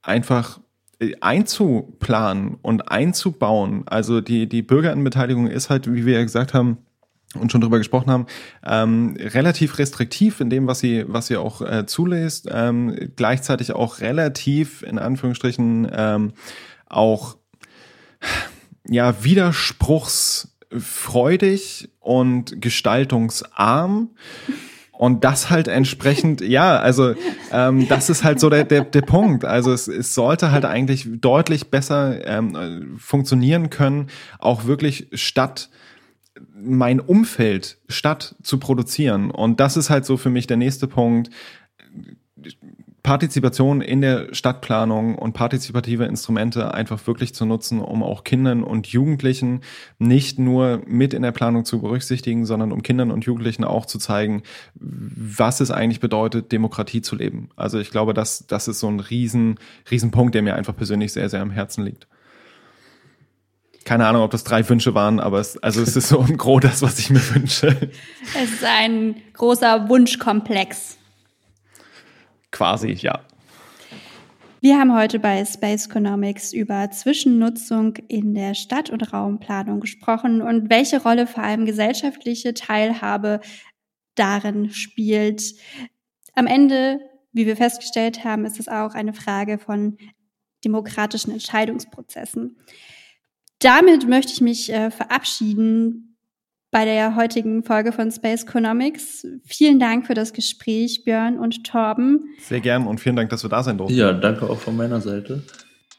einfach 0.00 0.60
einzuplanen 1.20 2.58
und 2.62 2.90
einzubauen. 2.90 3.82
Also 3.86 4.20
die, 4.20 4.48
die 4.48 4.62
Bürgerinnenbeteiligung 4.62 5.46
ist 5.46 5.70
halt, 5.70 5.92
wie 5.92 6.06
wir 6.06 6.14
ja 6.14 6.22
gesagt 6.22 6.54
haben, 6.54 6.78
und 7.34 7.50
schon 7.50 7.60
drüber 7.60 7.78
gesprochen 7.78 8.10
haben, 8.10 8.26
ähm, 8.64 9.16
relativ 9.18 9.78
restriktiv 9.78 10.40
in 10.40 10.50
dem, 10.50 10.66
was 10.66 10.80
sie, 10.80 11.04
was 11.06 11.28
sie 11.28 11.36
auch 11.36 11.62
äh, 11.62 11.86
zulässt, 11.86 12.48
ähm, 12.50 13.12
gleichzeitig 13.16 13.72
auch 13.72 14.00
relativ, 14.00 14.82
in 14.82 14.98
Anführungsstrichen, 14.98 15.88
ähm, 15.92 16.32
auch 16.86 17.36
ja, 18.86 19.24
widerspruchsfreudig 19.24 21.88
und 22.00 22.60
gestaltungsarm. 22.60 24.10
Und 25.02 25.24
das 25.24 25.50
halt 25.50 25.66
entsprechend, 25.66 26.42
ja, 26.42 26.78
also 26.78 27.14
ähm, 27.50 27.88
das 27.88 28.08
ist 28.08 28.22
halt 28.22 28.38
so 28.38 28.48
der, 28.48 28.62
der, 28.62 28.84
der 28.84 29.00
Punkt. 29.02 29.44
Also 29.44 29.72
es, 29.72 29.88
es 29.88 30.14
sollte 30.14 30.52
halt 30.52 30.64
eigentlich 30.64 31.08
deutlich 31.14 31.72
besser 31.72 32.24
ähm, 32.24 32.94
funktionieren 32.98 33.68
können, 33.68 34.10
auch 34.38 34.66
wirklich 34.66 35.08
statt 35.14 35.70
mein 36.54 37.00
Umfeld 37.00 37.78
statt 37.88 38.36
zu 38.44 38.58
produzieren. 38.58 39.32
Und 39.32 39.58
das 39.58 39.76
ist 39.76 39.90
halt 39.90 40.06
so 40.06 40.16
für 40.16 40.30
mich 40.30 40.46
der 40.46 40.56
nächste 40.56 40.86
Punkt. 40.86 41.30
Partizipation 43.02 43.80
in 43.80 44.00
der 44.00 44.32
Stadtplanung 44.32 45.16
und 45.16 45.32
partizipative 45.32 46.04
Instrumente 46.04 46.72
einfach 46.72 47.04
wirklich 47.08 47.34
zu 47.34 47.44
nutzen, 47.44 47.80
um 47.80 48.02
auch 48.04 48.22
Kindern 48.22 48.62
und 48.62 48.86
Jugendlichen 48.86 49.62
nicht 49.98 50.38
nur 50.38 50.82
mit 50.86 51.12
in 51.12 51.22
der 51.22 51.32
Planung 51.32 51.64
zu 51.64 51.80
berücksichtigen, 51.80 52.46
sondern 52.46 52.70
um 52.70 52.82
Kindern 52.82 53.10
und 53.10 53.24
Jugendlichen 53.24 53.64
auch 53.64 53.86
zu 53.86 53.98
zeigen, 53.98 54.44
was 54.74 55.60
es 55.60 55.72
eigentlich 55.72 55.98
bedeutet, 55.98 56.52
Demokratie 56.52 57.02
zu 57.02 57.16
leben. 57.16 57.48
Also 57.56 57.80
ich 57.80 57.90
glaube, 57.90 58.14
das, 58.14 58.46
das 58.46 58.68
ist 58.68 58.78
so 58.78 58.88
ein 58.88 59.00
riesen, 59.00 59.58
riesen 59.90 60.12
Punkt, 60.12 60.36
der 60.36 60.42
mir 60.42 60.54
einfach 60.54 60.76
persönlich 60.76 61.12
sehr, 61.12 61.28
sehr 61.28 61.40
am 61.40 61.50
Herzen 61.50 61.84
liegt. 61.84 62.06
Keine 63.84 64.06
Ahnung, 64.06 64.22
ob 64.22 64.30
das 64.30 64.44
drei 64.44 64.68
Wünsche 64.68 64.94
waren, 64.94 65.18
aber 65.18 65.40
es, 65.40 65.60
also 65.60 65.82
es 65.82 65.96
ist 65.96 66.08
so 66.08 66.20
im 66.20 66.36
Gro 66.36 66.60
das, 66.60 66.82
was 66.82 67.00
ich 67.00 67.10
mir 67.10 67.34
wünsche. 67.34 67.90
Es 68.40 68.52
ist 68.52 68.64
ein 68.64 69.16
großer 69.32 69.88
Wunschkomplex. 69.88 70.98
Quasi, 72.52 72.92
ja. 72.92 73.20
Wir 74.60 74.78
haben 74.78 74.94
heute 74.94 75.18
bei 75.18 75.44
Space 75.44 75.86
Economics 75.86 76.52
über 76.52 76.88
Zwischennutzung 76.92 77.96
in 78.06 78.32
der 78.34 78.54
Stadt- 78.54 78.90
und 78.90 79.12
Raumplanung 79.12 79.80
gesprochen 79.80 80.40
und 80.40 80.70
welche 80.70 81.02
Rolle 81.02 81.26
vor 81.26 81.42
allem 81.42 81.66
gesellschaftliche 81.66 82.54
Teilhabe 82.54 83.40
darin 84.14 84.70
spielt. 84.70 85.54
Am 86.34 86.46
Ende, 86.46 87.00
wie 87.32 87.46
wir 87.46 87.56
festgestellt 87.56 88.22
haben, 88.22 88.44
ist 88.44 88.60
es 88.60 88.68
auch 88.68 88.94
eine 88.94 89.14
Frage 89.14 89.58
von 89.58 89.96
demokratischen 90.64 91.32
Entscheidungsprozessen. 91.32 92.56
Damit 93.58 94.08
möchte 94.08 94.32
ich 94.32 94.40
mich 94.40 94.72
äh, 94.72 94.92
verabschieden 94.92 96.11
bei 96.72 96.86
der 96.86 97.14
heutigen 97.16 97.62
Folge 97.62 97.92
von 97.92 98.10
Space 98.10 98.44
Economics. 98.44 99.26
Vielen 99.44 99.78
Dank 99.78 100.06
für 100.06 100.14
das 100.14 100.32
Gespräch, 100.32 101.04
Björn 101.04 101.38
und 101.38 101.64
Torben. 101.64 102.34
Sehr 102.40 102.60
gern 102.60 102.86
und 102.86 102.98
vielen 102.98 103.14
Dank, 103.14 103.28
dass 103.28 103.44
wir 103.44 103.50
da 103.50 103.62
sein 103.62 103.76
durften. 103.76 103.94
Ja, 103.94 104.12
danke 104.14 104.48
auch 104.48 104.58
von 104.58 104.74
meiner 104.76 105.00
Seite. 105.02 105.42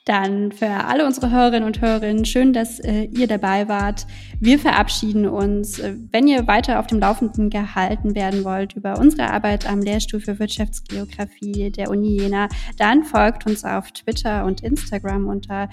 Dann 0.06 0.52
für 0.52 0.68
alle 0.68 1.06
unsere 1.06 1.30
Hörerinnen 1.32 1.64
und 1.64 1.80
Hörer, 1.80 2.26
schön, 2.26 2.54
dass 2.54 2.80
äh, 2.80 3.04
ihr 3.04 3.28
dabei 3.28 3.70
wart. 3.70 4.06
Wir 4.40 4.58
verabschieden 4.60 5.28
uns. 5.28 5.80
Wenn 6.12 6.28
ihr 6.28 6.48
weiter 6.48 6.80
auf 6.80 6.88
dem 6.88 7.00
Laufenden 7.00 7.52
gehalten 7.52 8.16
werden 8.16 8.44
wollt 8.44 8.74
über 8.74 8.98
unsere 8.98 9.30
Arbeit 9.30 9.70
am 9.70 9.80
Lehrstuhl 9.80 10.20
für 10.20 10.40
Wirtschaftsgeografie 10.40 11.70
der 11.70 11.92
Uni 11.92 12.20
Jena, 12.20 12.50
dann 12.78 13.04
folgt 13.04 13.46
uns 13.46 13.64
auf 13.64 13.92
Twitter 13.92 14.44
und 14.44 14.62
Instagram 14.62 15.28
unter 15.28 15.70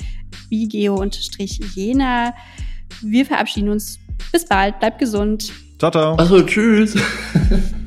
bigeo-jena. 0.51 2.35
Wir 3.03 3.25
verabschieden 3.25 3.71
uns 3.71 3.99
bis 4.33 4.45
bald, 4.47 4.79
bleibt 4.79 4.99
gesund. 4.99 5.53
Ciao, 5.79 5.91
ciao. 5.91 6.17
Achso, 6.17 6.43
tschüss. 6.43 6.95